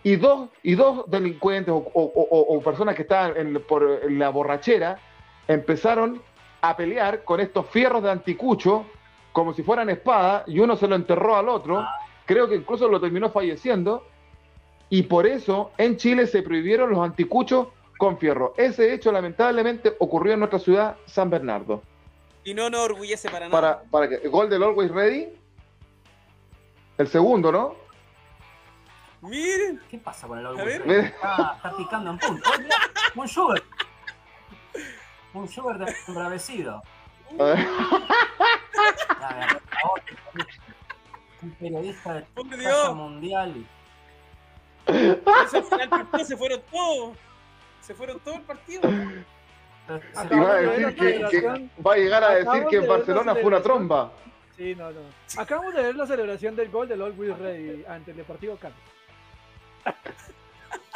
[0.03, 4.99] Y dos, y dos delincuentes o, personas que estaban en, por la borrachera
[5.47, 6.21] empezaron
[6.61, 8.85] a pelear con estos fierros de anticucho
[9.33, 11.83] como si fueran espada y uno se lo enterró al otro.
[12.27, 14.05] Creo que incluso lo terminó falleciendo.
[14.87, 17.69] Y por eso en Chile se prohibieron los anticuchos
[17.99, 18.53] con fierro.
[18.55, 21.83] Ese hecho lamentablemente ocurrió en nuestra ciudad, San Bernardo.
[22.45, 23.51] Y no nos orgullece para nada.
[23.51, 25.27] Para, para que, gol del Always Ready.
[26.97, 27.75] El segundo, ¿no?
[29.21, 29.81] Miren.
[29.91, 31.07] ¿Qué pasa con el Always Ready?
[31.07, 32.49] Está, picando en punto.
[33.15, 33.61] Un sugar.
[35.33, 36.81] Un sugar de embravecido.
[41.41, 42.25] un periodista de
[42.93, 43.67] mundial.
[46.25, 47.17] se fueron todos.
[47.81, 48.81] Se fueron todos el partido.
[49.89, 54.11] va a decir que, va a llegar a decir que en Barcelona fue una tromba.
[54.55, 54.99] Sí, no, no.
[55.37, 58.75] Acabamos de ver la celebración del gol del Always Ready ante el Deportivo Cali.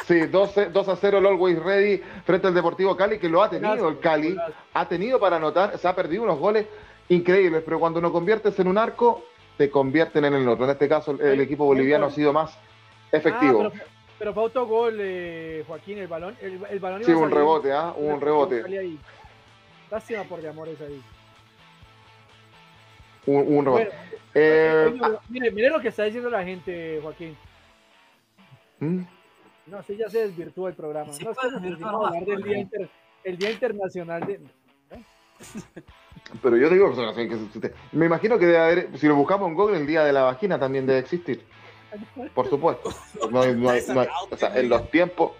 [0.06, 3.88] Sí, 2, a 0 el Always Ready frente al Deportivo Cali, que lo ha tenido
[3.88, 4.36] el Cali.
[4.74, 6.66] Ha tenido para anotar, se ha perdido unos goles
[7.08, 9.24] increíbles, pero cuando no conviertes en un arco,
[9.56, 10.64] te convierten en el otro.
[10.64, 12.56] En este caso, el, equipo boliviano ha sido más
[13.10, 13.62] efectivo.
[13.64, 16.36] Ah, pero, fue autogol, eh, Joaquín, el balón.
[16.40, 17.92] El, balón sí, un rebote, ¿ah?
[17.96, 18.64] un rebote.
[19.90, 21.02] Lástima por de amores ahí.
[23.26, 23.90] Un, un rebote.
[24.34, 25.20] Eh, ah.
[25.28, 27.36] mire, mire, lo que está diciendo la gente, Joaquín.
[28.80, 29.02] ¿Mm?
[29.66, 31.06] No, sí, ya se desvirtuó el programa.
[31.06, 32.68] no, es que hablar del día,
[33.24, 34.40] el día Internacional de...
[36.42, 36.92] Pero yo digo,
[37.92, 40.58] me imagino que debe haber, si lo buscamos en Google, el día de la vagina
[40.58, 41.44] también debe existir.
[42.34, 42.90] Por supuesto.
[44.54, 45.32] en los tiempos,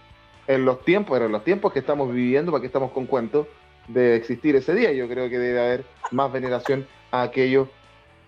[0.47, 3.47] en los tiempos, en los tiempos que estamos viviendo, para que estamos con cuentos,
[3.87, 4.91] de existir ese día.
[4.91, 7.69] Yo creo que debe haber más veneración a aquello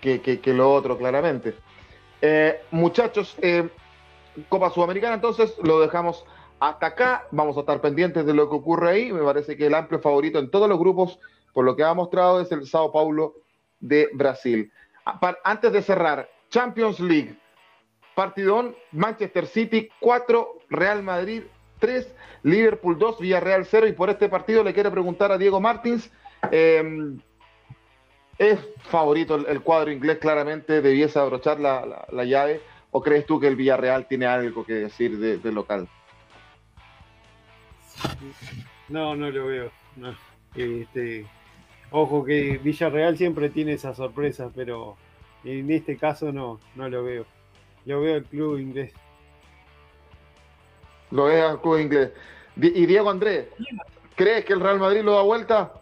[0.02, 1.56] que, que, lo otro, claramente.
[2.22, 3.68] Eh, muchachos, eh,
[4.50, 6.26] Copa Sudamericana, entonces lo dejamos
[6.60, 7.28] hasta acá.
[7.32, 9.12] Vamos a estar pendientes de lo que ocurre ahí.
[9.12, 11.20] Me parece que el amplio favorito en todos los grupos
[11.54, 13.34] por lo que ha mostrado es el Sao Paulo
[13.80, 14.72] de Brasil.
[15.44, 17.36] Antes de cerrar, Champions League,
[18.18, 21.44] partidón, Manchester City 4, Real Madrid
[21.78, 26.12] 3, Liverpool 2, Villarreal 0 y por este partido le quiero preguntar a Diego Martins,
[26.50, 27.20] em,
[28.40, 28.58] ¿es
[28.90, 30.82] favorito el, cuadro inglés claramente?
[30.82, 32.60] ¿Debiese abrochar la, llave?
[32.90, 35.88] ¿O crees tú que el Villarreal tiene algo que decir de, local?
[38.90, 39.72] No, no lo veo.
[40.56, 41.28] Este,
[41.92, 44.98] Ojo que Villarreal siempre tiene esa sorpresa, pero
[45.44, 47.37] en este caso no, no lo veo.
[47.88, 48.92] Lo veo el club inglés.
[51.10, 52.12] Lo veo al club inglés.
[52.58, 53.48] Y Diego Andrés,
[54.16, 55.74] ¿crees que el Real Madrid lo da vuelta?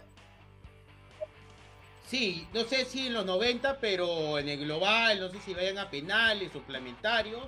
[2.05, 5.79] Sí, no sé si en los 90, pero en el global, no sé si vayan
[5.79, 7.47] a penales, suplementarios,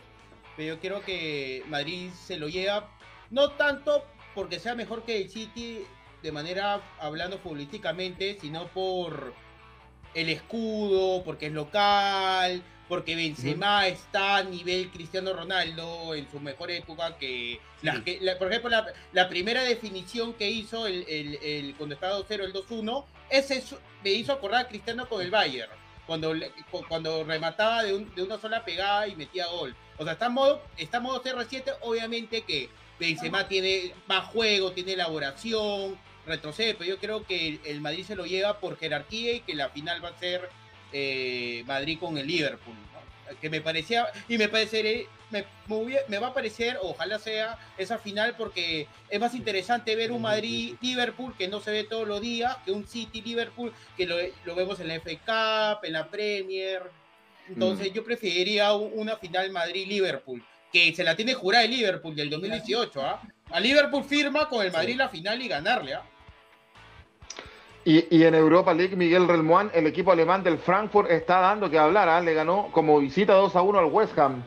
[0.56, 2.90] pero yo creo que Madrid se lo lleva,
[3.30, 5.86] no tanto porque sea mejor que el City
[6.24, 9.36] de manera hablando futbolísticamente, sino por
[10.16, 16.72] el escudo, porque es local, porque Benzema está a nivel Cristiano Ronaldo en su mejor
[16.72, 17.60] época, que,
[18.40, 18.72] por ejemplo,
[19.14, 23.64] la, primera definición que hizo el, el, cuando estaba 2-0, el 2-1, ese
[24.04, 25.72] me hizo acordar a Cristiano con el Bayern,
[26.06, 26.34] cuando,
[26.88, 29.76] cuando remataba de, una sola pegada y metía gol.
[29.98, 32.70] O sea, está en modo, está en modo CR7, obviamente que
[33.00, 38.26] Benzema tiene más juego, tiene elaboración, retrocede, pero yo creo que el, Madrid se lo
[38.26, 40.50] lleva por jerarquía y que la final va a ser
[40.92, 42.76] eh, Madrid con el Liverpool.
[43.42, 45.46] Que me parecía, y me pareceré, me,
[46.08, 51.36] me, va a parecer, ojalá sea esa final, porque es más interesante ver un Madrid-Liverpool
[51.38, 54.16] que no se ve todos los días, que un City-Liverpool que lo,
[54.46, 56.84] lo, vemos en la FA Cup, en la Premier.
[57.50, 57.94] Entonces, mm.
[57.94, 60.42] yo preferiría una final Madrid-Liverpool
[60.72, 63.02] que se la tiene jurada el Liverpool del 2018.
[63.02, 63.22] ¿ah?
[63.52, 65.94] A Liverpool firma con el Madrid la final y ganarle.
[65.94, 66.04] ¿ah?
[67.90, 72.10] Y, en Europa League, Miguel Relmuán, el equipo alemán del Frankfurt está dando que hablar.
[72.10, 72.20] ¿ah?
[72.20, 74.44] Le ganó como visita 2 a 1 al West Ham.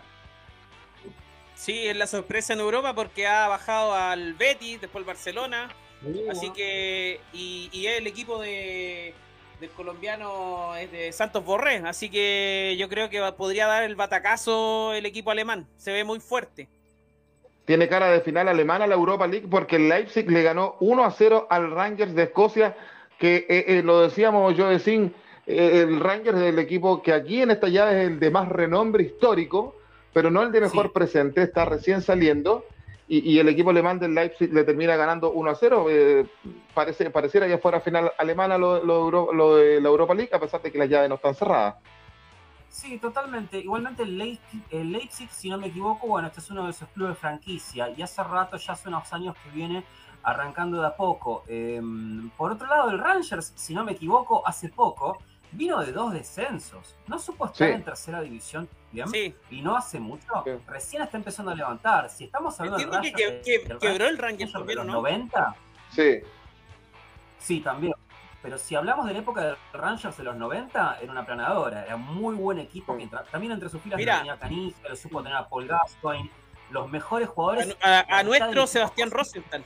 [1.55, 5.71] Sí, es la sorpresa en Europa porque ha bajado al Betis, después al Barcelona.
[6.31, 9.15] Así que, y, el equipo de,
[9.59, 14.93] del colombiano es de Santos Borré, así que yo creo que podría dar el batacazo
[14.93, 16.69] el equipo alemán, se ve muy fuerte.
[17.65, 21.11] Tiene cara de final alemana la Europa League porque el Leipzig le ganó 1 a
[21.11, 22.77] 0 al Rangers de Escocia,
[23.21, 25.15] que eh, eh, lo decíamos yo de Sin,
[25.47, 28.49] eh, el Rangers es el equipo que aquí en esta llave es el de más
[28.49, 29.77] renombre histórico,
[30.13, 32.65] pero no el de mejor presente, está recién saliendo
[33.13, 35.87] y, el equipo alemán del Leipzig le termina ganando 1 a 0.
[35.91, 36.27] Eh,
[36.73, 40.71] parece, pareciera ya fuera final alemana lo, lo, de la Europa League, a pesar de
[40.71, 41.75] que las llaves no están cerradas.
[42.69, 43.59] Sí, totalmente.
[43.59, 44.17] Igualmente el
[44.93, 48.01] Leipzig, si no me equivoco, bueno, este es uno de esos clubes de franquicia y
[48.01, 49.85] hace rato, ya hace unos años que viene
[50.23, 51.45] arrancando de a poco.
[51.49, 55.19] Em, por otro lado, el Rangers, si no me equivoco, hace poco
[55.53, 56.97] vino de dos descensos.
[57.07, 59.35] No supo estar en tercera división bien sí.
[59.51, 60.45] y no hace mucho.
[60.67, 62.09] Recién está empezando a levantar.
[62.11, 65.57] Si estamos hablando de que, que, quebró el ranking de los 90.
[65.91, 66.21] Sí.
[67.39, 67.95] Sí, también.
[68.43, 71.97] Pero si hablamos de la época de Rangers de los 90, era una planadora, era
[71.97, 72.95] muy buen equipo.
[72.95, 76.31] Mientras, también entre sus filas tenía Canigia, lo supo tener a Paul Gascoigne,
[76.71, 77.77] los mejores jugadores.
[77.83, 79.65] A, nuestro Sebastián Rosenthal.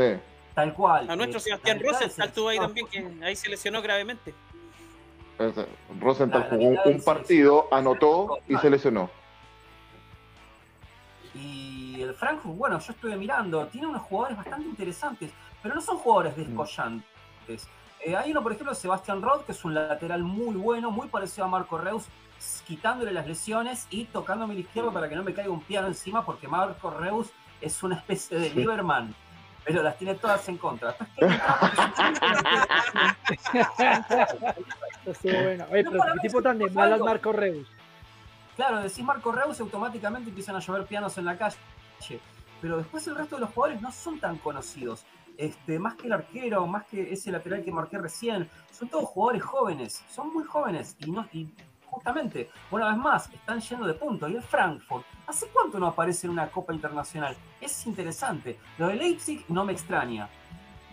[0.00, 0.20] Sí.
[0.54, 1.10] Tal cual.
[1.10, 4.34] A nuestro Sebastián Rosenthal estuvo ahí también, que ahí se lesionó gravemente.
[5.98, 9.10] Rosenthal jugó un partido, anotó y se lesionó.
[11.34, 15.30] Y el Frankfurt, bueno, yo estuve mirando, tiene unos jugadores bastante interesantes,
[15.62, 16.40] pero no son jugadores mm.
[16.40, 17.68] descollantes.
[18.04, 21.44] Eh, hay uno, por ejemplo, Sebastián Roth, que es un lateral muy bueno, muy parecido
[21.44, 22.04] a Marco Reus,
[22.66, 26.24] quitándole las lesiones y tocándome el izquierdo para que no me caiga un piano encima,
[26.24, 29.14] porque Marco Reus es una especie de Lieberman,
[29.64, 30.94] pero las tiene todas en contra.
[35.22, 35.66] bueno.
[35.70, 37.66] Oye, pero ¿qué tipo tan de malas Marco Reus?
[38.56, 41.56] Claro, decís Marco Reus y automáticamente empiezan a llover pianos en la calle.
[42.60, 45.04] Pero después el resto de los jugadores no son tan conocidos.
[45.38, 49.42] Este, más que el arquero, más que ese lateral que marqué recién, son todos jugadores
[49.42, 51.48] jóvenes, son muy jóvenes y, no, y
[51.90, 54.28] justamente, una vez más, están yendo de punto.
[54.28, 57.36] Y el Frankfurt, ¿hace cuánto no aparece en una Copa Internacional?
[57.60, 58.58] Es interesante.
[58.78, 60.28] Lo de Leipzig no me extraña.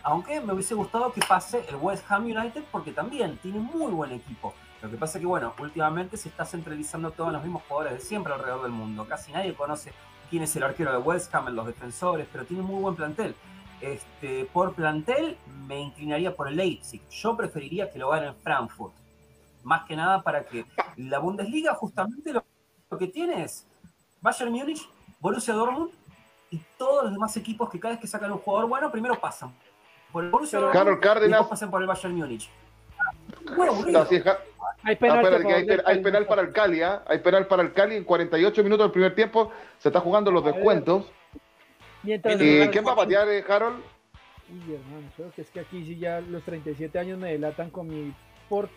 [0.03, 4.11] Aunque me hubiese gustado que pase el West Ham United porque también tiene muy buen
[4.11, 4.53] equipo.
[4.81, 7.99] Lo que pasa es que, bueno, últimamente se está centralizando todos los mismos jugadores de
[7.99, 9.05] siempre alrededor del mundo.
[9.07, 9.91] Casi nadie conoce
[10.29, 13.35] quién es el arquero de West Ham, los defensores, pero tiene muy buen plantel.
[13.81, 15.37] Este, por plantel
[15.67, 17.01] me inclinaría por el Leipzig.
[17.09, 18.93] Yo preferiría que lo gane en Frankfurt
[19.67, 20.65] más que nada para que
[20.95, 22.43] la Bundesliga justamente lo,
[22.97, 23.67] que tiene es
[24.21, 24.89] Bayern Múnich,
[25.19, 25.91] Borussia Dortmund
[26.49, 29.53] y todos los demás equipos que cada vez que sacan un jugador bueno, primero pasan
[30.11, 32.49] por el Borussia Dortmund y después pasan por el Bayern Múnich.
[34.83, 35.27] hay penal,
[35.85, 36.99] hay, penal para el Cali, ¿eh?
[37.05, 40.45] hay penal para el Cali en 48 minutos del primer tiempo, se está jugando los
[40.45, 41.11] descuentos.
[42.03, 43.83] ¿Y quién va a patear, eh, Harold?
[44.49, 47.89] Uy, hermano, creo que es que aquí sí ya los 37 años me delatan con
[47.89, 48.13] mi
[48.47, 48.71] port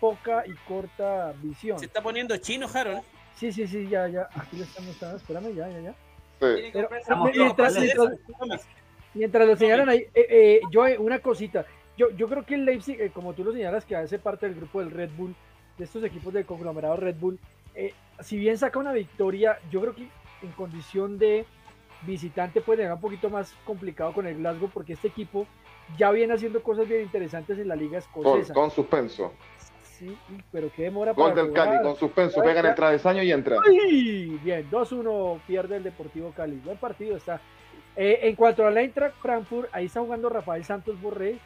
[0.00, 1.78] poca y corta visión.
[1.78, 3.02] Se está poniendo chino, Harold.
[3.36, 4.28] Sí, sí, sí, ya, ya.
[4.34, 5.20] Aquí lo estamos.
[5.20, 5.94] Espérame, ya, ya, ya.
[9.14, 11.66] mientras, lo señalan ahí, eh, eh, yo una cosita.
[11.96, 14.54] Yo, yo creo que el Leipzig, eh, como tú lo señalas, que hace parte del
[14.54, 15.34] grupo del Red Bull,
[15.78, 17.38] de estos equipos del conglomerado Red Bull,
[18.20, 20.08] si bien saca una victoria, yo creo que
[20.42, 21.44] en condición de
[22.06, 25.46] visitante puede ser un poquito más complicado con el Glasgow, porque este equipo
[25.98, 28.54] ya viene haciendo cosas bien interesantes en la liga escocesa.
[28.54, 29.32] con suspenso.
[29.98, 30.14] Sí,
[30.52, 33.56] pero qué demora Gol del Cali con suspenso, pega en el travesaño y entra.
[34.42, 36.60] bien, 2-1 pierde el Deportivo Cali.
[36.62, 37.40] Buen partido está.
[37.96, 41.38] Eh, en cuanto a la Eintracht Frankfurt, ahí está jugando Rafael Santos Borré.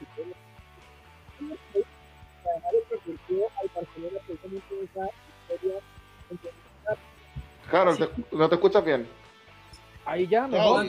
[7.70, 7.92] Claro,
[8.32, 9.06] no te escuchas bien.
[10.04, 10.86] Ahí ya, mejor.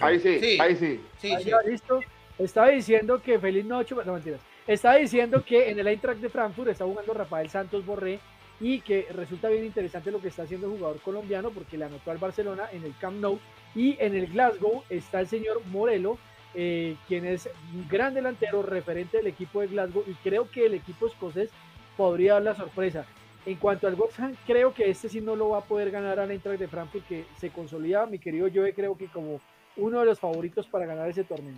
[0.00, 1.04] ahí sí, ahí sí.
[1.18, 2.00] sí, ahí Ya, listo.
[2.38, 4.40] Estaba diciendo que feliz noche, no mentiras.
[4.66, 8.20] Estaba diciendo que en el Eintracht de Frankfurt está jugando Rafael Santos Borré
[8.60, 12.10] y que resulta bien interesante lo que está haciendo el jugador colombiano porque le anotó
[12.10, 13.40] al Barcelona en el Camp Nou
[13.74, 16.18] y en el Glasgow está el señor Morelo,
[16.54, 20.74] eh, quien es un gran delantero referente del equipo de Glasgow y creo que el
[20.74, 21.50] equipo escocés
[21.96, 23.06] podría dar la sorpresa.
[23.46, 26.30] En cuanto al West creo que este sí no lo va a poder ganar al
[26.30, 29.40] Eintracht de Frankfurt que se consolida, mi querido Joe, creo que como
[29.76, 31.54] uno de los favoritos para ganar ese torneo.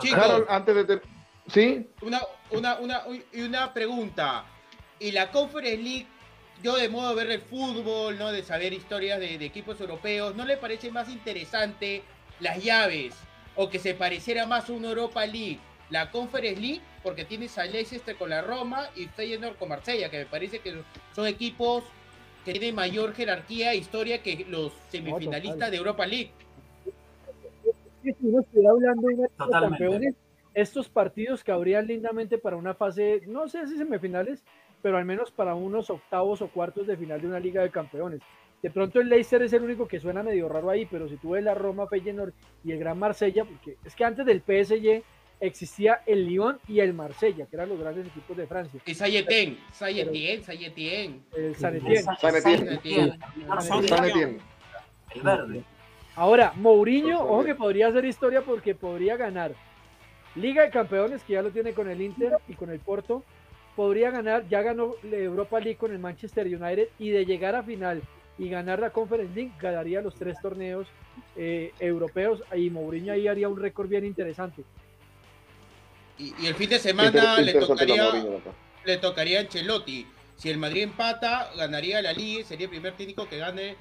[0.00, 1.00] Chicos, antes de
[1.48, 1.86] ¿Sí?
[2.02, 2.20] Una,
[2.50, 3.02] una, una,
[3.34, 4.44] una pregunta.
[4.98, 6.06] ¿Y la Conference League,
[6.62, 8.32] yo de modo de ver el fútbol, ¿no?
[8.32, 12.02] de saber historias de, equipos europeos, ¿no le parece más interesante
[12.40, 13.14] las llaves
[13.54, 15.60] o que se pareciera más a una Europa League?
[15.88, 20.18] La Conference League, porque tienes a Leicester con la Roma y Feyenoord con Marsella, que
[20.18, 20.82] me parece que
[21.14, 21.84] son equipos
[22.44, 26.32] que tienen mayor jerarquía e historia que los semifinalistas de Europa League
[28.12, 30.14] si uno estuviera hablando de campeones,
[30.54, 34.42] estos partidos cabrían lindamente para una fase, no sé si semifinales,
[34.82, 38.20] pero al menos para unos octavos o cuartos de final de una Liga de Campeones.
[38.62, 41.30] De pronto el Leicester es el único que suena medio raro ahí, pero si tú
[41.30, 42.32] ves la Roma, Feyenoord
[42.64, 45.02] y el Gran Marsella, porque es que antes del PSG
[45.40, 48.80] existía el Lyon y el Marsella, que eran los grandes equipos de Francia.
[48.86, 51.22] Y Sayetien, Sayetien, Sayetien.
[51.36, 52.06] El Sayetien.
[55.14, 55.64] El verde.
[56.16, 59.54] Ahora, Mourinho, ojo que podría hacer historia porque podría ganar
[60.34, 63.22] Liga de Campeones, que ya lo tiene con el Inter y con el Porto.
[63.76, 67.62] Podría ganar, ya ganó la Europa League con el Manchester United y de llegar a
[67.62, 68.02] final
[68.38, 70.86] y ganar la Conference League, ganaría los tres torneos
[71.36, 74.62] eh, europeos y Mourinho ahí haría un récord bien interesante.
[76.18, 78.24] Y, el fin de semana le, tocaría,
[78.86, 80.06] le tocaría a Ancelotti.
[80.36, 83.76] Si el Madrid empata, ganaría la Liga, sería el primer técnico que gane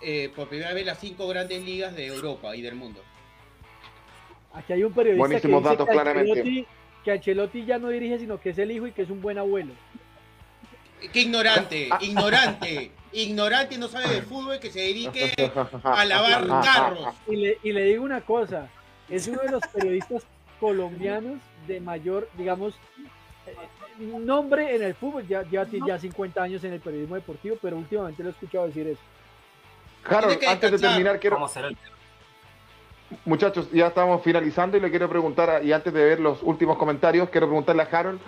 [0.00, 3.02] eh, por primera vez las cinco grandes ligas de Europa y del mundo.
[4.52, 6.66] Aquí hay un periodista que, dice que, Ancelotti,
[7.04, 9.38] que Ancelotti ya no dirige, sino que es el hijo y que es un buen
[9.38, 9.72] abuelo.
[11.12, 15.32] Qué ignorante, ignorante, ignorante no sabe de fútbol que se dedique
[15.84, 17.14] a lavar carros.
[17.28, 18.68] Y le, y le digo una cosa,
[19.08, 20.24] es uno de los periodistas
[20.58, 21.38] colombianos
[21.68, 22.74] de mayor, digamos,
[23.98, 28.22] nombre en el fútbol, ya, ya, ya 50 años en el periodismo deportivo, pero últimamente
[28.22, 29.00] lo he escuchado decir eso.
[30.08, 31.38] Harold, antes de terminar, quiero.
[33.24, 37.30] Muchachos, ya estamos finalizando y le quiero preguntar, y antes de ver los últimos comentarios,
[37.30, 38.20] quiero preguntarle a Harold,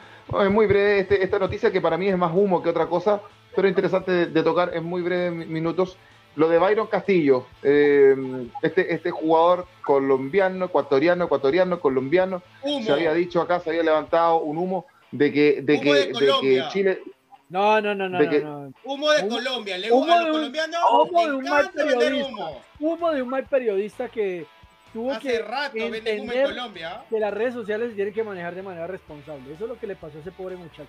[0.42, 3.20] es muy breve este, esta noticia que para mí es más humo que otra cosa,
[3.54, 5.98] pero interesante de, tocar en muy breves minutos.
[6.36, 8.14] Lo de Byron Castillo, eh,
[8.62, 14.56] este, este jugador colombiano, ecuatoriano, ecuatoriano, colombiano, se había dicho acá, se había levantado un
[14.56, 17.02] humo de que, de que, de que Chile
[17.50, 19.76] no, no, no, no, no, Humo de Colombia.
[19.76, 20.54] Le humo de un,
[20.92, 22.48] humo de un mal periodista.
[22.78, 24.46] Humo de un mal periodista que
[24.92, 27.04] tuvo Hace que rato entender humo en Colombia.
[27.10, 29.52] que las redes sociales tienen que manejar de manera responsable.
[29.52, 30.88] Eso es lo que le pasó a ese pobre muchacho.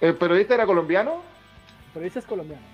[0.00, 1.22] ¿El periodista era colombiano?
[1.86, 2.66] El periodista es colombiano.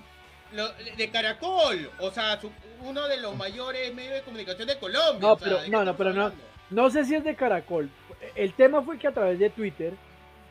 [0.96, 2.40] de Caracol, o sea,
[2.80, 5.28] uno de los mayores medios de comunicación de Colombia.
[5.28, 6.32] No, pero, no, no, pero no,
[6.70, 7.90] no sé si es de Caracol.
[8.34, 9.92] El tema fue que a través de Twitter,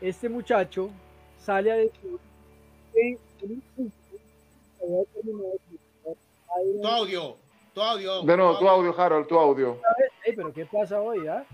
[0.00, 0.92] este muchacho
[1.46, 2.18] sale a decir
[2.92, 3.18] que
[6.80, 7.36] tu audio,
[7.72, 8.22] tu audio.
[8.22, 9.80] De nuevo, tu audio, Harold, tu audio.
[10.24, 11.28] pero ¿qué pasa hoy?
[11.28, 11.44] Ah?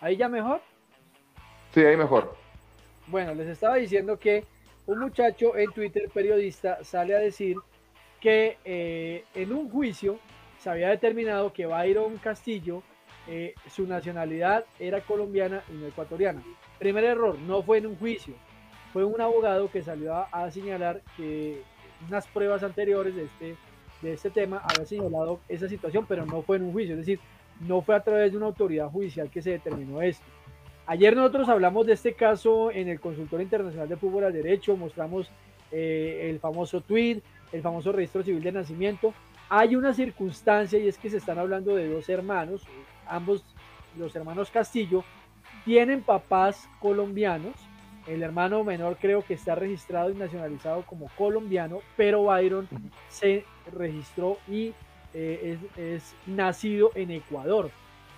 [0.00, 0.60] ¿Ahí ya mejor?
[1.72, 2.36] Sí, ahí mejor.
[3.06, 4.44] Bueno, les estaba diciendo que
[4.86, 7.56] un muchacho en Twitter, periodista, sale a decir
[8.20, 10.18] que eh, en un juicio
[10.58, 12.82] se había determinado que Byron Castillo,
[13.26, 16.42] eh, su nacionalidad era colombiana y no ecuatoriana.
[16.78, 18.34] Primer error, no fue en un juicio,
[18.92, 21.62] fue un abogado que salió a, señalar que
[22.08, 23.56] unas pruebas anteriores de este,
[24.02, 27.20] de este tema había señalado esa situación, pero no fue en un juicio, es decir,
[27.60, 30.24] no fue a través de una autoridad judicial que se determinó esto.
[30.86, 35.30] Ayer nosotros hablamos de este caso en el Consultor Internacional de Fútbol al Derecho, mostramos
[35.70, 37.20] eh, el famoso tweet,
[37.52, 39.12] el famoso registro civil de nacimiento.
[39.50, 42.66] Hay una circunstancia y es que se están hablando de dos hermanos,
[43.06, 43.44] ambos
[43.98, 45.04] los hermanos Castillo,
[45.64, 47.54] tienen papás colombianos
[48.08, 52.68] el hermano menor creo que está registrado y nacionalizado como colombiano, pero Byron
[53.08, 54.72] se registró y
[55.14, 57.70] eh, es, nacido en Ecuador.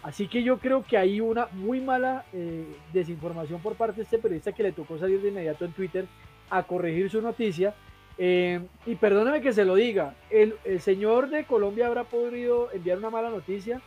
[0.03, 4.19] Así que yo creo que hay una muy mala eh, desinformación por parte de este
[4.19, 6.07] periodista que le tocó salir de inmediato en Twitter
[6.49, 7.75] a corregir su noticia.
[8.17, 12.99] Eh, y perdóneme que se lo diga, el, el, señor de Colombia habrá podido enviar
[12.99, 13.81] una mala noticia,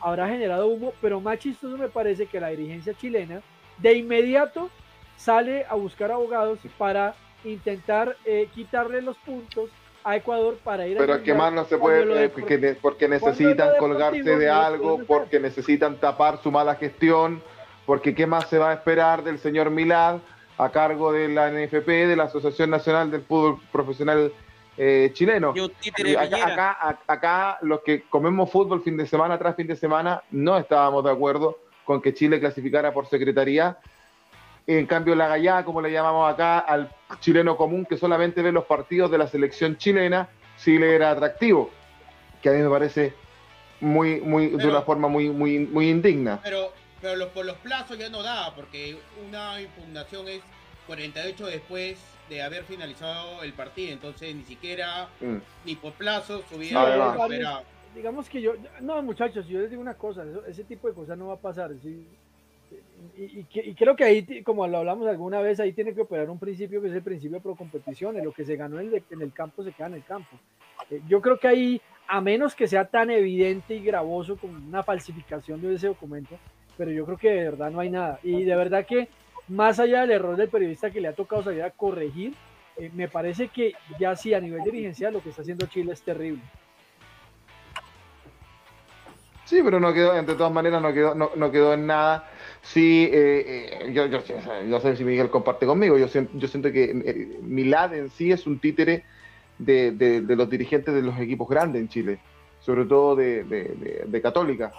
[0.00, 3.42] habrá generado humo, pero más chistoso me parece que la dirigencia chilena
[3.78, 4.70] de inmediato
[5.16, 7.14] sale a buscar abogados para
[7.44, 9.70] intentar eh, quitarle los puntos
[10.04, 11.00] a Ecuador para ir a...
[11.00, 12.28] Pero que más no se puede, eh,
[12.80, 17.42] porque, necesitan colgarse de algo, porque necesitan tapar su mala gestión,
[17.84, 20.18] porque qué más se va a esperar del señor Milad
[20.58, 24.32] a cargo de la NFP, de la Asociación Nacional del Fútbol Profesional
[24.76, 25.54] eh, chileno.
[26.18, 30.56] Acá, acá, acá, los que comemos fútbol fin de semana tras fin de semana no
[30.56, 33.78] estábamos de acuerdo con que Chile clasificara por secretaría
[34.66, 36.90] en cambio, la gallada, como le llamamos acá, al
[37.20, 41.70] chileno común que solamente ve los partidos de la selección chilena, sí le era atractivo.
[42.42, 43.14] Que a mí me parece
[43.80, 46.40] muy, muy, de una forma muy, muy, muy indigna.
[46.42, 48.98] Pero, pero por los plazos ya no da, porque
[49.28, 50.40] una impugnación es
[50.86, 51.98] 48 después
[52.28, 55.36] de haber finalizado el partido, entonces ni siquiera, mm.
[55.64, 57.62] ni por plazos hubiera
[57.94, 58.52] Digamos que yo,
[58.82, 61.70] no muchachos, yo les digo una cosa, ese tipo de cosas no va a pasar.
[61.82, 62.06] ¿sí?
[63.16, 66.82] Y, creo que ahí, como lo hablamos alguna vez, ahí tiene que operar un principio
[66.82, 68.22] que es el principio pro competición.
[68.22, 70.36] Lo que se ganó en el, campo se queda en el campo.
[70.90, 74.82] Eh, yo creo que ahí, a menos que sea tan evidente y gravoso como una
[74.82, 76.36] falsificación de ese documento,
[76.76, 78.20] pero yo creo que de verdad no hay nada.
[78.22, 79.08] Y de verdad que,
[79.48, 82.34] más allá del error del periodista que le ha tocado salir a corregir,
[82.76, 86.02] eh, me parece que ya sí, a nivel dirigencial, lo que está haciendo Chile es
[86.02, 86.42] terrible.
[89.46, 92.28] Sí, pero no quedó, de todas maneras no quedó, no quedó en nada.
[92.66, 94.18] Sí, eh, eh, yo, yo,
[94.64, 98.44] no sé si Miguel comparte conmigo, yo, yo siento que eh, Milad en sí es
[98.44, 99.04] un títere
[99.56, 102.18] de, los dirigentes de los equipos grandes en Chile,
[102.60, 104.72] sobre todo de, Católica.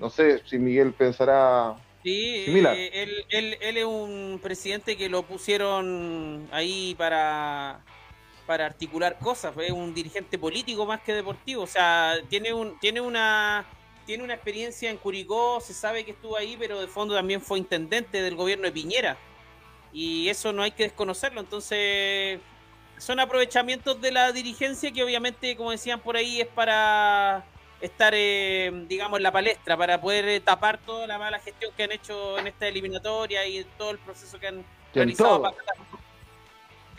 [0.00, 6.48] no sé si Miguel pensará Sí, él, él, él, es un presidente que lo pusieron
[6.50, 7.84] ahí para,
[8.50, 13.00] para articular cosas, es un dirigente político más que deportivo, o sea, tiene, un, tiene
[13.00, 13.64] una
[14.06, 17.60] tiene una experiencia en Curicó, se sabe que estuvo ahí, pero de fondo también fue
[17.60, 19.16] intendente del gobierno de Piñera.
[19.92, 21.40] Y eso no hay que desconocerlo.
[21.40, 22.40] Entonces,
[22.98, 27.44] son aprovechamientos de la dirigencia que obviamente, como decían por ahí, es para
[27.80, 31.84] estar, eh, digamos, en la palestra, para poder eh, tapar toda la mala gestión que
[31.84, 35.54] han hecho en esta eliminatoria y todo el proceso que han realizado.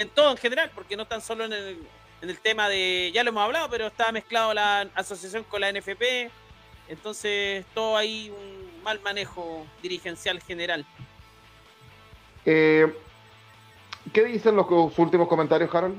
[0.01, 1.77] En todo en general, porque no tan solo en el,
[2.21, 5.71] en el tema de, ya lo hemos hablado, pero estaba mezclado la asociación con la
[5.71, 6.31] NFP
[6.91, 10.85] entonces, todo ahí un mal manejo dirigencial general.
[12.45, 12.93] Eh,
[14.11, 15.95] ¿Qué dicen los últimos comentarios, Harold?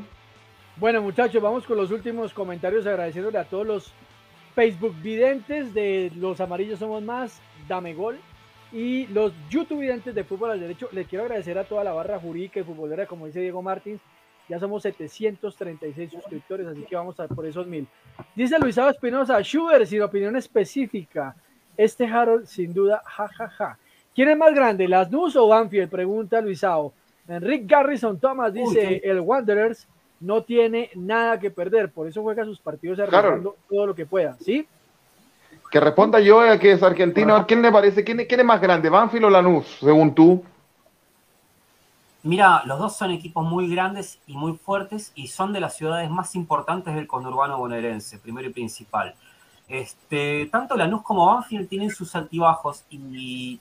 [0.77, 3.93] Bueno, muchachos, vamos con los últimos comentarios agradeciéndole a todos los
[4.55, 8.21] Facebook videntes de Los Amarillos Somos Más, Dame Gol,
[8.73, 10.89] y los YouTube videntes de Fútbol al Derecho.
[10.93, 14.01] Les quiero agradecer a toda la barra jurídica y futbolera, como dice Diego Martins.
[14.49, 17.87] Ya somos 736 suscriptores, así que vamos a por esos mil.
[18.35, 21.37] Dice Luisado Espinosa, Schubert, sin opinión específica.
[21.77, 23.49] Este Harold, sin duda, jajaja.
[23.49, 23.79] Ja, ja.
[24.15, 25.89] ¿Quién es más grande, las Nus o Banfield?
[25.89, 26.93] Pregunta Luisao.
[27.29, 29.87] Enrique Garrison Thomas dice, el Wanderers
[30.21, 34.37] no tiene nada que perder, por eso juega sus partidos arriesgando todo lo que pueda,
[34.41, 34.67] ¿sí?
[35.73, 38.05] Que responda yo, a que es argentino, ¿a quién le parece?
[38.05, 40.45] ¿Quién, quién es más grande, Banfield o Lanús, según tú?
[42.23, 46.11] Mira, los dos son equipos muy grandes y muy fuertes y son de las ciudades
[46.11, 49.15] más importantes del conurbano bonaerense, primero y principal.
[49.67, 53.59] Este, tanto Lanús como Banfield tienen sus altibajos y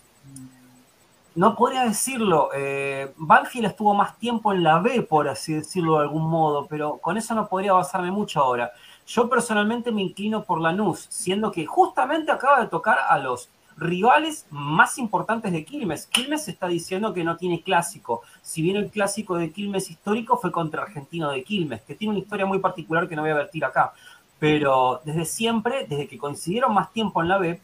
[1.34, 2.50] no podría decirlo.
[2.54, 6.98] Eh, Banfield estuvo más tiempo en la B, por así decirlo de algún modo, pero
[6.98, 8.74] con eso no podría basarme mucho ahora.
[9.08, 14.46] Yo personalmente me inclino por Lanús, siendo que justamente acaba de tocar a los rivales
[14.50, 16.06] más importantes de Quilmes.
[16.08, 18.22] Quilmes está diciendo que no tiene clásico.
[18.42, 22.20] Si bien el clásico de Quilmes histórico fue contra Argentino de Quilmes, que tiene una
[22.20, 23.94] historia muy particular que no voy a vertir acá.
[24.40, 27.62] Pero desde siempre, desde que coincidieron más tiempo en la B,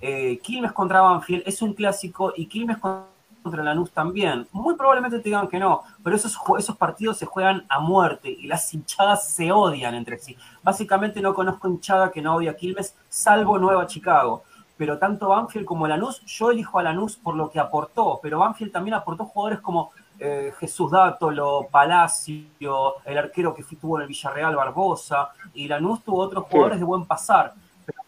[0.00, 3.09] eh, Quilmes contra Banfield es un clásico y Quilmes contra
[3.44, 4.46] Lanús también.
[4.52, 8.46] Muy probablemente te digan que no, pero esos, esos partidos se juegan a muerte y
[8.46, 10.36] las hinchadas se odian entre sí.
[10.62, 14.44] Básicamente no conozco hinchada que no odia a Quilmes, salvo Nueva Chicago.
[14.76, 18.72] Pero tanto Banfield como Lanús, yo elijo a Lanús por lo que aportó, pero Banfield
[18.72, 24.56] también aportó jugadores como eh, Jesús Dátolo, Palacio, el arquero que tuvo en el Villarreal,
[24.56, 27.52] Barbosa, y Lanús tuvo otros jugadores de buen pasar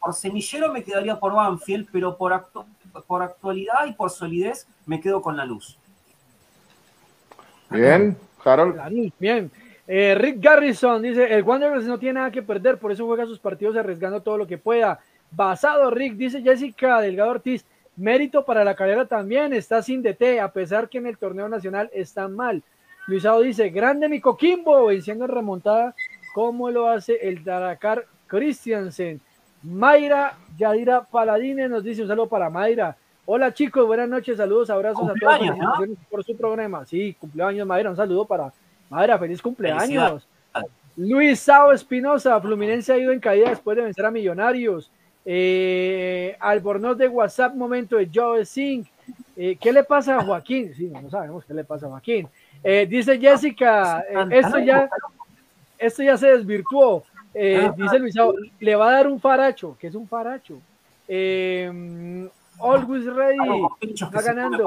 [0.03, 2.33] por semillero me quedaría por Banfield, pero por,
[3.07, 5.79] por actualidad y por solidez me quedo con la luz.
[7.71, 9.13] Bien, Harold.
[9.19, 9.51] bien.
[9.87, 13.39] Eh, Rick Garrison dice, el Wanderers no tiene nada que perder, por eso juega sus
[13.39, 15.01] partidos arriesgando todo lo que pueda.
[15.31, 17.65] Basado, Rick, dice Jessica Delgado Ortiz,
[17.97, 21.91] mérito para la carrera también, está sin DT, a pesar que en el torneo nacional
[21.93, 22.63] está mal.
[23.07, 25.95] Luisado dice, grande mi Coquimbo, venciendo remontada,
[26.35, 29.21] como lo hace el Dakar Christiansen.
[29.63, 32.97] Mayra Yadira Paladine nos dice un saludo para Mayra.
[33.25, 36.85] Hola chicos, buenas noches, saludos, abrazos a todos por su programa.
[36.85, 38.53] Sí, cumpleaños Mayra, un saludo para
[38.91, 40.27] Mayra, feliz cumpleaños.
[40.97, 44.91] Luis Sao Espinosa, Fluminense ha ido en caída después de vencer a Millonarios.
[45.25, 48.87] Eh, Albornoz de WhatsApp, momento de Joe Singh.
[49.37, 50.75] Eh, ¿Qué le pasa a Joaquín?
[50.75, 52.29] Sí, no sabemos qué le pasa a Joaquín.
[52.63, 54.91] Eh, dice Jessica, eh, esto ya,
[55.79, 57.05] esto ya se desvirtuó.
[57.35, 59.77] Eh, ah, dice Luisao, le va a dar un faracho.
[59.79, 60.59] que es un faracho?
[61.09, 62.29] Eh,
[62.61, 63.39] always ready.
[63.39, 64.65] Va ganando.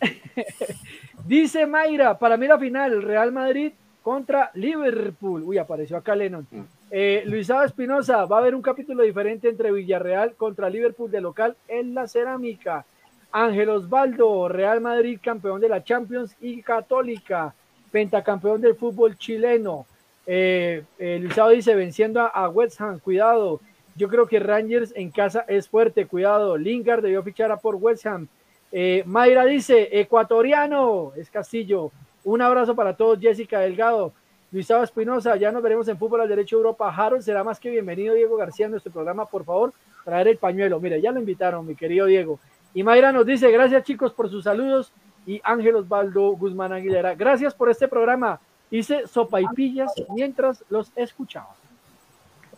[1.26, 3.72] dice Mayra, para mí la final, Real Madrid
[4.02, 5.42] contra Liverpool.
[5.44, 6.46] Uy, apareció acá Lennon.
[6.50, 6.60] Mm.
[6.90, 11.56] Eh, Luisao Espinosa, va a haber un capítulo diferente entre Villarreal contra Liverpool de local
[11.68, 12.84] en la cerámica.
[13.32, 17.54] Ángel Osvaldo, Real Madrid campeón de la Champions y Católica,
[17.92, 19.86] pentacampeón del fútbol chileno.
[20.32, 23.60] Eh, eh dice, venciendo a, West Ham, cuidado.
[23.96, 26.56] Yo creo que Rangers en casa es fuerte, cuidado.
[26.56, 28.28] Lingard debió fichar a por West Ham.
[28.70, 31.90] Eh, Mayra dice, ecuatoriano, es Castillo.
[32.22, 34.12] Un abrazo para todos, Jessica Delgado.
[34.52, 36.94] Luisado Espinosa, ya nos veremos en Fútbol al Derecho Europa.
[36.96, 39.26] Harold será más que bienvenido, Diego García, en nuestro programa.
[39.26, 39.72] Por favor,
[40.04, 40.78] traer el pañuelo.
[40.78, 42.38] Mire, ya lo invitaron, mi querido Diego.
[42.72, 44.92] Y Mayra nos dice, gracias chicos por sus saludos.
[45.26, 48.38] Y Ángel Osvaldo Guzmán Aguilera, gracias por este programa.
[48.70, 51.54] Hice sopaipillas mientras los escuchaba.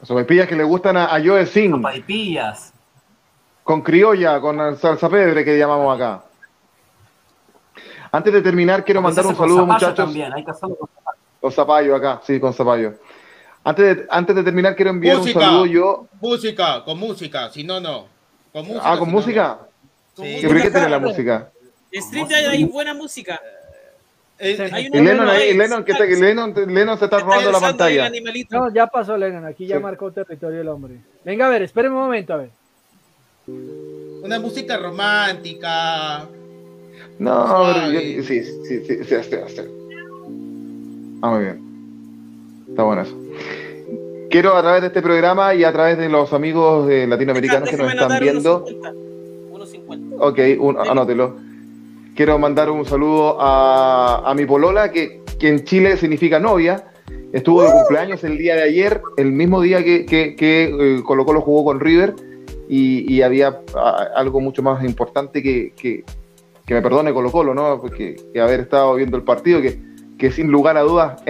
[0.03, 1.73] Sopaipillas que le gustan a, a Joe Singh.
[1.73, 2.73] Sopaipillas.
[3.65, 6.25] Con criolla, con salsa pedre que llamamos acá.
[8.11, 9.95] Antes de terminar, quiero mandar un saludo, muchachos.
[9.95, 10.89] También, hay que hacerlo con
[11.41, 12.95] Los zapallos acá, sí, con zapallo.
[13.65, 16.07] Antes de, antes de terminar, quiero enviar un saludo yo.
[16.21, 18.07] Música, con música, si no, no.
[18.53, 19.59] Con música, ah, con música.
[20.19, 20.41] No, sí.
[20.43, 21.51] ¿Qué tiene la música?
[21.91, 23.41] Street hay buena música.
[24.45, 28.11] Eh, Lennon, ahí, Lennon, que Lennon, Lennon, se está robando la pantalla.
[28.51, 30.97] No, ya pasó Lennon, aquí ya marcó territorio el hombre.
[31.25, 32.51] Venga a ver, espere un momento, a ver.
[33.47, 36.27] Una música romántica.
[37.21, 39.63] No, sí, sí, sí, sí, sí, sí,
[41.23, 42.67] Ah, muy bien.
[42.69, 43.17] Está bueno eso.
[44.29, 47.77] Quiero a través de este programa y a través de los amigos de latinoamericanos que
[47.77, 48.65] nos están viendo.
[48.67, 50.17] 1.50.
[50.19, 51.52] Ok, un, anótelo
[52.15, 56.85] Quiero mandar un saludo a, mi polola, que, en Chile significa novia.
[57.33, 61.25] Estuvo de cumpleaños el día de ayer, el mismo día que, que, que eh, Colo
[61.41, 62.15] jugó con River,
[62.69, 63.61] y, había
[64.15, 65.73] algo mucho más importante que,
[66.67, 67.81] que me perdone Colo Colo, ¿no?
[67.81, 69.81] Porque que haber estado viendo el partido, que,
[70.19, 71.23] que sin lugar a dudas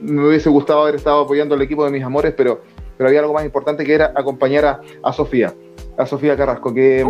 [0.00, 2.62] me hubiese gustado haber estado apoyando al equipo de mis amores, pero,
[2.96, 5.54] pero había algo más importante que era acompañar a, Sofía,
[5.96, 7.06] a Sofía Carrasco, que,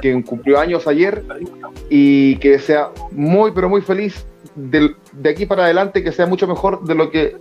[0.00, 1.24] que, cumplió años ayer
[1.88, 4.24] y que sea muy, pero muy feliz
[4.54, 7.36] de, de aquí para adelante, que sea mucho mejor de lo que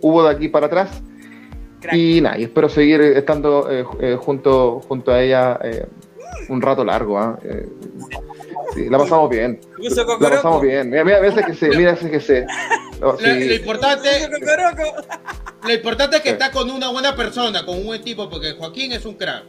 [0.00, 1.02] hubo de aquí para atrás.
[1.92, 5.86] Y nada, y espero seguir estando eh, eh, junto, junto a ella eh,
[6.48, 7.18] un rato largo.
[7.18, 7.38] ¿ah?
[8.74, 9.60] Sí, la pasamos bien.
[10.20, 10.90] La pasamos bien.
[10.90, 12.46] Mira, mira, veces que sé, mira, veces que sé.
[13.00, 14.08] lo, importante,
[15.64, 18.90] lo importante es que está con una buena persona, con un buen tipo, porque Joaquín
[18.92, 19.44] es un crack.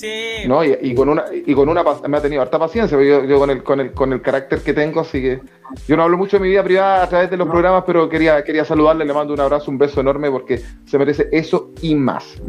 [0.00, 0.48] Sí.
[0.48, 3.50] No, y, con una, y con una me ha tenido harta paciencia, yo, yo con,
[3.50, 5.40] el, con, el, con el carácter que tengo, así que
[5.86, 8.42] yo no hablo mucho de mi vida privada a través de los programas, pero quería,
[8.42, 12.40] quería saludarle, le mando un abrazo, un beso enorme, porque se merece eso y más.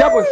[0.00, 0.26] Ya pues,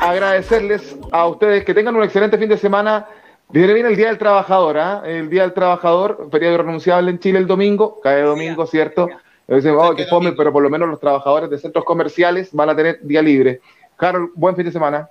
[0.00, 3.06] agradecerles a ustedes que tengan un excelente fin de semana.
[3.50, 5.02] Viene bien el Día del Trabajador, ¿ah?
[5.06, 9.08] El Día del Trabajador, periodo renunciable en Chile el domingo, cae domingo, ¿cierto?
[9.46, 12.74] Dicen, oh, que fome, pero por lo menos los trabajadores de centros comerciales van a
[12.74, 13.60] tener día libre.
[13.96, 15.08] Carol, buen fin de semana.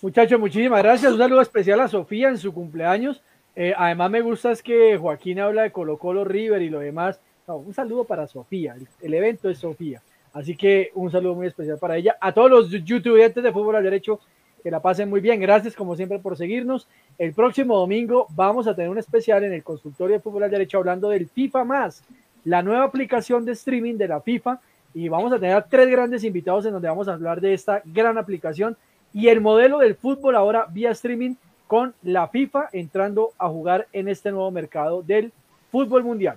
[0.00, 1.12] Muchachos, muchísimas gracias.
[1.12, 3.22] Un saludo especial a Sofía en su cumpleaños.
[3.54, 7.20] Eh, además, me gusta es que Joaquín habla de Colo Colo River y lo demás.
[7.46, 8.76] un saludo para Sofía.
[9.00, 10.00] El, evento es Sofía.
[10.32, 12.16] Así que un saludo muy especial para ella.
[12.20, 14.20] A todos los youtubers de Fútbol al Derecho,
[14.62, 15.40] que la pasen muy bien.
[15.40, 16.88] Gracias, como siempre, por seguirnos.
[17.18, 20.78] El próximo domingo vamos a tener un especial en el consultorio de Fútbol al Derecho
[20.78, 22.02] hablando del FIFA Más
[22.44, 24.60] la nueva aplicación de streaming de la FIFA
[24.98, 28.18] y vamos a tener tres grandes invitados en donde vamos a hablar de esta gran
[28.18, 28.76] aplicación
[29.14, 31.36] y el modelo del fútbol ahora vía streaming
[31.68, 35.32] con la FIFA entrando a jugar en este nuevo mercado del
[35.70, 36.36] fútbol mundial.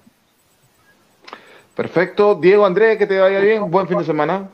[1.75, 2.35] Perfecto.
[2.35, 3.71] Diego Andrés, que te vaya bien.
[3.71, 4.47] Buen fin de semana.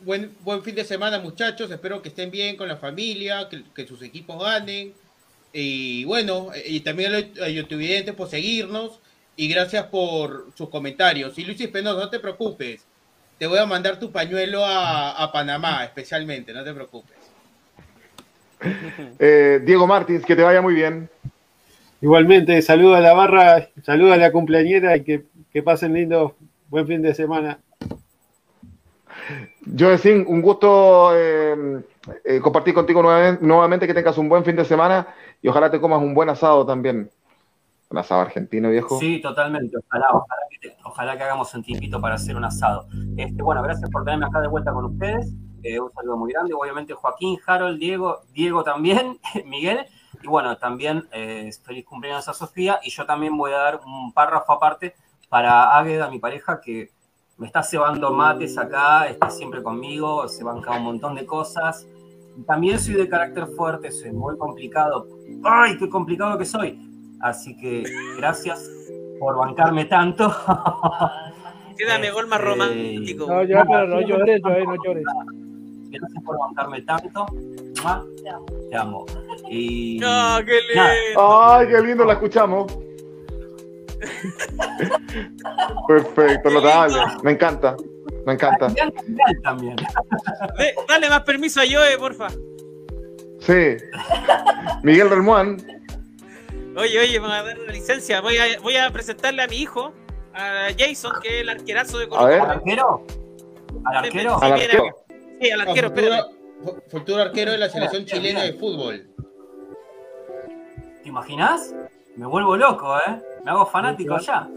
[0.00, 1.70] Buen, buen fin de semana, muchachos.
[1.70, 4.92] Espero que estén bien con la familia, que, sus equipos ganen.
[5.52, 8.98] Y bueno, y también a los youtubers por seguirnos
[9.36, 11.38] y gracias por sus comentarios.
[11.38, 12.84] Y Luis Espinosa, no te preocupes,
[13.38, 17.16] te voy a mandar tu pañuelo a, Panamá, especialmente, no te preocupes.
[19.18, 21.10] Eh, Diego Martins, que te vaya muy bien.
[22.00, 26.36] Igualmente, saluda a la barra, saluda a la cumpleañera y que, pasen lindo
[26.68, 27.58] buen fin de semana.
[29.64, 31.82] Yo decía, un gusto eh,
[32.24, 35.08] eh, compartir contigo nuevamente, nuevamente, que tengas un buen fin de semana
[35.42, 37.10] y ojalá te comas un buen asado también.
[37.88, 38.98] Un asado argentino, viejo.
[38.98, 39.76] Sí, totalmente.
[39.78, 40.06] Ojalá,
[40.84, 42.88] ojalá, que, hagamos un tiempito para hacer un asado.
[43.16, 45.32] Este, bueno, gracias por tenerme acá de vuelta con ustedes.
[45.62, 46.52] Eh, un saludo muy grande.
[46.54, 49.86] Obviamente Joaquín, Harold, Diego, Diego también, Miguel.
[50.20, 52.80] Y bueno, también eh, feliz cumpleaños a Sofía.
[52.82, 54.96] Y yo también voy a dar un párrafo aparte
[55.28, 56.90] para Águeda, mi pareja, que
[57.36, 61.86] me está cebando mates acá, está siempre conmigo, se banca un montón de cosas.
[62.46, 65.06] También soy de carácter fuerte, soy muy complicado.
[65.44, 66.95] ¡Ay, qué complicado que soy!
[67.20, 67.84] Así que
[68.18, 68.70] gracias
[69.18, 70.34] por bancarme tanto.
[71.76, 73.26] Quédame gol más eh, romántico.
[73.26, 75.04] No, ya, pero no llores, no llores.
[75.90, 77.26] Gracias por bancarme tanto.
[78.70, 79.06] Te amo.
[79.48, 80.00] Y...
[80.04, 81.42] ¡Ah, qué lindo!
[81.42, 82.04] ¡Ay, qué lindo!
[82.04, 82.66] La escuchamos.
[85.88, 86.98] Perfecto, notable.
[87.22, 87.76] Me encanta.
[88.26, 88.68] Me encanta.
[89.42, 89.76] También.
[90.88, 92.28] Dale más permiso a Joe, porfa.
[93.40, 93.76] Sí.
[94.82, 95.56] Miguel Relmuán.
[96.76, 98.20] Oye, oye, me a dar una licencia.
[98.20, 99.94] Voy a, voy a presentarle a mi hijo,
[100.34, 103.06] a Jason, que es el arquerazo de Colo ¿Al arquero?
[103.84, 104.42] ¿Al arquero?
[104.42, 104.84] ¿Al arquero?
[105.40, 105.92] Sí, al arquero,
[106.88, 109.08] Futuro arquero de la selección chilena de fútbol.
[111.02, 111.74] ¿Te imaginas?
[112.16, 113.22] Me vuelvo loco, ¿eh?
[113.44, 114.48] Me hago fanático ya.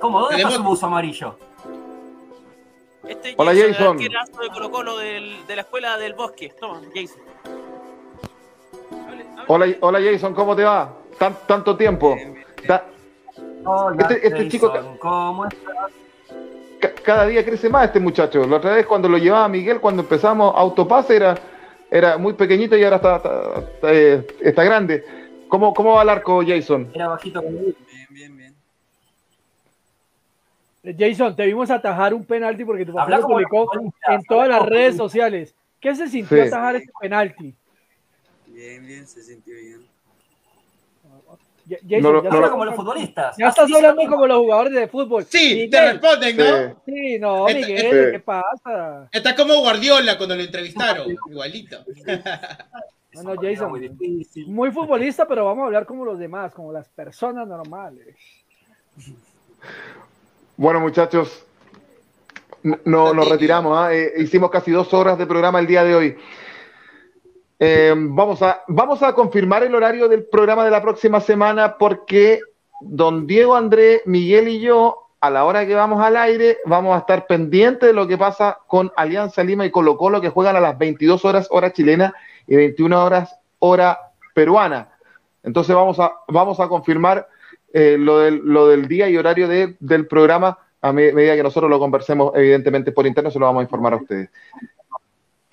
[0.00, 0.20] ¿Cómo?
[0.20, 1.36] ¿Dónde está su buzo amarillo?
[3.08, 4.00] Este Hola, Jason.
[4.00, 6.52] El arquerazo de Colo Colo del, de la escuela del bosque.
[6.60, 7.33] Toma, Jason.
[9.46, 10.92] Hola, hola Jason, ¿cómo te va?
[11.46, 12.16] tanto tiempo.
[13.64, 15.92] Hola, este, este chico, ¿cómo estás?
[17.02, 18.46] cada día crece más este muchacho.
[18.46, 21.34] La otra vez cuando lo llevaba Miguel, cuando empezamos autopase, era,
[21.90, 24.24] era muy pequeñito y ahora está, está, eh,
[24.68, 25.04] grande.
[25.48, 26.90] ¿Cómo, ¿Cómo va el arco, Jason?
[26.94, 27.40] Era bajito.
[27.40, 27.74] Bien,
[28.10, 28.54] bien, bien.
[30.82, 33.70] Eh, Jason, te vimos atajar un penalti porque tu papá lo publicó
[34.08, 35.54] en todas las redes sociales.
[35.80, 37.54] ¿Qué se sintió atajar este penalti?
[38.54, 39.84] Bien, bien, se sintió bien.
[41.66, 43.36] Ya, Jason, ya no, como los futbolistas.
[43.36, 45.24] Ya estás hablando como los jugadores de fútbol.
[45.24, 46.82] Sí, te responden, ¿no?
[46.86, 49.08] Sí, no, Miguel, ¿qué pasa?
[49.10, 51.84] Está como Guardiola cuando lo entrevistaron, igualito.
[53.14, 57.46] Bueno, Jason, muy, muy futbolista, pero vamos a hablar como los demás, como las personas
[57.46, 58.16] normales.
[60.56, 61.46] Bueno, muchachos,
[62.84, 63.92] no, nos retiramos.
[63.92, 64.14] ¿eh?
[64.18, 66.16] hicimos casi dos horas de programa el día de hoy.
[67.66, 72.40] Eh, vamos, a, confirmar el horario del programa de la próxima semana porque
[72.82, 76.98] don Diego André, Miguel y yo, a la hora que vamos al aire, vamos a
[76.98, 80.60] estar pendientes de lo que pasa con Alianza Lima y Colo Colo, que juegan a
[80.60, 82.14] las 22 horas hora chilena
[82.46, 83.98] y 21 horas hora
[84.34, 84.90] peruana.
[85.42, 85.98] Entonces vamos
[86.60, 87.28] a, confirmar
[87.72, 91.78] eh, lo, del, lo del día y horario del programa a medida que nosotros lo
[91.78, 94.28] conversemos, evidentemente por internet, se lo vamos a informar a ustedes.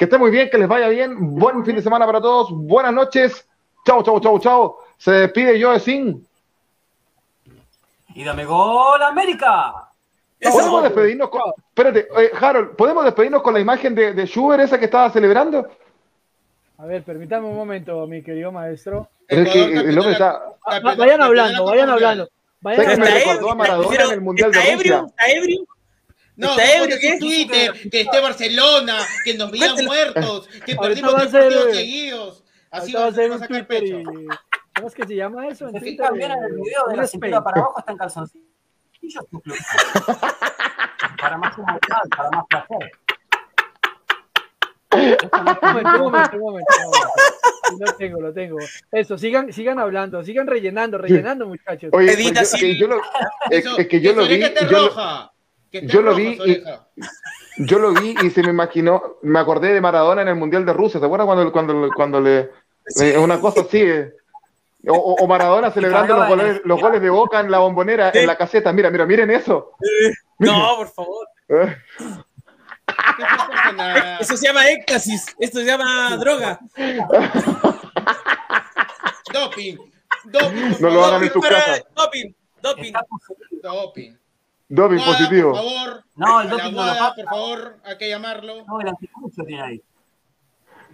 [0.01, 1.35] Que esté muy bien, que les vaya bien.
[1.37, 2.47] Buen fin de semana para todos.
[2.51, 3.47] Buenas noches.
[3.85, 4.77] Chao, chao, chao, chao.
[4.97, 6.27] Se despide Joe Sin.
[8.15, 9.91] Y dame gol, América.
[10.41, 11.43] ¿Podemos despedirnos con...
[11.55, 15.67] Espérate, eh, Harold, ¿podemos despedirnos con la imagen de, de Schubert, esa que estaba celebrando?
[16.79, 19.07] A ver, permítame un momento, mi querido maestro.
[19.27, 20.41] Es que el hombre está...
[20.97, 22.27] Vayan hablando, vayan hablando.
[22.61, 23.53] Vayan hablando.
[24.33, 24.47] De.
[24.47, 25.67] ¿Está ebrio?
[26.41, 27.19] No, está ebrio, ¿qué?
[27.19, 32.43] Twitter, que esté Barcelona, que nos vean muertos, que perdimos tres partidos seguidos.
[32.71, 34.03] Así va a ser un Twitter y...
[34.73, 35.67] ¿Cómo es que se llama eso?
[35.67, 38.47] En Twitter, también en el video de la cintura para abajo está en calzoncillos.
[41.21, 42.91] para más comodidad, para más placer.
[44.93, 46.73] un momento, un momento,
[47.79, 48.57] Lo tengo, lo tengo.
[48.91, 51.91] Eso, sigan, sigan hablando, sigan rellenando, rellenando, muchachos.
[51.93, 52.99] Oye, pues yo, yo lo,
[53.51, 54.41] es, es, que yo lo vi.
[54.69, 55.30] Yo,
[55.71, 56.63] yo lo vi y,
[57.65, 60.73] yo lo vi y se me imaginó, me acordé de Maradona en el Mundial de
[60.73, 62.49] Rusia, ¿te acuerdas cuando, cuando, cuando le
[62.87, 63.11] sí.
[63.11, 63.81] una cosa así?
[63.81, 64.11] Eh?
[64.87, 68.35] O, o, Maradona celebrando los goles, los goles de Boca en la bombonera, en la
[68.35, 68.73] caseta.
[68.73, 69.73] Mira, mira, miren eso.
[70.39, 71.27] No, por favor.
[71.49, 71.77] Eh.
[74.19, 76.59] Eso se llama éxtasis, esto se llama droga.
[79.33, 79.77] Doping.
[80.25, 80.75] Doping.
[80.79, 81.83] No lo hagan en tu casa.
[81.95, 82.33] Doping.
[82.61, 82.93] Doping.
[83.61, 84.17] Doping.
[84.71, 85.51] Doping positivo.
[85.51, 86.03] Por favor.
[86.15, 88.63] No, el doping no lo por favor, hay que llamarlo.
[88.65, 89.81] No, el anticucho tiene ahí.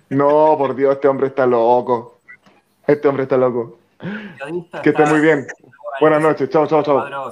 [0.09, 2.19] No, por Dios, este hombre está loco.
[2.87, 3.77] Este hombre está loco.
[4.81, 5.45] Que esté muy bien.
[5.99, 6.49] Buenas noches.
[6.49, 7.31] Chao, chao, chao.